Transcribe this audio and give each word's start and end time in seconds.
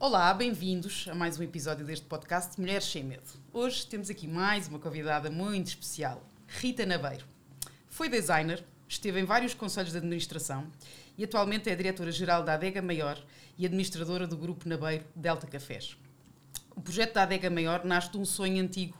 Olá, 0.00 0.32
bem-vindos 0.32 1.08
a 1.10 1.14
mais 1.14 1.40
um 1.40 1.42
episódio 1.42 1.84
deste 1.84 2.06
podcast 2.06 2.58
Mulheres 2.60 2.84
Sem 2.84 3.02
Medo. 3.02 3.28
Hoje 3.52 3.84
temos 3.84 4.08
aqui 4.08 4.28
mais 4.28 4.68
uma 4.68 4.78
convidada 4.78 5.28
muito 5.28 5.66
especial, 5.66 6.22
Rita 6.46 6.86
Nabeiro. 6.86 7.26
Foi 7.88 8.08
designer, 8.08 8.64
esteve 8.86 9.18
em 9.18 9.24
vários 9.24 9.54
conselhos 9.54 9.90
de 9.90 9.98
administração 9.98 10.70
e 11.18 11.24
atualmente 11.24 11.68
é 11.68 11.74
diretora-geral 11.74 12.44
da 12.44 12.54
Adega 12.54 12.80
Maior 12.80 13.20
e 13.58 13.66
administradora 13.66 14.24
do 14.24 14.36
Grupo 14.36 14.68
Nabeiro 14.68 15.04
Delta 15.16 15.48
Cafés. 15.48 15.96
O 16.76 16.80
projeto 16.80 17.14
da 17.14 17.24
Adega 17.24 17.50
Maior 17.50 17.84
nasce 17.84 18.12
de 18.12 18.18
um 18.18 18.24
sonho 18.24 18.62
antigo 18.62 18.96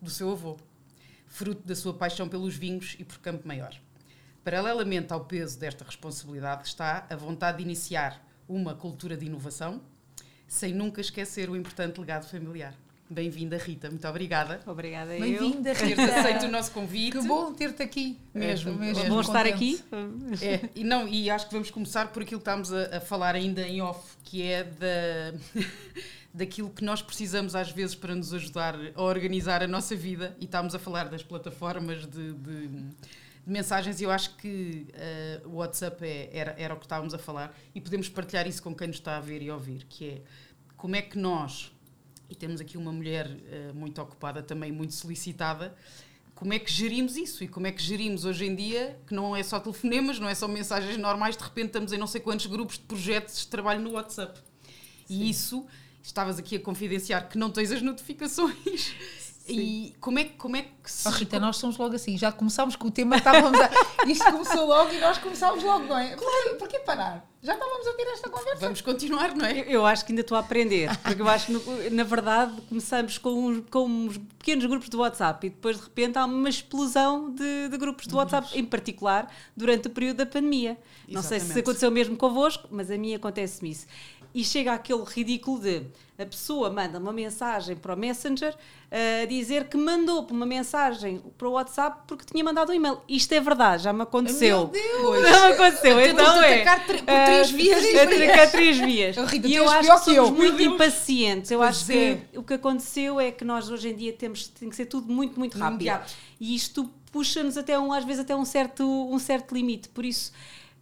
do 0.00 0.10
seu 0.10 0.32
avô, 0.32 0.58
fruto 1.28 1.64
da 1.64 1.76
sua 1.76 1.94
paixão 1.94 2.28
pelos 2.28 2.56
vinhos 2.56 2.96
e 2.98 3.04
por 3.04 3.18
Campo 3.20 3.46
Maior. 3.46 3.80
Paralelamente 4.42 5.12
ao 5.12 5.24
peso 5.24 5.56
desta 5.56 5.84
responsabilidade 5.84 6.66
está 6.66 7.06
a 7.08 7.14
vontade 7.14 7.58
de 7.58 7.62
iniciar 7.62 8.20
uma 8.48 8.74
cultura 8.74 9.16
de 9.16 9.26
inovação 9.26 9.80
sem 10.52 10.74
nunca 10.74 11.00
esquecer 11.00 11.48
o 11.48 11.56
importante 11.56 11.98
legado 11.98 12.28
familiar. 12.28 12.74
Bem-vinda, 13.08 13.56
Rita. 13.56 13.88
Muito 13.88 14.06
obrigada. 14.06 14.60
Obrigada, 14.66 15.10
Bem-vinda, 15.12 15.34
eu. 15.34 15.40
Bem-vinda, 15.40 15.72
Rita. 15.72 16.04
aceito 16.20 16.44
o 16.44 16.50
nosso 16.50 16.70
convite. 16.72 17.18
Que 17.18 17.26
bom 17.26 17.54
ter-te 17.54 17.82
aqui. 17.82 18.18
Mesmo, 18.34 18.74
mesmo. 18.74 19.02
Bom 19.08 19.20
estar 19.22 19.46
aqui. 19.46 19.82
É, 20.42 20.68
e, 20.74 20.84
não, 20.84 21.08
e 21.08 21.30
acho 21.30 21.46
que 21.46 21.54
vamos 21.54 21.70
começar 21.70 22.08
por 22.08 22.22
aquilo 22.22 22.38
que 22.38 22.48
estamos 22.48 22.70
a, 22.70 22.98
a 22.98 23.00
falar 23.00 23.34
ainda 23.34 23.62
em 23.62 23.80
off, 23.80 24.14
que 24.24 24.42
é 24.42 24.64
da, 24.64 25.34
daquilo 26.34 26.68
que 26.68 26.84
nós 26.84 27.00
precisamos 27.00 27.54
às 27.54 27.70
vezes 27.70 27.94
para 27.94 28.14
nos 28.14 28.34
ajudar 28.34 28.76
a 28.94 29.02
organizar 29.02 29.62
a 29.62 29.66
nossa 29.66 29.96
vida. 29.96 30.36
E 30.38 30.44
estamos 30.44 30.74
a 30.74 30.78
falar 30.78 31.04
das 31.04 31.22
plataformas 31.22 32.06
de, 32.06 32.34
de 32.34 32.68
de 33.44 33.52
mensagens 33.52 34.00
e 34.00 34.04
eu 34.04 34.10
acho 34.10 34.36
que 34.36 34.86
uh, 35.44 35.48
o 35.48 35.56
WhatsApp 35.56 36.04
é, 36.04 36.30
era, 36.32 36.54
era 36.58 36.74
o 36.74 36.76
que 36.76 36.84
estávamos 36.84 37.12
a 37.12 37.18
falar 37.18 37.56
e 37.74 37.80
podemos 37.80 38.08
partilhar 38.08 38.46
isso 38.46 38.62
com 38.62 38.74
quem 38.74 38.86
nos 38.86 38.96
está 38.96 39.16
a 39.16 39.20
ver 39.20 39.42
e 39.42 39.50
ouvir, 39.50 39.84
que 39.88 40.08
é 40.08 40.22
como 40.76 40.96
é 40.96 41.02
que 41.02 41.18
nós, 41.18 41.72
e 42.28 42.34
temos 42.34 42.60
aqui 42.60 42.76
uma 42.76 42.92
mulher 42.92 43.26
uh, 43.28 43.74
muito 43.74 44.00
ocupada 44.00 44.42
também, 44.42 44.70
muito 44.70 44.94
solicitada, 44.94 45.76
como 46.34 46.52
é 46.52 46.58
que 46.58 46.72
gerimos 46.72 47.16
isso 47.16 47.44
e 47.44 47.48
como 47.48 47.68
é 47.68 47.72
que 47.72 47.80
gerimos 47.80 48.24
hoje 48.24 48.44
em 48.44 48.54
dia, 48.54 48.98
que 49.06 49.14
não 49.14 49.36
é 49.36 49.42
só 49.42 49.60
telefonemas, 49.60 50.18
não 50.18 50.28
é 50.28 50.34
só 50.34 50.48
mensagens 50.48 50.96
normais, 50.96 51.36
de 51.36 51.44
repente 51.44 51.66
estamos 51.66 51.92
em 51.92 51.98
não 51.98 52.06
sei 52.06 52.20
quantos 52.20 52.46
grupos 52.46 52.78
de 52.78 52.84
projetos 52.84 53.38
de 53.40 53.46
trabalho 53.46 53.80
no 53.80 53.92
WhatsApp. 53.92 54.40
Sim. 55.06 55.14
E 55.14 55.30
isso, 55.30 55.66
estavas 56.02 56.38
aqui 56.38 56.56
a 56.56 56.60
confidenciar 56.60 57.28
que 57.28 57.38
não 57.38 57.50
tens 57.50 57.70
as 57.70 57.80
notificações. 57.80 58.92
E 59.48 59.94
como 60.00 60.18
é, 60.18 60.24
como 60.24 60.56
é 60.56 60.62
que 60.62 60.90
se. 60.90 61.08
Oh, 61.08 61.10
Rita, 61.10 61.40
nós 61.40 61.56
somos 61.56 61.76
logo 61.76 61.94
assim, 61.94 62.16
já 62.16 62.30
começámos 62.30 62.76
com 62.76 62.88
o 62.88 62.90
tema, 62.90 63.16
estávamos 63.16 63.58
a. 63.60 63.70
Isto 64.06 64.30
começou 64.30 64.66
logo 64.66 64.92
e 64.92 65.00
nós 65.00 65.18
começámos 65.18 65.62
logo, 65.64 65.84
não 65.86 65.98
é? 65.98 66.14
Claro. 66.14 66.56
Porquê 66.58 66.78
parar? 66.80 67.31
Já 67.42 67.54
estávamos 67.54 67.86
a 67.88 67.92
ter 67.94 68.02
esta 68.04 68.30
conversa. 68.30 68.60
Vamos 68.60 68.80
continuar, 68.80 69.34
não 69.34 69.44
é? 69.44 69.62
Eu, 69.62 69.64
eu 69.64 69.86
acho 69.86 70.04
que 70.04 70.12
ainda 70.12 70.20
estou 70.20 70.36
a 70.36 70.40
aprender, 70.40 70.96
porque 71.02 71.20
eu 71.20 71.28
acho 71.28 71.46
que, 71.46 71.90
na 71.90 72.04
verdade, 72.04 72.60
começamos 72.68 73.18
com 73.18 73.30
uns, 73.30 73.64
com 73.68 73.84
uns 73.84 74.16
pequenos 74.38 74.64
grupos 74.64 74.88
de 74.88 74.96
WhatsApp 74.96 75.44
e 75.48 75.50
depois, 75.50 75.76
de 75.76 75.82
repente, 75.82 76.18
há 76.18 76.24
uma 76.24 76.48
explosão 76.48 77.34
de, 77.34 77.68
de 77.68 77.76
grupos 77.76 78.06
de 78.06 78.14
WhatsApp, 78.14 78.56
em 78.56 78.64
particular 78.64 79.28
durante 79.56 79.88
o 79.88 79.90
período 79.90 80.18
da 80.18 80.26
pandemia. 80.26 80.78
Exatamente. 81.08 81.14
Não 81.14 81.22
sei 81.22 81.40
se 81.40 81.58
aconteceu 81.58 81.90
mesmo 81.90 82.16
convosco, 82.16 82.68
mas 82.70 82.92
a 82.92 82.96
mim 82.96 83.12
acontece-me 83.12 83.70
isso 83.72 83.86
e 84.34 84.44
chega 84.44 84.72
aquele 84.72 85.04
ridículo 85.04 85.60
de 85.60 85.82
a 86.18 86.26
pessoa 86.26 86.70
manda 86.70 86.98
uma 86.98 87.12
mensagem 87.12 87.74
para 87.74 87.94
o 87.94 87.96
Messenger 87.96 88.54
a 88.90 89.24
uh, 89.24 89.26
dizer 89.26 89.64
que 89.64 89.76
mandou 89.76 90.26
uma 90.30 90.46
mensagem 90.46 91.20
para 91.36 91.48
o 91.48 91.52
WhatsApp 91.52 92.02
porque 92.06 92.24
tinha 92.24 92.44
mandado 92.44 92.70
um 92.70 92.74
e-mail. 92.74 93.00
Isto 93.08 93.32
é 93.32 93.40
verdade, 93.40 93.82
já 93.82 93.92
me 93.92 94.02
aconteceu. 94.02 94.58
Meu 94.58 94.66
Deus! 94.68 95.28
Já 95.28 95.46
me 95.48 95.52
aconteceu. 95.54 96.00
então 96.00 96.42
é. 96.42 96.64
por 96.64 97.00
três 97.32 97.50
uh, 97.50 97.56
vias. 97.56 97.94
Atacar 97.94 98.50
três 98.50 98.78
vias. 98.78 99.16
Rita, 99.16 99.48
e 99.48 99.54
eu 99.54 99.68
acho 99.68 99.90
que 99.90 99.98
somos 100.04 100.16
eu. 100.16 100.32
muito 100.32 100.62
impacientes. 100.62 101.50
Eu 101.50 101.62
acho 101.62 101.90
é. 101.92 102.16
que 102.16 102.38
o 102.38 102.42
que 102.42 102.54
aconteceu 102.54 103.20
é 103.20 103.30
que 103.30 103.44
nós 103.44 103.70
hoje 103.70 103.88
em 103.88 103.96
dia 103.96 104.12
temos 104.12 104.48
tem 104.48 104.68
que 104.68 104.76
ser 104.76 104.86
tudo 104.86 105.12
muito, 105.12 105.38
muito 105.38 105.58
rápido. 105.58 106.00
E 106.40 106.54
isto 106.54 106.90
puxa-nos 107.10 107.56
até 107.56 107.78
um, 107.78 107.92
às 107.92 108.04
vezes 108.04 108.20
até 108.20 108.34
um 108.34 108.44
certo, 108.44 108.84
um 108.84 109.18
certo 109.18 109.54
limite. 109.54 109.88
Por 109.88 110.04
isso 110.04 110.32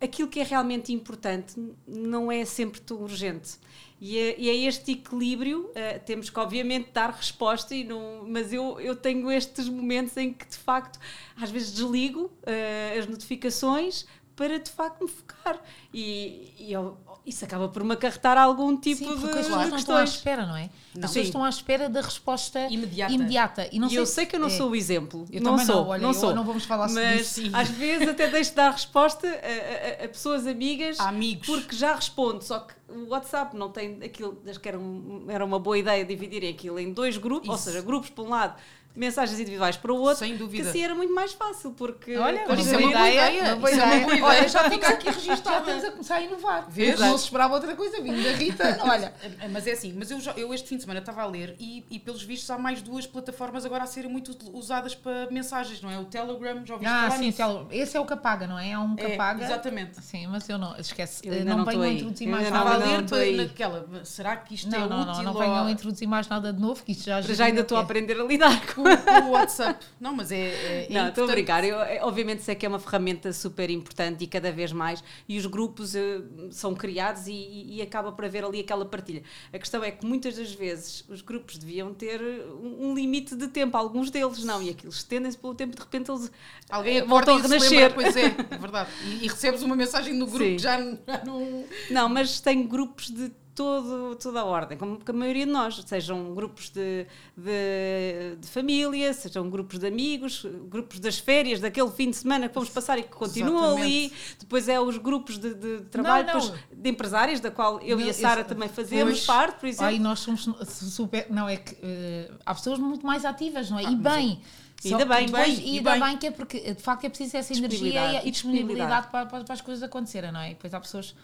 aquilo 0.01 0.29
que 0.29 0.41
é 0.41 0.43
realmente 0.43 0.93
importante 0.93 1.55
não 1.87 2.33
é 2.33 2.45
sempre 2.45 2.81
tão 2.81 3.03
urgente. 3.03 3.59
E 4.01 4.17
é, 4.17 4.35
e 4.39 4.49
é 4.49 4.57
este 4.67 4.93
equilíbrio, 4.93 5.67
uh, 5.67 6.01
temos 6.07 6.31
que 6.31 6.41
obviamente 6.41 6.89
dar 6.91 7.11
resposta, 7.11 7.75
e 7.75 7.85
não, 7.85 8.25
mas 8.27 8.51
eu, 8.51 8.81
eu 8.81 8.97
tenho 8.97 9.31
estes 9.31 9.69
momentos 9.69 10.17
em 10.17 10.33
que 10.33 10.47
de 10.49 10.57
facto 10.57 10.99
às 11.37 11.51
vezes 11.51 11.71
desligo 11.75 12.23
uh, 12.23 12.99
as 12.99 13.07
notificações 13.07 14.07
para 14.41 14.59
de 14.59 14.71
facto 14.71 15.03
me 15.03 15.07
focar. 15.11 15.61
E, 15.93 16.55
e 16.59 16.73
eu, 16.73 16.97
isso 17.27 17.45
acaba 17.45 17.69
por 17.69 17.85
me 17.85 17.93
acarretar 17.93 18.39
algum 18.39 18.75
tipo 18.75 19.05
Sim, 19.05 19.15
de, 19.15 19.21
porque 19.21 19.39
as 19.39 19.47
pessoas 19.47 19.69
não 19.69 19.77
estão 19.77 19.97
à 19.99 20.03
espera, 20.03 20.47
não 20.47 20.57
é? 20.57 20.71
Não. 20.95 21.05
As 21.05 21.11
pessoas 21.11 21.27
estão 21.27 21.45
à 21.45 21.49
espera 21.51 21.91
da 21.91 22.01
resposta 22.01 22.59
imediata. 22.71 23.13
imediata. 23.13 23.69
E, 23.71 23.79
não 23.79 23.89
e 23.89 23.91
sei 23.91 23.99
eu 23.99 24.07
sei 24.07 24.25
que 24.25 24.35
eu 24.35 24.41
não 24.41 24.47
é. 24.47 24.51
sou 24.51 24.71
o 24.71 24.75
exemplo. 24.75 25.27
Eu 25.31 25.43
não 25.43 25.59
sou, 25.59 25.75
não, 25.75 25.89
olha, 25.89 26.03
não 26.03 26.15
sou. 26.15 26.35
Não 26.35 26.43
vamos 26.43 26.65
falar 26.65 26.89
sobre 26.89 27.05
mas 27.05 27.37
isso. 27.37 27.55
às 27.55 27.69
vezes 27.77 28.09
até 28.09 28.29
deixo 28.29 28.49
de 28.49 28.57
dar 28.57 28.71
resposta 28.71 29.29
a, 29.29 30.03
a, 30.03 30.05
a 30.07 30.09
pessoas 30.09 30.47
amigas. 30.47 30.99
A 30.99 31.11
amigos. 31.11 31.47
Porque 31.47 31.77
já 31.77 31.95
respondo, 31.95 32.43
só 32.43 32.61
que 32.61 32.73
o 32.89 33.09
WhatsApp 33.09 33.55
não 33.55 33.71
tem 33.71 34.03
aquilo, 34.03 34.41
acho 34.49 34.59
que 34.59 34.69
era, 34.71 34.79
um, 34.79 35.27
era 35.29 35.45
uma 35.45 35.59
boa 35.59 35.77
ideia 35.77 36.03
dividirem 36.03 36.49
aquilo 36.49 36.79
em 36.79 36.95
dois 36.95 37.19
grupos, 37.19 37.45
isso. 37.45 37.53
ou 37.53 37.59
seja, 37.59 37.83
grupos 37.83 38.09
por 38.09 38.25
um 38.25 38.31
lado 38.31 38.55
mensagens 38.95 39.39
individuais 39.39 39.77
para 39.77 39.93
o 39.93 39.97
outro, 40.01 40.19
Sem 40.19 40.37
dúvida. 40.37 40.65
que 40.65 40.69
assim 40.69 40.83
era 40.83 40.95
muito 40.95 41.15
mais 41.15 41.33
fácil, 41.33 41.71
porque... 41.73 42.17
Olha, 42.17 42.45
isso 42.55 42.75
é 42.75 42.79
uma 42.79 42.91
boa 42.91 43.11
ideia. 43.11 43.43
Uma 43.45 43.57
boa 43.57 43.71
ideia. 43.71 44.03
ideia. 44.03 44.25
Olha, 44.25 44.49
já 44.49 44.71
fica 44.71 44.89
aqui 44.89 45.07
registado, 45.11 45.55
já 45.55 45.59
estamos 45.61 45.85
a 45.85 45.91
começar 45.93 46.15
a 46.17 46.23
inovar. 46.23 46.67
Vês? 46.69 46.99
Não 46.99 47.17
se 47.17 47.25
esperava 47.25 47.55
outra 47.55 47.77
coisa, 47.77 48.01
vindo 48.01 48.23
da 48.23 48.33
Rita, 48.33 48.79
olha. 48.83 49.13
Mas 49.51 49.67
é 49.67 49.73
assim, 49.73 49.95
mas 49.97 50.11
eu, 50.11 50.21
já, 50.21 50.33
eu 50.33 50.53
este 50.53 50.69
fim 50.69 50.77
de 50.77 50.83
semana 50.83 51.01
estava 51.01 51.23
a 51.23 51.27
ler 51.27 51.55
e, 51.59 51.85
e 51.91 51.99
pelos 51.99 52.23
vistos 52.23 52.51
há 52.51 52.59
mais 52.59 52.83
duas 52.83 53.07
plataformas 53.07 53.65
agora 53.65 53.85
a 53.85 53.87
serem 53.87 54.11
muito 54.11 54.37
usadas 54.53 54.95
para 54.95 55.31
mensagens, 55.31 55.81
não 55.81 55.91
é? 55.91 55.99
O 55.99 56.05
Telegram, 56.05 56.65
já 56.67 56.75
ouviste 56.75 56.95
ah, 56.95 57.11
sim, 57.11 57.31
Telegram. 57.31 57.69
Esse 57.71 57.97
é 57.97 58.01
o 58.01 58.07
que 58.07 58.13
apaga, 58.13 58.47
não 58.47 58.59
é? 58.59 58.73
Há 58.73 58.81
um 58.81 58.97
que 58.97 59.05
é, 59.05 59.15
apaga. 59.15 59.45
Exatamente. 59.45 60.01
Sim, 60.03 60.27
mas 60.27 60.49
eu 60.49 60.59
não, 60.59 60.77
esquece, 60.77 61.27
eu 61.27 61.45
não, 61.45 61.59
não 61.59 61.65
venho 61.65 61.83
a 61.83 61.89
introduzir 61.89 62.29
mais 62.29 62.51
nada. 62.51 62.71
Estava 63.01 63.17
a 63.17 63.19
ler 63.19 63.37
naquela, 63.37 63.89
será 64.05 64.37
que 64.37 64.55
isto 64.55 64.69
não, 64.69 64.79
é 64.79 64.89
não, 64.89 65.01
útil? 65.03 65.07
Não, 65.07 65.23
não, 65.23 65.33
não 65.33 65.41
venham 65.41 65.67
a 65.67 65.71
introduzir 65.71 66.09
mais 66.09 66.29
nada 66.29 66.53
de 66.53 66.61
novo, 66.61 66.83
que 66.83 66.93
isto 66.93 67.05
já... 67.05 67.21
Já 67.21 67.45
ainda 67.45 67.61
estou 67.61 67.79
a 67.79 67.83
aprender 67.83 68.21
a 68.21 68.25
lidar 68.25 68.75
com 68.75 68.80
o 68.83 69.31
WhatsApp. 69.31 69.85
Não, 70.01 70.15
mas 70.15 70.33
é. 70.33 70.87
é, 70.87 70.89
não, 70.91 71.09
estou 71.09 71.25
a 71.25 71.27
brincar. 71.29 71.65
Eu, 71.65 71.81
é, 71.81 72.03
obviamente 72.03 72.43
sei 72.43 72.55
que 72.55 72.65
é 72.65 72.69
uma 72.69 72.79
ferramenta 72.79 73.33
super 73.33 73.71
importante 73.71 74.25
e 74.25 74.27
cada 74.27 74.51
vez 74.51 74.73
mais. 74.73 75.03
E 75.29 75.39
os 75.39 75.47
grupos 75.47 75.95
uh, 75.95 76.49
são 76.51 76.75
criados 76.75 77.27
e, 77.27 77.33
e, 77.33 77.77
e, 77.77 77.83
acaba 77.83 78.13
por 78.13 78.25
haver 78.25 78.45
ali 78.45 78.61
aquela 78.61 78.85
partilha. 78.85 79.23
A 79.53 79.59
questão 79.59 79.83
é 79.83 79.91
que 79.91 80.05
muitas 80.05 80.37
das 80.37 80.53
vezes 80.53 81.05
os 81.09 81.21
grupos 81.23 81.59
deviam 81.59 81.93
ter 81.95 82.21
um, 82.21 82.91
um 82.91 82.95
limite 82.95 83.35
de 83.35 83.49
tempo. 83.49 83.77
Alguns 83.77 84.11
deles 84.11 84.45
não. 84.45 84.63
E 84.63 84.71
aqueles 84.71 84.97
estendem-se 84.97 85.39
pelo 85.39 85.55
tempo, 85.55 85.75
de 85.75 85.83
repente 85.83 86.11
eles 86.11 86.31
Alguém 86.71 86.99
eh, 86.99 87.05
voltam 87.05 87.37
a 87.37 87.41
renascer. 87.41 87.71
Lembra, 87.71 87.95
pois 87.95 88.17
é, 88.17 88.27
é 88.51 88.59
verdade. 88.59 88.91
E, 89.05 89.25
e, 89.25 89.29
recebes 89.29 89.63
uma 89.63 89.77
mensagem 89.77 90.15
no 90.15 90.27
grupo 90.27 90.45
Sim. 90.45 90.57
que 90.57 90.63
já, 90.63 90.79
já 90.79 91.25
não. 91.25 91.65
Não, 91.91 92.09
mas 92.09 92.41
tenho 92.41 92.67
grupos 92.67 93.11
de 93.11 93.33
todo, 93.61 94.17
toda 94.17 94.41
a 94.41 94.45
ordem, 94.45 94.79
como 94.79 94.99
a 95.07 95.13
maioria 95.13 95.45
de 95.45 95.53
nós, 95.53 95.83
sejam 95.85 96.33
grupos 96.33 96.71
de, 96.71 97.07
de, 97.37 98.37
de, 98.41 98.49
família, 98.49 99.13
sejam 99.13 99.51
grupos 99.51 99.79
de 99.79 99.87
amigos, 99.87 100.47
grupos 100.71 100.99
das 100.99 101.19
férias, 101.19 101.61
daquele 101.61 101.91
fim 101.91 102.09
de 102.09 102.17
semana 102.17 102.49
que 102.49 102.55
vamos 102.55 102.71
passar 102.71 102.99
e 102.99 103.03
que 103.03 103.11
continuam 103.11 103.77
Exatamente. 103.77 104.07
ali, 104.07 104.13
depois 104.39 104.67
é 104.67 104.81
os 104.81 104.97
grupos 104.97 105.37
de, 105.37 105.53
de 105.53 105.81
trabalho 105.91 106.27
não, 106.27 106.39
não. 106.41 106.55
de 106.73 106.89
empresários, 106.89 107.39
da 107.39 107.51
qual 107.51 107.83
eu 107.83 107.99
não, 107.99 108.07
e 108.07 108.09
a 108.09 108.15
Sara 108.15 108.45
também 108.45 108.67
fazemos 108.71 109.27
parte, 109.27 109.61
por 109.61 109.69
exemplo. 109.69 109.89
Aí 109.89 109.99
nós 109.99 110.21
somos 110.21 110.49
super, 110.67 111.27
não 111.29 111.47
é 111.47 111.59
que 111.59 111.75
uh, 111.75 112.39
há 112.47 112.55
pessoas 112.55 112.79
muito 112.79 113.05
mais 113.05 113.27
ativas, 113.27 113.71
não 113.71 113.79
é? 113.79 113.85
Ah, 113.85 113.93
e 113.93 113.97
bem. 113.97 114.41
Só, 114.81 114.97
ainda 114.97 115.05
bem, 115.05 115.27
depois, 115.27 115.59
bem, 115.59 115.69
e 115.69 115.77
ainda 115.77 115.91
bem. 115.91 116.01
bem 116.01 116.17
que 116.17 116.27
é 116.29 116.31
porque 116.31 116.73
de 116.73 116.83
facto 116.83 117.05
é 117.05 117.11
preciso 117.11 117.37
essa 117.37 117.53
energia 117.53 118.27
e, 118.27 118.31
disponibilidade, 118.31 119.09
para, 119.09 119.27
para, 119.27 119.45
para, 119.45 119.53
as 119.53 119.61
coisas 119.61 119.83
acontecerem, 119.83 120.33
não 120.33 120.41
é? 120.41 120.53
E 120.53 120.55
depois 120.55 120.73
há 120.73 120.81
pessoas 120.81 121.15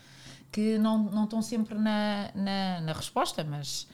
que 0.51 0.79
não, 0.79 0.99
não 0.99 1.25
estão 1.25 1.43
sempre 1.43 1.77
na, 1.77 2.31
na, 2.35 2.81
na 2.81 2.93
resposta, 2.93 3.45
mas 3.45 3.87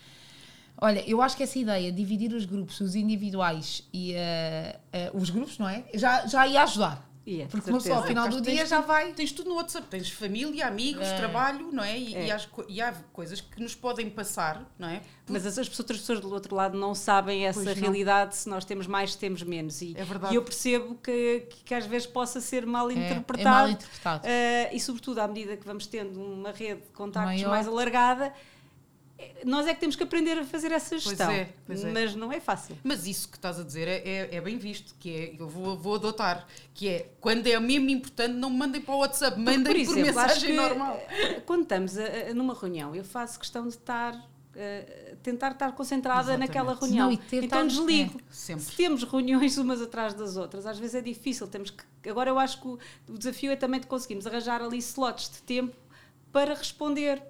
Olha, 0.85 1.09
eu 1.09 1.23
acho 1.23 1.37
que 1.37 1.45
essa 1.45 1.57
ideia 1.57 1.93
de 1.93 1.97
dividir 1.97 2.35
os 2.35 2.45
grupos, 2.45 2.81
os 2.81 2.97
individuais 2.97 3.89
e 3.93 4.15
uh, 4.15 5.15
uh, 5.15 5.17
os 5.17 5.31
grupos, 5.31 5.57
não 5.57 5.69
é? 5.69 5.85
Já, 5.95 6.27
já 6.27 6.45
ia 6.45 6.65
ajudar. 6.65 7.09
Yeah, 7.27 7.49
Porque 7.49 7.71
uma 7.71 7.79
pessoa 7.79 7.99
ao 7.99 8.05
final 8.05 8.29
do 8.29 8.41
dia 8.41 8.67
já 8.67 8.81
vai. 8.81 9.13
Tens 9.13 9.31
tudo 9.31 9.49
no 9.51 9.55
WhatsApp, 9.55 9.87
tens 9.89 10.11
família, 10.11 10.67
amigos, 10.67 11.07
é. 11.07 11.17
trabalho, 11.17 11.71
não 11.73 11.85
é? 11.85 11.97
E, 11.97 12.15
é. 12.15 12.27
E, 12.27 12.31
há, 12.33 12.41
e, 12.69 12.81
há, 12.81 12.93
coisas 13.13 13.41
que 13.41 13.61
nos 13.63 13.77
podem 13.77 14.11
passar, 14.11 14.69
não 14.77 14.89
é? 14.89 14.99
Porque... 14.99 15.33
Mas 15.33 15.47
as 15.47 15.57
outras 15.57 16.01
pessoas 16.01 16.21
do 16.21 16.33
outro 16.33 16.55
lado 16.57 16.77
não 16.77 16.97
sabem 16.97 17.47
essa 17.47 17.63
pois 17.63 17.79
realidade, 17.79 18.31
não. 18.31 18.33
se 18.33 18.49
nós 18.49 18.65
temos 18.65 18.89
mais, 18.89 19.13
se 19.13 19.19
temos 19.19 19.43
menos. 19.45 19.81
E, 19.83 19.95
é 19.97 20.05
verdade. 20.05 20.35
E 20.35 20.37
eu 20.37 20.43
percebo 20.43 20.97
que, 20.97 21.47
que, 21.49 21.65
que 21.65 21.75
às 21.75 21.87
vezes 21.87 22.09
possa 22.09 22.41
ser 22.41 22.67
mal 22.67 22.91
interpretado. 22.91 23.49
É, 23.49 23.61
mal 23.61 23.71
interpretado. 23.71 24.27
Uh, 24.27 24.75
e 24.77 24.81
sobretudo 24.81 25.21
à 25.21 25.29
medida 25.29 25.57
que 25.57 25.65
vamos 25.65 25.87
tendo 25.87 26.21
uma 26.21 26.51
rede 26.51 26.81
de 26.81 26.89
contactos 26.89 27.41
Maior. 27.41 27.51
mais 27.51 27.69
alargada 27.69 28.33
nós 29.45 29.67
é 29.67 29.75
que 29.75 29.81
temos 29.81 29.97
que 29.97 30.03
aprender 30.03 30.39
a 30.39 30.45
fazer 30.45 30.73
essa 30.73 30.99
gestão. 30.99 31.27
Pois 31.27 31.39
é, 31.39 31.49
pois 31.67 31.85
é. 31.85 31.93
Mas 31.93 32.15
não 32.15 32.33
é 32.33 32.41
fácil. 32.41 32.79
Mas 32.83 33.07
isso 33.07 33.29
que 33.29 33.37
estás 33.37 33.59
a 33.59 33.63
dizer 33.63 33.89
é, 33.89 33.97
é, 33.99 34.37
é, 34.37 34.41
bem 34.41 34.59
visto, 34.59 34.95
que 34.99 35.11
é, 35.11 35.35
eu 35.39 35.49
vou, 35.49 35.77
vou 35.77 35.95
adotar, 35.97 36.47
que 36.75 36.89
é 36.89 37.11
quando 37.21 37.47
é 37.47 37.59
mesmo 37.59 37.91
importante, 37.91 38.35
não 38.35 38.51
me 38.51 38.57
mandem 38.57 38.81
para 38.81 38.95
o 38.95 38.99
WhatsApp, 38.99 39.39
mandem 39.39 39.65
por, 39.65 39.77
exemplo, 39.77 40.13
por 40.13 40.23
mensagem 40.23 40.55
normal. 40.55 41.01
Quando 41.47 41.63
estamos 41.63 41.99
a, 41.99 42.31
a, 42.31 42.35
numa 42.35 42.55
reunião, 42.55 42.95
eu 42.95 43.05
faço 43.05 43.39
questão 43.39 43.63
de 43.65 43.75
estar 43.75 44.15
uh, 44.15 45.17
tentar 45.23 45.53
estar 45.53 45.73
concentrada 45.73 46.33
Exatamente. 46.33 46.49
naquela 46.49 46.75
reunião. 46.75 47.11
Não, 47.11 47.19
então 47.33 47.67
desligo. 47.67 48.21
É, 48.21 48.33
Se 48.59 48.73
temos 48.77 49.03
reuniões 49.03 49.57
umas 49.59 49.81
atrás 49.81 50.15
das 50.15 50.37
outras, 50.37 50.67
às 50.67 50.79
vezes 50.79 50.95
é 50.95 51.01
difícil. 51.01 51.47
Temos 51.47 51.71
que, 51.71 52.09
agora 52.09 52.31
eu 52.31 52.39
acho 52.39 52.61
que 52.61 52.69
o, 52.69 52.79
o 53.09 53.19
desafio 53.19 53.53
é 53.53 53.57
também 53.57 53.81
de 53.81 53.87
conseguirmos 53.87 54.27
arranjar 54.27 54.63
ali 54.63 54.79
slots 54.79 55.31
de 55.31 55.43
tempo 55.43 55.77
para 56.33 56.55
responder 56.55 57.23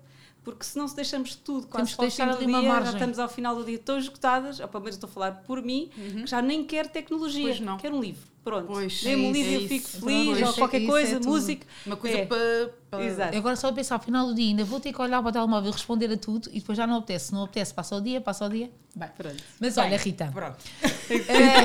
porque 0.44 0.64
se 0.64 0.76
não 0.76 0.88
se 0.88 0.96
deixamos 0.96 1.34
tudo 1.34 1.66
quase 1.66 1.94
para 1.94 2.06
o 2.06 2.10
fim 2.10 2.26
do 2.26 2.60
dia, 2.60 2.62
já 2.62 2.92
estamos 2.92 3.18
ao 3.18 3.28
final 3.28 3.54
do 3.54 3.64
dia 3.64 3.78
tão 3.78 3.98
esgotadas, 3.98 4.58
ou 4.60 4.68
pelo 4.68 4.82
menos 4.82 4.96
estou 4.96 5.08
a 5.08 5.12
falar 5.12 5.32
por 5.42 5.62
mim, 5.62 5.90
uhum. 5.96 6.22
que 6.22 6.26
já 6.26 6.42
nem 6.42 6.64
quero 6.64 6.88
tecnologia, 6.88 7.54
quero 7.80 7.96
um 7.96 8.00
livro. 8.00 8.32
Pronto, 8.44 8.74
dê-me 9.04 9.26
um 9.26 9.32
livro 9.32 9.52
e 9.52 9.54
eu 9.54 9.68
fico 9.68 9.88
feliz, 9.88 10.26
pois, 10.26 10.42
ou 10.42 10.54
qualquer 10.54 10.84
coisa, 10.84 11.16
é 11.16 11.20
música. 11.20 11.64
Uma 11.86 11.96
coisa 11.96 12.18
é. 12.18 12.26
para, 12.26 12.74
para. 12.90 13.04
Exato. 13.04 13.36
Agora 13.36 13.54
só 13.54 13.68
a 13.68 13.72
pensar, 13.72 13.94
ao 13.94 14.00
final 14.00 14.26
do 14.26 14.34
dia 14.34 14.48
ainda 14.48 14.64
vou 14.64 14.80
ter 14.80 14.92
que 14.92 15.00
olhar 15.00 15.22
para 15.22 15.28
o 15.28 15.32
telemóvel 15.32 15.70
e 15.70 15.72
responder 15.72 16.12
a 16.12 16.16
tudo 16.16 16.50
e 16.52 16.58
depois 16.58 16.76
já 16.76 16.84
não 16.84 16.96
apetece. 16.96 17.26
Se 17.26 17.32
não 17.32 17.44
apetece, 17.44 17.72
passa 17.72 17.94
o 17.94 18.00
dia, 18.00 18.20
passa 18.20 18.44
o 18.44 18.48
dia. 18.48 18.68
Bem, 18.96 19.08
pronto. 19.16 19.36
Mas 19.60 19.76
Bem, 19.76 19.84
olha, 19.84 19.96
Rita. 19.96 20.30
Pronto. 20.32 20.58
É, 21.12 21.64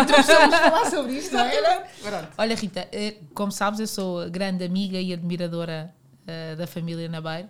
introdução, 0.00 0.50
falar 0.50 0.88
sobre 0.88 1.14
isto, 1.14 1.34
não 1.34 1.40
é? 1.40 1.88
Pronto. 2.00 2.28
Olha, 2.38 2.54
Rita, 2.54 2.88
eh, 2.92 3.16
como 3.34 3.50
sabes, 3.50 3.80
eu 3.80 3.86
sou 3.86 4.30
grande 4.30 4.64
amiga 4.64 5.00
e 5.00 5.12
admiradora 5.12 5.92
uh, 6.22 6.56
da 6.56 6.68
família 6.68 7.08
Nabeiro 7.08 7.48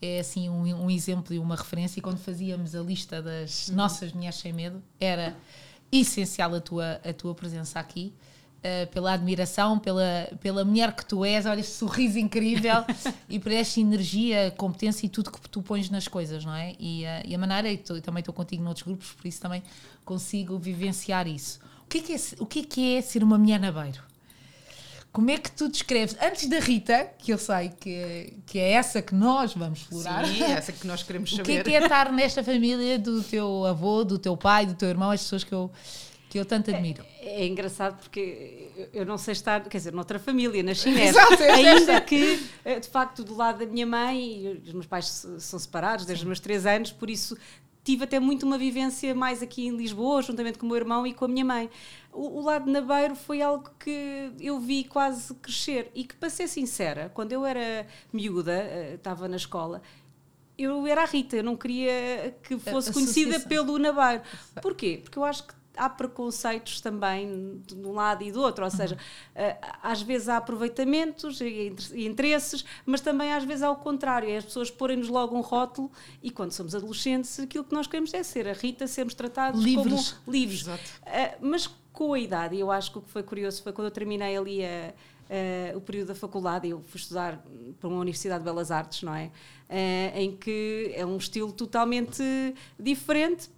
é 0.00 0.20
assim 0.20 0.48
um, 0.48 0.84
um, 0.84 0.90
exemplo 0.90 1.34
e 1.34 1.38
uma 1.38 1.56
referência. 1.56 1.98
E 1.98 2.02
quando 2.02 2.18
fazíamos 2.18 2.74
a 2.74 2.80
lista 2.80 3.22
das 3.22 3.68
uhum. 3.68 3.76
nossas 3.76 4.12
mulheres 4.12 4.36
sem 4.36 4.52
medo, 4.52 4.82
era 5.00 5.36
essencial 5.90 6.54
a 6.54 6.60
tua, 6.60 7.00
a 7.04 7.12
tua 7.12 7.34
presença 7.34 7.78
aqui. 7.78 8.12
Uh, 8.56 8.90
pela 8.90 9.12
admiração, 9.12 9.78
pela, 9.78 10.28
pela 10.40 10.64
mulher 10.64 10.92
que 10.96 11.06
tu 11.06 11.24
és, 11.24 11.46
olha, 11.46 11.60
esse 11.60 11.78
sorriso 11.78 12.18
incrível 12.18 12.84
e 13.28 13.38
por 13.38 13.52
esta 13.52 13.78
energia, 13.78 14.52
competência 14.56 15.06
e 15.06 15.08
tudo 15.08 15.30
que 15.30 15.48
tu 15.48 15.62
pões 15.62 15.88
nas 15.88 16.08
coisas, 16.08 16.44
não 16.44 16.54
é? 16.54 16.74
E, 16.80 17.04
uh, 17.04 17.22
e 17.26 17.34
a 17.34 17.38
maneira, 17.38 17.70
e 17.70 17.76
tu, 17.76 18.00
também 18.00 18.20
estou 18.20 18.34
contigo 18.34 18.64
noutros 18.64 18.84
grupos, 18.84 19.12
por 19.12 19.26
isso 19.28 19.40
também 19.40 19.62
consigo 20.04 20.58
vivenciar 20.58 21.28
isso. 21.28 21.60
O 21.82 21.88
que 21.88 21.98
é 21.98 22.00
que 22.00 22.12
é, 22.12 22.16
o 22.40 22.46
que 22.46 22.58
é, 22.60 22.64
que 22.64 22.94
é 22.96 23.02
ser 23.02 23.22
uma 23.22 23.38
mulher 23.38 23.60
nabeiro? 23.60 24.02
Como 25.16 25.30
é 25.30 25.38
que 25.38 25.50
tu 25.50 25.66
descreves, 25.70 26.14
antes 26.20 26.46
da 26.46 26.58
Rita, 26.58 27.10
que 27.16 27.32
eu 27.32 27.38
sei 27.38 27.70
que, 27.80 28.34
que 28.44 28.58
é 28.58 28.72
essa 28.72 29.00
que 29.00 29.14
nós 29.14 29.54
vamos 29.54 29.78
explorar. 29.78 30.26
Sim, 30.26 30.42
é 30.42 30.50
essa 30.50 30.72
que 30.72 30.86
nós 30.86 31.02
queremos 31.02 31.30
saber. 31.30 31.40
O 31.42 31.46
que 31.46 31.52
é, 31.52 31.62
que 31.62 31.74
é 31.74 31.82
estar 31.82 32.12
nesta 32.12 32.44
família 32.44 32.98
do 32.98 33.22
teu 33.22 33.64
avô, 33.64 34.04
do 34.04 34.18
teu 34.18 34.36
pai, 34.36 34.66
do 34.66 34.74
teu 34.74 34.90
irmão, 34.90 35.10
as 35.10 35.22
pessoas 35.22 35.42
que 35.42 35.54
eu, 35.54 35.70
que 36.28 36.38
eu 36.38 36.44
tanto 36.44 36.70
admiro? 36.70 37.02
É, 37.18 37.44
é 37.44 37.46
engraçado 37.46 37.98
porque 37.98 38.68
eu 38.92 39.06
não 39.06 39.16
sei 39.16 39.32
estar, 39.32 39.62
quer 39.62 39.78
dizer, 39.78 39.94
noutra 39.94 40.18
família, 40.18 40.62
na 40.62 40.74
chinesa. 40.76 41.18
É 41.40 41.50
ainda 41.50 41.98
que, 42.02 42.46
eh, 42.62 42.78
de 42.78 42.88
facto, 42.90 43.24
do 43.24 43.34
lado 43.34 43.60
da 43.60 43.64
minha 43.66 43.86
mãe, 43.86 44.60
os 44.66 44.72
meus 44.74 44.86
pais 44.86 45.26
são 45.38 45.58
separados 45.58 46.04
desde 46.04 46.20
Sim. 46.20 46.26
os 46.26 46.28
meus 46.28 46.40
três 46.40 46.66
anos, 46.66 46.92
por 46.92 47.08
isso 47.08 47.38
tive 47.86 48.02
até 48.02 48.18
muito 48.18 48.44
uma 48.44 48.58
vivência 48.58 49.14
mais 49.14 49.40
aqui 49.40 49.68
em 49.68 49.76
Lisboa, 49.76 50.20
juntamente 50.20 50.58
com 50.58 50.66
o 50.66 50.68
meu 50.68 50.76
irmão 50.76 51.06
e 51.06 51.14
com 51.14 51.24
a 51.24 51.28
minha 51.28 51.44
mãe. 51.44 51.70
O, 52.12 52.40
o 52.40 52.42
lado 52.42 52.68
nabeiro 52.68 53.14
foi 53.14 53.40
algo 53.40 53.70
que 53.78 54.32
eu 54.40 54.58
vi 54.58 54.82
quase 54.82 55.32
crescer 55.34 55.92
e 55.94 56.02
que, 56.02 56.16
para 56.16 56.28
ser 56.28 56.48
sincera, 56.48 57.12
quando 57.14 57.30
eu 57.30 57.46
era 57.46 57.86
miúda, 58.12 58.52
eh, 58.52 58.94
estava 58.96 59.28
na 59.28 59.36
escola, 59.36 59.80
eu 60.58 60.84
era 60.84 61.02
a 61.02 61.06
Rita, 61.06 61.36
eu 61.36 61.44
não 61.44 61.56
queria 61.56 62.34
que 62.42 62.58
fosse 62.58 62.92
conhecida 62.92 63.38
pelo 63.38 63.78
Nabeiro. 63.78 64.24
Porquê? 64.60 65.00
Porque 65.04 65.18
eu 65.18 65.24
acho 65.24 65.46
que 65.46 65.54
há 65.76 65.88
preconceitos 65.88 66.80
também 66.80 67.60
de 67.66 67.74
um 67.74 67.92
lado 67.92 68.22
e 68.24 68.32
do 68.32 68.40
outro, 68.40 68.64
ou 68.64 68.70
seja, 68.70 68.96
uhum. 69.34 69.68
às 69.82 70.02
vezes 70.02 70.28
há 70.28 70.36
aproveitamentos 70.36 71.40
e 71.40 71.74
interesses, 72.06 72.64
mas 72.84 73.00
também 73.00 73.32
às 73.32 73.44
vezes 73.44 73.62
há 73.62 73.70
o 73.70 73.76
contrário, 73.76 74.28
é 74.28 74.36
as 74.36 74.44
pessoas 74.44 74.70
porem-nos 74.70 75.08
logo 75.08 75.36
um 75.36 75.40
rótulo 75.40 75.90
e 76.22 76.30
quando 76.30 76.52
somos 76.52 76.74
adolescentes 76.74 77.38
aquilo 77.40 77.64
que 77.64 77.74
nós 77.74 77.86
queremos 77.86 78.12
é 78.14 78.22
ser 78.22 78.48
a 78.48 78.52
Rita, 78.52 78.86
sermos 78.86 79.14
tratados 79.14 79.62
livres. 79.62 80.12
como 80.12 80.32
livres. 80.32 80.62
Exato. 80.62 80.82
Uh, 81.06 81.46
mas 81.46 81.68
com 81.92 82.12
a 82.12 82.18
idade, 82.18 82.58
eu 82.58 82.70
acho 82.70 82.92
que 82.92 82.98
o 82.98 83.02
que 83.02 83.10
foi 83.10 83.22
curioso 83.22 83.62
foi 83.62 83.72
quando 83.72 83.86
eu 83.86 83.92
terminei 83.92 84.36
ali 84.36 84.64
a, 84.64 84.92
Uh, 85.26 85.76
o 85.76 85.80
período 85.80 86.06
da 86.06 86.14
faculdade, 86.14 86.68
eu 86.68 86.80
fui 86.82 87.00
estudar 87.00 87.44
para 87.80 87.88
uma 87.88 87.98
Universidade 87.98 88.38
de 88.38 88.44
Belas 88.44 88.70
Artes, 88.70 89.02
não 89.02 89.12
é? 89.12 89.24
Uh, 89.68 90.18
em 90.18 90.36
que 90.36 90.92
é 90.94 91.04
um 91.04 91.16
estilo 91.16 91.50
totalmente 91.50 92.22
diferente, 92.78 93.50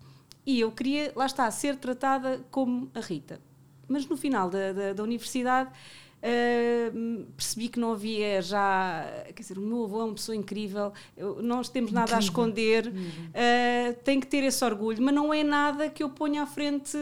e 0.48 0.60
eu 0.60 0.72
queria, 0.72 1.12
lá 1.14 1.26
está, 1.26 1.50
ser 1.50 1.76
tratada 1.76 2.40
como 2.50 2.90
a 2.94 3.00
Rita. 3.00 3.38
Mas 3.86 4.06
no 4.06 4.16
final 4.16 4.48
da, 4.48 4.72
da, 4.72 4.92
da 4.94 5.02
universidade 5.02 5.68
uh, 5.68 7.26
percebi 7.36 7.68
que 7.68 7.78
não 7.78 7.92
havia 7.92 8.40
já. 8.40 9.04
Quer 9.26 9.42
dizer, 9.42 9.58
o 9.58 9.60
meu 9.60 9.84
avô 9.84 10.00
é 10.00 10.04
uma 10.04 10.14
pessoa 10.14 10.34
incrível, 10.34 10.90
eu, 11.14 11.42
nós 11.42 11.68
temos 11.68 11.92
nada 11.92 12.12
incrível. 12.12 12.16
a 12.16 12.20
esconder, 12.20 12.86
uh, 12.88 14.02
tem 14.02 14.18
que 14.18 14.26
ter 14.26 14.42
esse 14.42 14.64
orgulho, 14.64 15.02
mas 15.02 15.14
não 15.14 15.34
é 15.34 15.44
nada 15.44 15.90
que 15.90 16.02
eu 16.02 16.08
ponha 16.08 16.44
à 16.44 16.46
frente 16.46 16.96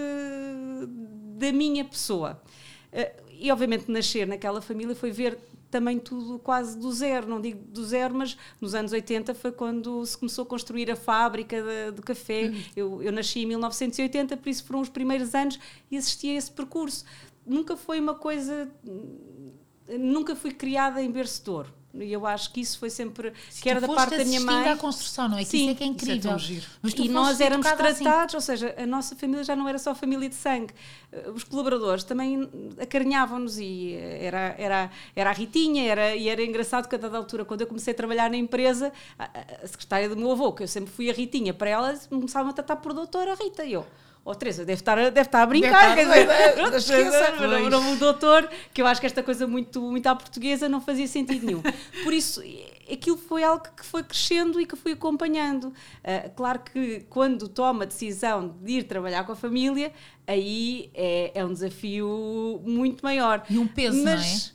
da 1.39 1.53
minha 1.53 1.85
pessoa. 1.85 2.43
Uh, 2.93 3.27
e 3.39 3.53
obviamente 3.53 3.89
nascer 3.89 4.27
naquela 4.27 4.61
família 4.61 4.97
foi 4.97 5.13
ver 5.13 5.39
também 5.71 5.99
tudo 5.99 6.39
quase 6.39 6.79
do 6.79 6.93
zero, 6.93 7.29
não 7.29 7.41
digo 7.41 7.61
do 7.69 7.85
zero, 7.85 8.15
mas 8.15 8.37
nos 8.61 8.75
anos 8.75 8.93
80 8.93 9.35
foi 9.35 9.53
quando 9.53 10.05
se 10.07 10.17
começou 10.17 10.43
a 10.45 10.47
construir 10.47 10.91
a 10.91 10.97
fábrica 10.97 11.63
de, 11.63 11.93
do 11.93 12.03
café. 12.03 12.47
Uhum. 12.47 12.63
Eu, 12.75 13.03
eu 13.03 13.13
nasci 13.13 13.41
em 13.41 13.47
1980, 13.47 14.37
por 14.37 14.49
isso 14.49 14.65
foram 14.65 14.81
os 14.81 14.89
primeiros 14.89 15.35
anos 15.35 15.59
e 15.91 15.97
existia 15.97 16.37
esse 16.37 16.51
percurso. 16.51 17.05
Nunca 17.45 17.77
foi 17.77 18.01
uma 18.01 18.15
coisa. 18.15 18.69
Nunca 19.89 20.35
fui 20.35 20.53
criada 20.53 21.01
em 21.03 21.11
berço 21.11 21.45
de 21.45 21.51
ouro. 21.51 21.73
E 22.01 22.13
eu 22.13 22.27
acho 22.27 22.53
que 22.53 22.61
isso 22.61 22.79
foi 22.79 22.91
sempre, 22.91 23.33
Se 23.51 23.63
que 23.63 23.71
era 23.71 23.81
da 23.81 23.89
parte 23.89 24.17
da 24.17 24.25
minha 24.25 24.41
mãe. 24.41 24.69
à 24.69 24.77
construção, 24.77 25.29
não 25.29 25.39
é? 25.39 25.45
Que 25.45 25.51
Sim, 25.51 25.63
isso 25.63 25.71
é 25.71 25.75
que 25.75 25.85
é 25.85 25.87
incrível. 25.87 26.33
É 26.33 27.01
e 27.01 27.09
nós 27.09 27.41
éramos 27.41 27.67
assim. 27.67 27.77
tratados, 27.77 28.35
assim. 28.35 28.37
ou 28.37 28.41
seja, 28.41 28.75
a 28.79 28.87
nossa 28.87 29.17
família 29.17 29.45
já 29.45 29.57
não 29.57 29.69
era 29.69 29.79
só 29.79 29.95
família 29.95 30.29
de 30.29 30.35
sangue. 30.35 30.75
Os 31.35 31.45
colaboradores 31.45 32.05
também 32.05 32.49
acarinhavam-nos 32.81 33.59
e 33.59 33.95
era, 33.95 34.55
era, 34.59 34.91
era 35.15 35.31
a 35.31 35.33
Ritinha, 35.33 35.91
era, 35.91 36.15
e 36.15 36.29
era 36.29 36.43
engraçado 36.43 36.89
que 36.89 36.95
a 36.95 36.99
dada 36.99 37.17
altura, 37.17 37.45
quando 37.45 37.63
eu 37.63 37.67
comecei 37.67 37.93
a 37.93 37.97
trabalhar 37.97 38.31
na 38.31 38.37
empresa, 38.37 38.93
a, 39.19 39.31
a 39.63 39.67
secretária 39.67 40.09
do 40.09 40.17
meu 40.17 40.31
avô, 40.33 40.53
que 40.53 40.63
eu 40.63 40.69
sempre 40.69 40.93
fui 40.93 41.11
a 41.11 41.13
Ritinha, 41.13 41.55
para 41.55 41.71
ela 41.71 41.99
começavam 42.09 42.51
a 42.51 42.53
tratar 42.53 42.77
por 42.77 42.93
doutora 42.93 43.35
Rita. 43.35 43.65
E 43.65 43.73
eu, 43.73 43.87
Oh, 44.29 44.35
Teresa, 44.35 44.65
deve 44.65 44.81
estar, 44.81 44.97
deve 44.97 45.21
estar 45.21 45.41
a 45.41 45.47
brincar, 45.47 45.95
deve 45.95 46.11
quer 46.11 47.05
dizer, 47.05 47.71
não, 47.71 47.93
o 47.93 47.97
doutor, 47.97 48.51
que 48.75 48.83
eu 48.83 48.87
acho 48.89 49.01
que 49.01 49.07
esta 49.07 49.23
coisa 49.23 49.47
muito, 49.47 49.81
muito 49.81 50.05
à 50.09 50.17
portuguesa 50.17 50.69
não 50.69 50.81
fazia 50.81 51.07
sentido 51.07 51.47
nenhum. 51.47 51.63
Por 52.03 52.13
isso, 52.13 52.43
aquilo 52.93 53.17
foi 53.17 53.45
algo 53.45 53.63
que 53.77 53.87
foi 53.87 54.03
crescendo 54.03 54.61
e 54.61 54.67
que 54.67 54.75
fui 54.75 54.95
acompanhando. 54.95 55.67
Uh, 55.69 56.29
claro 56.35 56.59
que 56.59 57.07
quando 57.09 57.49
toma 57.49 57.85
a 57.85 57.87
decisão 57.87 58.57
de 58.61 58.73
ir 58.73 58.83
trabalhar 58.83 59.23
com 59.23 59.31
a 59.31 59.37
família, 59.37 59.93
aí 60.27 60.91
é, 60.93 61.31
é 61.33 61.45
um 61.45 61.53
desafio 61.53 62.61
muito 62.67 63.05
maior. 63.05 63.45
E 63.49 63.57
um 63.57 63.69
peso, 63.69 64.03
Mas, 64.03 64.53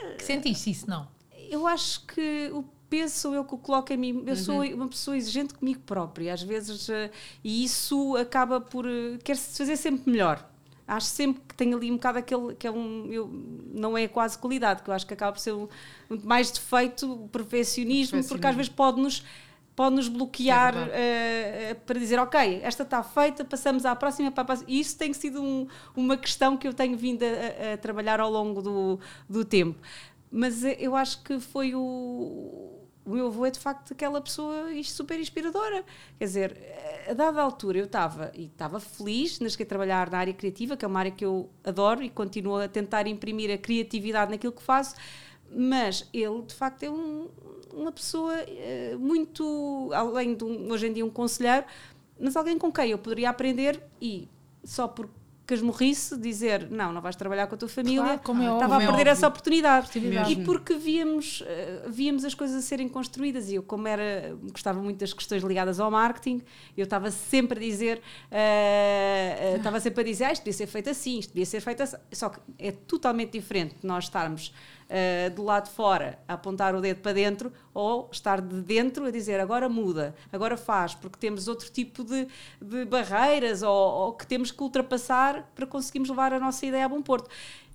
não 0.00 0.10
é? 0.10 0.14
Que 0.14 0.22
sentiste 0.22 0.70
isso, 0.70 0.88
não? 0.88 1.08
Eu 1.50 1.66
acho 1.66 2.06
que 2.06 2.50
o 2.52 2.62
peso 2.92 3.14
sou 3.14 3.34
eu 3.34 3.42
que 3.42 3.54
o 3.54 3.58
coloco 3.58 3.90
em 3.90 3.96
mim. 3.96 4.22
Eu 4.26 4.34
uhum. 4.34 4.36
sou 4.36 4.62
uma 4.62 4.86
pessoa 4.86 5.16
exigente 5.16 5.54
comigo 5.54 5.80
própria, 5.86 6.34
às 6.34 6.42
vezes, 6.42 6.90
uh, 6.90 7.10
e 7.42 7.64
isso 7.64 8.14
acaba 8.16 8.60
por. 8.60 8.84
Uh, 8.84 9.18
quer-se 9.24 9.56
fazer 9.56 9.78
sempre 9.78 10.10
melhor. 10.10 10.46
Acho 10.86 11.06
sempre 11.06 11.42
que 11.48 11.54
tem 11.54 11.72
ali 11.72 11.90
um 11.90 11.94
bocado 11.94 12.18
aquele 12.18 12.54
que 12.54 12.66
é 12.66 12.70
um. 12.70 13.06
Eu, 13.10 13.30
não 13.72 13.96
é 13.96 14.06
quase 14.06 14.36
qualidade, 14.36 14.82
que 14.82 14.90
eu 14.90 14.94
acho 14.94 15.06
que 15.06 15.14
acaba 15.14 15.32
por 15.32 15.38
ser 15.38 15.52
um, 15.52 15.66
um 16.10 16.20
mais 16.22 16.50
defeito, 16.50 17.10
o 17.10 17.28
perfeccionismo, 17.28 18.22
porque 18.24 18.46
às 18.46 18.54
vezes 18.54 18.70
pode-nos 18.70 19.24
pode-nos 19.74 20.06
bloquear 20.06 20.74
é 20.90 21.72
uh, 21.72 21.80
para 21.86 21.98
dizer, 21.98 22.18
ok, 22.18 22.60
esta 22.62 22.82
está 22.82 23.02
feita, 23.02 23.42
passamos 23.42 23.86
à 23.86 23.96
próxima, 23.96 24.30
para 24.30 24.42
a 24.42 24.44
próxima. 24.44 24.68
E 24.70 24.78
isso 24.78 24.98
tem 24.98 25.14
sido 25.14 25.42
um, 25.42 25.66
uma 25.96 26.18
questão 26.18 26.58
que 26.58 26.68
eu 26.68 26.74
tenho 26.74 26.94
vindo 26.94 27.22
a, 27.22 27.72
a, 27.72 27.76
trabalhar 27.78 28.20
ao 28.20 28.30
longo 28.30 28.60
do, 28.60 29.00
do 29.26 29.46
tempo. 29.46 29.80
Mas 30.30 30.62
eu 30.78 30.94
acho 30.94 31.22
que 31.22 31.40
foi 31.40 31.74
o, 31.74 32.81
o 33.04 33.10
meu 33.10 33.26
avô 33.26 33.46
é 33.46 33.50
de 33.50 33.58
facto 33.58 33.92
aquela 33.92 34.20
pessoa 34.20 34.66
super 34.84 35.18
inspiradora. 35.18 35.84
Quer 36.18 36.24
dizer, 36.24 36.56
a 37.08 37.14
dada 37.14 37.42
altura 37.42 37.78
eu 37.78 37.84
estava 37.84 38.30
e 38.34 38.44
estava 38.44 38.78
feliz, 38.78 39.40
nas 39.40 39.56
que 39.56 39.64
trabalhar 39.64 40.10
na 40.10 40.18
área 40.18 40.32
criativa, 40.32 40.76
que 40.76 40.84
é 40.84 40.88
uma 40.88 41.00
área 41.00 41.10
que 41.10 41.24
eu 41.24 41.50
adoro 41.64 42.02
e 42.02 42.10
continuo 42.10 42.56
a 42.56 42.68
tentar 42.68 43.06
imprimir 43.06 43.52
a 43.52 43.58
criatividade 43.58 44.30
naquilo 44.30 44.52
que 44.52 44.62
faço, 44.62 44.94
mas 45.50 46.08
ele 46.12 46.42
de 46.42 46.54
facto 46.54 46.82
é 46.84 46.90
um, 46.90 47.28
uma 47.72 47.92
pessoa 47.92 48.34
uh, 48.34 48.98
muito, 48.98 49.90
além 49.92 50.34
de 50.34 50.44
um, 50.44 50.70
hoje 50.70 50.86
em 50.86 50.92
dia 50.92 51.04
um 51.04 51.10
conselheiro, 51.10 51.66
mas 52.20 52.36
alguém 52.36 52.56
com 52.56 52.72
quem 52.72 52.90
eu 52.90 52.98
poderia 52.98 53.30
aprender 53.30 53.82
e 54.00 54.28
só 54.64 54.86
porque 54.86 55.21
casmurrice 55.52 56.16
dizer 56.16 56.70
não, 56.70 56.92
não 56.92 57.02
vais 57.02 57.14
trabalhar 57.14 57.46
com 57.46 57.54
a 57.54 57.58
tua 57.58 57.68
família, 57.68 58.18
claro, 58.18 58.42
é 58.42 58.54
estava 58.54 58.76
a 58.76 58.78
perder 58.78 59.06
essa 59.08 59.28
oportunidade. 59.28 59.90
E 60.32 60.44
porque 60.44 60.74
víamos, 60.74 61.42
uh, 61.42 61.90
víamos 61.90 62.24
as 62.24 62.32
coisas 62.32 62.56
a 62.56 62.62
serem 62.62 62.88
construídas 62.88 63.50
e 63.50 63.56
eu, 63.56 63.62
como 63.62 63.86
era, 63.86 64.34
gostava 64.50 64.80
muito 64.80 64.98
das 64.98 65.12
questões 65.12 65.42
ligadas 65.42 65.78
ao 65.78 65.90
marketing, 65.90 66.40
eu 66.74 66.84
estava 66.84 67.10
sempre 67.10 67.58
a 67.58 67.62
dizer, 67.62 67.98
uh, 67.98 69.52
uh, 69.52 69.56
estava 69.58 69.78
sempre 69.78 70.00
a 70.00 70.04
dizer, 70.04 70.24
ah, 70.24 70.32
isto 70.32 70.42
devia 70.42 70.56
ser 70.56 70.66
feito 70.66 70.88
assim, 70.88 71.18
isto 71.18 71.28
devia 71.30 71.46
ser 71.46 71.60
feito 71.60 71.82
assim. 71.82 71.96
Só 72.12 72.30
que 72.30 72.40
é 72.58 72.72
totalmente 72.72 73.32
diferente 73.32 73.76
nós 73.82 74.04
estarmos 74.04 74.54
uh, 74.92 75.34
do 75.34 75.42
lado 75.42 75.64
de 75.64 75.70
fora 75.70 76.18
a 76.28 76.34
apontar 76.34 76.74
o 76.74 76.80
dedo 76.80 77.00
para 77.00 77.12
dentro 77.12 77.52
ou 77.72 78.08
estar 78.12 78.40
de 78.40 78.60
dentro 78.60 79.06
a 79.06 79.10
dizer 79.10 79.40
agora 79.40 79.68
muda, 79.68 80.14
agora 80.30 80.56
faz, 80.56 80.94
porque 80.94 81.18
temos 81.18 81.48
outro 81.48 81.70
tipo 81.70 82.04
de, 82.04 82.28
de 82.60 82.84
barreiras 82.84 83.62
ou, 83.62 83.72
ou 83.72 84.12
que 84.12 84.26
temos 84.26 84.50
que 84.50 84.62
ultrapassar 84.62 85.50
para 85.54 85.66
conseguirmos 85.66 86.10
levar 86.10 86.32
a 86.32 86.38
nossa 86.38 86.66
ideia 86.66 86.84
a 86.84 86.88
bom 86.88 87.00
porto. 87.00 87.30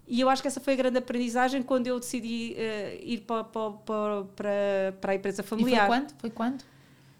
E 0.07 0.21
eu 0.21 0.29
acho 0.29 0.41
que 0.41 0.47
essa 0.47 0.61
foi 0.61 0.73
a 0.73 0.75
grande 0.77 0.97
aprendizagem 0.97 1.61
quando 1.61 1.87
eu 1.87 1.99
decidi 1.99 2.55
uh, 2.55 3.03
ir 3.03 3.21
para, 3.21 3.43
para, 3.43 3.71
para, 4.35 4.95
para, 5.01 5.11
a 5.11 5.15
empresa 5.15 5.43
familiar. 5.43 5.85
E 5.85 5.87
foi 5.87 5.87
quando? 5.87 6.13
Foi 6.19 6.29
quando? 6.29 6.63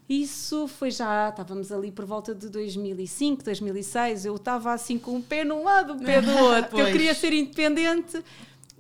Isso 0.10 0.70
foi 0.70 0.90
já, 0.90 1.28
estávamos 1.28 1.70
ali 1.70 1.92
por 1.92 2.06
volta 2.06 2.34
de 2.34 2.48
2005, 2.48 3.44
2006. 3.44 4.26
Eu 4.26 4.38
estava 4.38 4.72
assim 4.72 4.98
com 4.98 5.16
um 5.16 5.22
pé 5.22 5.44
num 5.44 5.66
lado, 5.66 5.94
um 5.94 6.00
pé 6.00 6.22
do 6.22 6.32
outro. 6.40 6.80
eu 6.80 6.86
queria 6.86 7.14
ser 7.14 7.34
independente, 7.34 8.24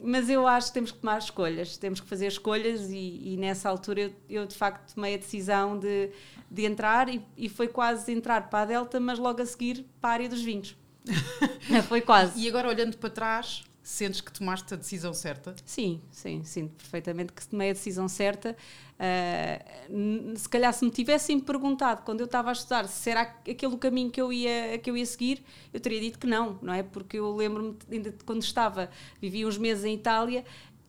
mas 0.02 0.30
eu 0.30 0.48
acho 0.48 0.68
que 0.68 0.74
temos 0.74 0.92
que 0.92 1.00
tomar 1.00 1.18
escolhas, 1.18 1.78
temos 1.78 2.00
que 2.00 2.08
fazer 2.08 2.28
escolhas. 2.28 2.92
E, 2.92 3.34
e 3.34 3.38
nessa 3.38 3.70
altura 3.70 4.02
eu, 4.02 4.14
eu, 4.30 4.46
de 4.46 4.56
facto 4.56 4.94
tomei 4.94 5.16
a 5.16 5.18
decisão 5.18 5.78
de, 5.78 6.12
de 6.50 6.66
entrar, 6.66 7.10
e, 7.10 7.22
e 7.36 7.50
foi 7.50 7.68
quase 7.68 8.12
entrar 8.12 8.50
para 8.50 8.62
a 8.62 8.66
Delta, 8.66 9.00
mas 9.00 9.18
logo 9.18 9.42
a 9.42 9.46
seguir 9.46 9.86
para 10.00 10.10
a 10.10 10.14
área 10.14 10.30
dos 10.30 10.42
vinhos. 10.42 10.76
foi 11.88 12.02
quase. 12.02 12.40
E 12.40 12.48
agora 12.48 12.68
olhando 12.68 12.98
para 12.98 13.10
trás, 13.10 13.64
Sentes 13.88 14.20
que 14.20 14.30
tomaste 14.34 14.74
a 14.74 14.78
decisão 14.78 15.14
certa? 15.14 15.56
Sim, 15.66 16.02
sim, 16.12 16.44
sinto 16.44 16.76
perfeitamente 16.76 17.32
que 17.32 17.48
tomei 17.48 17.70
a 17.70 17.74
decisão 17.74 18.10
certa. 18.10 18.54
Uh, 19.00 20.38
se 20.38 20.50
calhar 20.50 20.74
se 20.74 20.84
me 20.84 20.92
tivessem 20.92 21.40
perguntado 21.40 22.02
quando 22.02 22.20
eu 22.20 22.26
estava 22.26 22.50
a 22.50 22.52
estudar 22.52 22.86
se 22.90 23.10
era 23.10 23.22
aquele 23.22 23.74
o 23.74 23.78
caminho 23.78 24.12
que 24.12 24.20
eu 24.20 24.34
ia 24.34 24.78
que 24.80 24.90
eu 24.90 24.98
ia 24.98 25.06
seguir, 25.06 25.42
eu 25.72 25.80
teria 25.80 26.02
dito 26.02 26.20
que 26.20 26.28
não, 26.28 26.60
não 26.62 26.74
é? 26.74 26.84
Porque 26.84 27.18
eu 27.18 27.34
lembro-me 27.34 27.78
ainda 27.90 28.14
quando 28.26 28.42
estava, 28.42 28.90
vivia 29.22 29.48
uns 29.48 29.58
meses 29.58 29.86
em 29.86 29.94
Itália, 29.94 30.44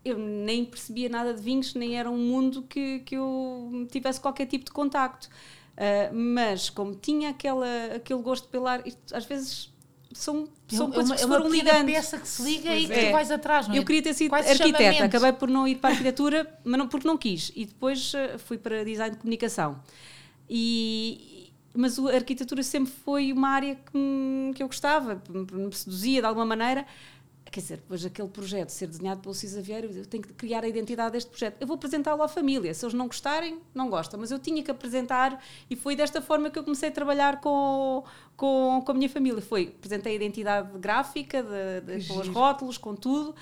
eu 0.04 0.18
nem 0.18 0.64
percebia 0.64 1.08
nada 1.08 1.32
de 1.32 1.40
vinhos, 1.40 1.74
nem 1.74 1.96
era 1.96 2.10
um 2.10 2.18
mundo 2.18 2.62
que, 2.64 2.98
que 3.06 3.16
eu 3.16 3.86
tivesse 3.92 4.20
qualquer 4.20 4.46
tipo 4.46 4.64
de 4.64 4.72
contacto. 4.72 5.28
Uh, 5.76 6.12
mas 6.12 6.68
como 6.68 6.96
tinha 6.96 7.30
aquela, 7.30 7.94
aquele 7.94 8.22
gosto 8.22 8.48
pela 8.48 8.72
arte, 8.72 8.98
às 9.12 9.24
vezes 9.24 9.72
são, 10.12 10.48
são 10.68 10.88
é 10.88 10.94
coisas 10.94 11.10
uma, 11.10 11.14
que 11.16 11.20
se 11.20 11.28
foram 11.28 11.50
ligando. 11.50 11.86
peça 11.86 12.18
que 12.18 12.28
se 12.28 12.42
liga 12.42 12.70
pois 12.70 12.82
e 12.82 12.86
que 12.86 12.92
é. 12.92 13.06
tu 13.06 13.12
vais 13.12 13.30
atrás, 13.30 13.68
não 13.68 13.74
é? 13.74 13.78
Eu 13.78 13.84
queria 13.84 14.02
ter 14.02 14.14
sido 14.14 14.34
arquiteta, 14.34 15.04
acabei 15.04 15.32
por 15.32 15.48
não 15.48 15.68
ir 15.68 15.76
para 15.76 15.90
a 15.90 15.92
arquitetura, 15.92 16.58
mas 16.64 16.78
não, 16.78 16.88
porque 16.88 17.06
não 17.06 17.16
quis. 17.16 17.52
E 17.54 17.66
depois 17.66 18.12
uh, 18.14 18.38
fui 18.38 18.56
para 18.56 18.84
design 18.84 19.14
de 19.14 19.20
comunicação. 19.20 19.80
E, 20.48 21.52
mas 21.74 21.98
a 21.98 22.14
arquitetura 22.14 22.62
sempre 22.62 22.92
foi 23.04 23.32
uma 23.32 23.50
área 23.50 23.74
que, 23.74 24.52
que 24.54 24.62
eu 24.62 24.66
gostava, 24.66 25.22
me 25.28 25.74
seduzia 25.74 26.20
de 26.20 26.26
alguma 26.26 26.46
maneira. 26.46 26.86
Quer 27.50 27.60
dizer, 27.60 27.76
depois 27.78 28.04
aquele 28.04 28.28
projeto 28.28 28.68
ser 28.68 28.86
desenhado 28.86 29.20
pelo 29.20 29.34
Cisa 29.34 29.62
Vieira, 29.62 29.86
eu 29.86 30.04
tenho 30.04 30.22
que 30.22 30.32
criar 30.34 30.64
a 30.64 30.68
identidade 30.68 31.12
deste 31.12 31.30
projeto. 31.30 31.56
Eu 31.60 31.66
vou 31.66 31.76
apresentá-lo 31.76 32.22
à 32.22 32.28
família. 32.28 32.74
Se 32.74 32.84
eles 32.84 32.94
não 32.94 33.06
gostarem, 33.06 33.58
não 33.74 33.88
gostam. 33.88 34.20
Mas 34.20 34.30
eu 34.30 34.38
tinha 34.38 34.62
que 34.62 34.70
apresentar 34.70 35.42
e 35.70 35.74
foi 35.74 35.96
desta 35.96 36.20
forma 36.20 36.50
que 36.50 36.58
eu 36.58 36.64
comecei 36.64 36.90
a 36.90 36.92
trabalhar 36.92 37.40
com, 37.40 38.04
com, 38.36 38.82
com 38.84 38.92
a 38.92 38.94
minha 38.94 39.08
família. 39.08 39.40
Foi, 39.40 39.74
apresentei 39.76 40.12
a 40.12 40.16
identidade 40.16 40.78
gráfica, 40.78 41.42
de, 41.42 41.98
de, 42.00 42.08
com 42.08 42.18
os 42.18 42.28
rótulos, 42.28 42.76
com 42.76 42.94
tudo, 42.94 43.34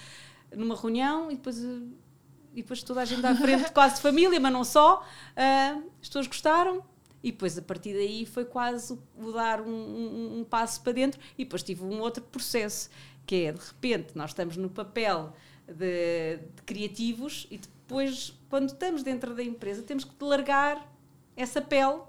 numa 0.55 0.77
reunião 0.77 1.31
e 1.31 1.35
depois, 1.35 1.59
e 1.59 2.63
depois 2.63 2.83
toda 2.85 3.01
a 3.03 3.05
gente 3.05 3.27
à 3.27 3.35
frente, 3.35 3.71
quase 3.75 4.01
família, 4.01 4.39
mas 4.39 4.53
não 4.53 4.63
só. 4.63 5.01
Uh, 5.01 5.83
as 6.01 6.09
pessoas 6.09 6.29
gostaram, 6.29 6.83
e 7.27 7.33
depois, 7.33 7.59
a 7.59 7.63
partir 7.63 7.93
daí, 7.93 8.25
foi 8.25 8.45
quase 8.45 8.97
o 9.19 9.33
dar 9.33 9.61
um, 9.61 9.69
um, 9.69 10.39
um, 10.39 10.45
passo 10.45 10.81
para 10.81 10.93
dentro. 10.93 11.21
E 11.37 11.43
depois 11.43 11.61
tive 11.61 11.83
um 11.83 12.01
outro 12.01 12.23
processo, 12.23 12.89
que 13.27 13.47
é, 13.47 13.53
de 13.53 13.61
repente, 13.61 14.13
nós 14.15 14.31
estamos 14.31 14.57
no 14.57 14.71
papel 14.71 15.33
de, 15.67 16.37
de 16.55 16.63
criativos 16.65 17.47
e 17.51 17.59
depois, 17.59 18.33
quando 18.49 18.69
estamos 18.69 19.03
dentro 19.03 19.35
da 19.35 19.43
empresa, 19.43 19.83
temos 19.83 20.05
que 20.05 20.13
largar 20.25 20.93
essa 21.37 21.61
pele 21.61 22.01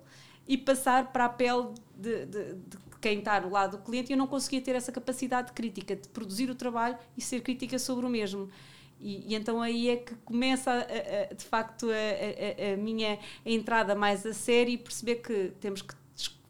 e 0.48 0.58
passar 0.58 1.12
para 1.12 1.26
a 1.26 1.30
pele 1.30 1.74
de, 1.96 2.26
de, 2.26 2.54
de, 2.54 2.78
quem 3.02 3.20
está 3.20 3.40
do 3.40 3.50
lado 3.50 3.78
do 3.78 3.84
cliente 3.84 4.12
e 4.12 4.14
eu 4.14 4.18
não 4.18 4.28
conseguia 4.28 4.62
ter 4.62 4.76
essa 4.76 4.92
capacidade 4.92 5.52
crítica 5.52 5.96
de 5.96 6.08
produzir 6.10 6.50
o 6.50 6.56
trabalho 6.56 6.98
e 7.16 7.22
ser 7.22 7.42
crítica 7.42 7.78
sobre 7.78 8.06
o 8.06 8.10
mesmo. 8.10 8.50
E, 9.00 9.32
e, 9.32 9.36
então 9.36 9.62
aí 9.62 9.90
é 9.90 9.98
que 9.98 10.16
começa 10.26 10.72
a, 10.72 11.32
a, 11.32 11.34
de 11.34 11.46
facto 11.46 11.88
a, 11.92 12.74
a, 12.74 12.78
minha 12.78 13.20
entrada 13.46 13.94
mais 13.94 14.26
a 14.26 14.34
sério 14.34 14.74
e 14.74 14.78
perceber 14.78 15.16
que 15.18 15.54
temos 15.60 15.82
que 15.82 15.94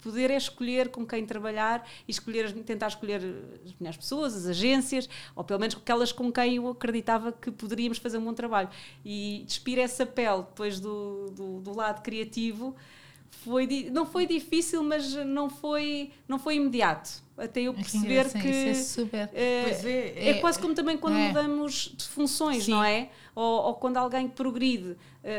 poder 0.08 0.32
é 0.32 0.38
escolher 0.38 0.90
com 0.90 1.06
quem 1.06 1.26
trabalhar 1.26 1.86
e 2.08 2.12
escolher, 2.12 2.54
tentar 2.64 2.88
escolher 2.88 3.22
as 3.66 3.74
melhores 3.80 3.98
pessoas, 3.98 4.36
as 4.36 4.46
agências, 4.46 5.10
ou 5.36 5.44
pelo 5.44 5.60
menos 5.60 5.76
aquelas 5.76 6.14
com 6.14 6.32
quem 6.32 6.56
eu 6.56 6.70
acreditava 6.70 7.32
que 7.34 7.52
poderíamos 7.52 7.98
fazer 7.98 8.18
um 8.18 8.24
bom 8.24 8.34
trabalho. 8.34 8.70
E 9.04 9.44
despir 9.46 9.78
essa 9.78 10.06
pele 10.06 10.44
depois 10.44 10.80
do, 10.80 11.30
do, 11.32 11.60
do 11.60 11.76
lado 11.76 12.02
criativo 12.02 12.74
foi, 13.30 13.90
não 13.92 14.06
foi 14.06 14.26
difícil, 14.26 14.84
mas 14.84 15.14
não 15.14 15.50
foi, 15.50 16.12
não 16.28 16.40
foi 16.40 16.56
imediato 16.56 17.28
até 17.38 17.62
eu 17.62 17.74
perceber 17.74 18.30
que 18.32 18.48
é, 18.48 18.74
super. 18.74 19.30
É, 19.34 19.80
é, 19.84 20.30
é, 20.30 20.34
quase 20.36 20.60
como 20.60 20.74
também 20.74 20.98
quando 20.98 21.18
é. 21.18 21.28
mudamos 21.28 21.94
de 21.96 22.08
funções, 22.08 22.66
sim. 22.66 22.72
não 22.72 22.84
é? 22.84 23.10
Ou, 23.36 23.66
ou, 23.68 23.74
quando 23.76 23.98
alguém 23.98 24.28
progride, 24.28 24.92
uh, 24.92 24.98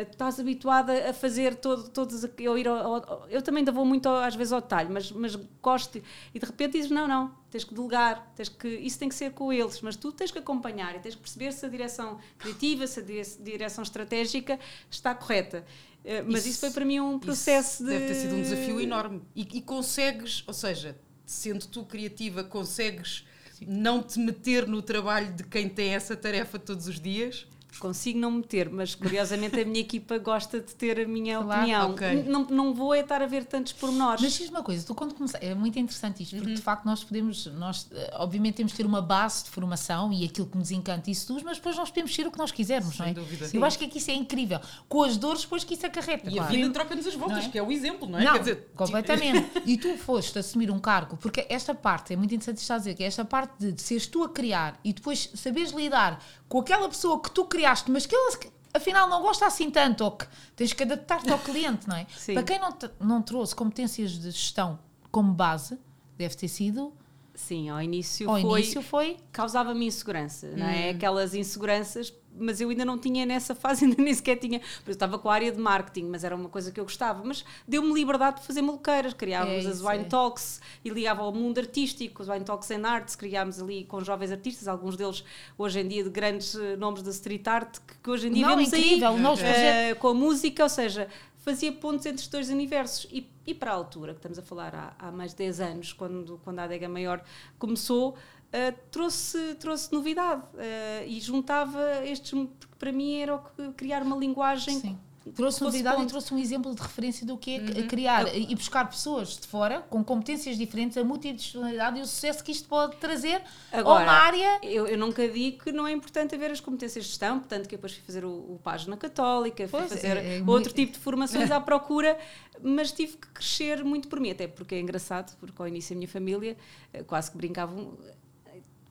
estás 0.09 0.39
habituada 0.39 1.11
a 1.11 1.13
fazer 1.13 1.57
todo, 1.57 1.89
todos 1.89 2.25
eu 2.39 2.57
ir 2.57 2.69
ao, 2.69 2.95
ao, 2.95 3.27
eu 3.29 3.43
também 3.43 3.63
ainda 3.63 3.73
vou 3.73 3.85
muito 3.85 4.09
às 4.09 4.37
vezes 4.37 4.53
ao 4.53 4.61
detalhe, 4.61 4.89
mas, 4.89 5.11
mas 5.11 5.35
gosto 5.61 6.01
e 6.33 6.39
de 6.39 6.47
repente 6.47 6.75
dizes 6.75 6.91
não, 6.93 7.09
não, 7.09 7.35
tens 7.51 7.65
que 7.65 7.75
delegar, 7.75 8.33
tens 8.37 8.49
que 8.49 8.69
isso 8.69 8.97
tem 9.01 9.09
que 9.09 9.17
ser 9.17 9.33
com 9.33 9.53
eles, 9.53 9.81
mas 9.81 9.97
tu 9.97 10.13
tens 10.13 10.31
que 10.31 10.39
acompanhar 10.39 10.95
e 10.95 11.01
tens 11.01 11.17
que 11.17 11.21
perceber 11.21 11.53
se 11.53 11.67
a 11.67 11.69
direção 11.69 12.19
criativa, 12.39 12.87
se 12.87 13.01
a 13.01 13.43
direção 13.43 13.83
estratégica 13.83 14.61
está 14.89 15.13
correta. 15.13 15.65
Uh, 16.05 16.25
mas 16.27 16.41
isso, 16.41 16.51
isso, 16.51 16.61
foi 16.61 16.71
para 16.71 16.85
mim 16.85 17.01
um 17.01 17.19
processo 17.19 17.85
de 17.85 17.91
deve 17.91 18.07
ter 18.07 18.15
sido 18.15 18.35
um 18.35 18.43
desafio 18.43 18.81
enorme 18.81 19.23
e, 19.35 19.43
e 19.43 19.61
consegues, 19.61 20.43
ou 20.47 20.55
seja, 20.55 20.99
sendo 21.27 21.67
tu 21.67 21.85
criativa, 21.85 22.43
consegues 22.43 23.27
Sim. 23.53 23.67
não 23.69 24.03
te 24.03 24.19
meter 24.19 24.67
no 24.67 24.81
trabalho 24.81 25.33
de 25.35 25.45
quem 25.45 25.69
tem 25.69 25.95
essa 25.95 26.17
tarefa 26.17 26.59
todos 26.59 26.89
os 26.89 26.99
dias? 26.99 27.47
Consigo 27.79 28.19
não 28.19 28.31
meter, 28.31 28.69
mas 28.71 28.95
curiosamente 28.95 29.61
a 29.61 29.65
minha 29.65 29.81
equipa 29.81 30.19
gosta 30.19 30.61
de 30.61 30.75
ter 30.75 31.01
a 31.01 31.09
minha 31.09 31.41
claro, 31.43 31.61
opinião. 31.61 31.91
Okay. 31.93 32.23
Não, 32.25 32.45
não 32.45 32.75
vou 32.75 32.95
é 32.95 33.01
estar 33.01 33.23
a 33.23 33.27
ver 33.27 33.45
tantos 33.45 33.73
pormenores. 33.73 34.21
Mas 34.21 34.33
diz 34.33 34.49
uma 34.49 34.63
coisa, 34.63 34.85
tu 34.87 34.95
quando 34.95 35.15
começaste, 35.15 35.47
é 35.47 35.55
muito 35.55 35.79
interessante 35.79 36.23
isto, 36.23 36.35
porque 36.37 36.51
uhum. 36.51 36.57
de 36.57 36.63
facto 36.63 36.85
nós 36.85 37.05
podemos, 37.05 37.47
nós 37.47 37.89
eh, 37.93 38.11
obviamente 38.17 38.57
temos 38.57 38.73
que 38.73 38.79
ter 38.79 38.87
uma 38.87 39.01
base 39.01 39.45
de 39.45 39.51
formação 39.51 40.13
e 40.13 40.25
aquilo 40.25 40.47
que 40.47 40.59
nos 40.59 40.71
encanta 40.71 41.11
isso 41.11 41.27
tudo, 41.27 41.43
mas 41.45 41.59
depois 41.59 41.77
nós 41.77 41.89
podemos 41.91 42.15
ser 42.15 42.27
o 42.27 42.31
que 42.31 42.39
nós 42.39 42.51
quisermos, 42.51 42.97
Sem 42.97 43.07
não 43.07 43.11
é? 43.13 43.15
Dúvida. 43.15 43.45
Eu 43.45 43.49
Sim. 43.51 43.63
acho 43.65 43.79
que 43.79 43.85
aqui 43.85 43.99
isso 43.99 44.11
é 44.11 44.15
incrível. 44.15 44.61
Com 44.89 45.03
as 45.03 45.17
dores, 45.17 45.43
depois 45.43 45.65
que 45.65 45.75
isso 45.75 45.87
acarreta. 45.87 46.29
E 46.29 46.35
claro. 46.35 46.49
a 46.49 46.57
vida 46.57 46.71
troca-nos 46.71 47.07
as 47.07 47.15
voltas, 47.15 47.45
é? 47.45 47.49
que 47.49 47.59
é 47.59 47.63
o 47.63 47.71
exemplo, 47.71 48.09
não 48.09 48.19
é? 48.19 48.25
Não, 48.25 48.33
Quer 48.35 48.39
dizer, 48.41 48.69
completamente. 48.75 49.51
e 49.65 49.77
tu 49.77 49.97
foste 49.99 50.39
assumir 50.39 50.71
um 50.71 50.79
cargo, 50.79 51.17
porque 51.17 51.47
esta 51.49 51.75
parte, 51.75 52.13
é 52.13 52.17
muito 52.17 52.35
interessante 52.35 52.59
estar 52.59 52.75
a 52.75 52.79
dizer, 52.79 52.95
que 52.95 53.03
é 53.03 53.07
esta 53.07 53.25
parte 53.25 53.53
de, 53.59 53.73
de 53.73 53.83
seres 53.83 54.07
tu 54.07 54.23
a 54.23 54.29
criar 54.29 54.79
e 54.85 54.93
depois 54.93 55.31
saberes 55.35 55.71
lidar 55.71 56.23
com 56.49 56.61
aquela 56.61 56.89
pessoa 56.89 57.21
que 57.21 57.31
tu 57.31 57.45
criaste, 57.45 57.91
mas 57.91 58.07
que 58.07 58.15
ela 58.15 58.31
afinal 58.73 59.09
não 59.09 59.21
gosta 59.23 59.47
assim 59.47 59.71
tanto, 59.71 60.05
ou 60.05 60.13
que 60.13 60.27
tens 60.57 60.73
que 60.73 60.83
adaptar-te 60.83 61.31
ao 61.31 61.39
cliente, 61.39 61.89
não 61.89 61.97
é? 61.97 62.07
Sim. 62.17 62.35
Para 62.35 62.43
quem 62.43 62.59
não, 62.59 62.77
não 63.01 63.23
trouxe 63.23 63.55
competências 63.55 64.13
de 64.13 64.31
gestão 64.31 64.79
como 65.11 65.33
base, 65.33 65.79
deve 66.17 66.35
ter 66.35 66.49
sido. 66.49 66.93
Sim, 67.35 67.69
ao 67.69 67.81
início 67.81 68.29
ao 68.29 68.41
foi. 68.41 68.61
Início 68.61 68.83
foi... 68.83 69.17
Causava-me 69.31 69.87
insegurança, 69.87 70.47
hum. 70.47 70.55
não 70.57 70.67
é? 70.67 70.89
Hum. 70.89 70.97
Aquelas 70.97 71.35
inseguranças 71.35 72.13
mas 72.39 72.61
eu 72.61 72.71
ainda 72.71 72.85
não 72.85 72.99
tinha 72.99 73.27
nessa 73.27 73.55
fase, 73.55 73.85
ainda 73.87 74.03
nem 74.03 74.15
sequer 74.15 74.37
tinha. 74.37 74.61
Eu 74.87 74.91
estava 74.91 75.19
com 75.19 75.29
a 75.29 75.35
área 75.35 75.53
de 75.53 75.59
marketing, 75.59 76.07
mas 76.07 76.25
era 76.25 76.35
uma 76.35 76.49
coisa 76.49 76.71
que 76.73 76.81
eu 76.81 76.85
gostava. 76.85 77.23
Mas 77.25 77.45
deu-me 77.67 77.93
liberdade 77.93 78.41
de 78.41 78.47
fazer 78.47 78.63
maluqueiras. 78.63 79.13
Criávamos 79.15 79.67
é 79.67 79.69
as 79.69 79.81
Wine 79.81 80.05
é. 80.05 80.05
Talks 80.05 80.61
e 80.85 80.91
ligava 80.91 81.23
ao 81.23 81.33
mundo 81.33 81.59
artístico, 81.59 82.23
os 82.23 82.29
Wine 82.29 82.45
Talks 82.45 82.71
and 82.71 82.87
Arts. 82.87 83.17
Criámos 83.17 83.61
ali 83.61 83.85
com 83.85 84.01
jovens 84.01 84.33
artistas, 84.33 84.69
alguns 84.69 84.97
deles 84.97 85.25
hoje 85.57 85.81
em 85.81 85.89
dia 85.89 86.05
de 86.05 86.11
grandes 86.11 86.55
eh, 86.55 86.77
nomes 86.77 87.03
da 87.03 87.11
street 87.11 87.47
art, 87.47 87.79
que, 87.87 87.95
que 88.03 88.11
hoje 88.11 88.29
em 88.29 88.33
dia 88.33 88.47
não, 88.47 88.57
vemos 88.57 88.73
incrível, 88.73 89.09
aí 89.09 89.93
uh, 89.93 89.97
com 89.97 90.09
a 90.09 90.15
música, 90.15 90.63
ou 90.63 90.69
seja, 90.69 91.09
fazia 91.49 91.73
pontos 91.73 92.05
entre 92.07 92.23
os 92.23 92.29
dois 92.29 92.51
universos. 92.51 93.07
E, 93.11 93.27
e 93.47 93.55
para 93.55 93.71
a 93.71 93.75
altura, 93.75 94.13
que 94.13 94.19
estamos 94.19 94.39
a 94.39 94.43
falar 94.43 94.75
há, 94.75 94.95
há 94.99 95.11
mais 95.11 95.31
de 95.31 95.39
10 95.39 95.61
anos, 95.61 95.93
quando, 95.93 96.39
quando 96.45 96.59
a 96.59 96.65
Adega 96.65 96.89
Maior 96.89 97.23
começou 97.59 98.17
Uh, 98.49 98.75
trouxe, 98.91 99.57
trouxe 99.57 99.93
novidade 99.93 100.43
uh, 100.43 101.07
e 101.07 101.21
juntava 101.21 102.03
estes, 102.07 102.31
porque 102.31 102.75
para 102.79 102.91
mim 102.91 103.21
era 103.21 103.35
o 103.35 103.39
que 103.41 103.73
criar 103.73 104.03
uma 104.03 104.17
linguagem. 104.17 104.81
Sim. 104.81 104.99
Trouxe 105.35 105.63
novidade 105.63 105.97
ponto. 105.97 106.09
e 106.09 106.11
trouxe 106.11 106.35
um 106.35 106.39
exemplo 106.39 106.75
de 106.75 106.81
referência 106.81 107.27
do 107.27 107.37
que 107.37 107.57
é 107.57 107.59
uhum. 107.59 107.87
criar 107.87 108.35
Eu... 108.35 108.43
e 108.51 108.55
buscar 108.55 108.89
pessoas 108.89 109.37
de 109.37 109.47
fora 109.47 109.81
com 109.91 110.03
competências 110.03 110.57
diferentes, 110.57 110.97
a 110.97 111.05
multidisciplinaridade 111.05 111.99
e 111.99 112.03
o 112.03 112.07
sucesso 112.07 112.43
que 112.43 112.53
isto 112.53 112.69
pode 112.69 112.97
trazer 112.97 113.43
Agora, 113.73 114.01
a 114.01 114.03
uma 114.05 114.13
área. 114.13 114.61
Eu, 114.63 114.87
eu 114.87 114.99
nunca 114.99 115.29
digo 115.29 115.65
que 115.65 115.73
não 115.73 115.87
é 115.87 115.93
importante 115.93 116.35
haver 116.35 116.51
as 116.51 116.61
competências 116.61 117.05
de 117.05 117.11
gestão, 117.11 117.39
portanto, 117.39 117.69
que 117.69 117.77
depois 117.77 117.93
fui 117.93 118.03
fazer 118.05 118.25
o, 118.25 118.31
o 118.31 118.61
Página 118.63 118.97
Católica, 118.97 119.67
fui 119.69 119.81
pois, 119.81 119.93
fazer 119.93 120.17
é, 120.17 120.39
é 120.39 120.41
outro 120.41 120.47
muito... 120.47 120.75
tipo 120.75 120.93
de 120.93 120.99
formações 120.99 121.51
à 121.53 121.61
procura, 121.61 122.19
mas 122.63 122.93
tive 122.93 123.17
que 123.17 123.29
crescer 123.29 123.85
muito 123.85 124.09
por 124.09 124.21
mim, 124.21 124.31
até 124.31 124.47
porque 124.49 124.75
é 124.75 124.81
engraçado, 124.81 125.37
porque 125.39 125.61
ao 125.61 125.69
início 125.69 125.95
a 125.95 125.97
minha 125.97 126.09
família 126.09 126.57
eh, 126.93 127.03
quase 127.03 127.31
que 127.31 127.37
brincavam 127.37 127.97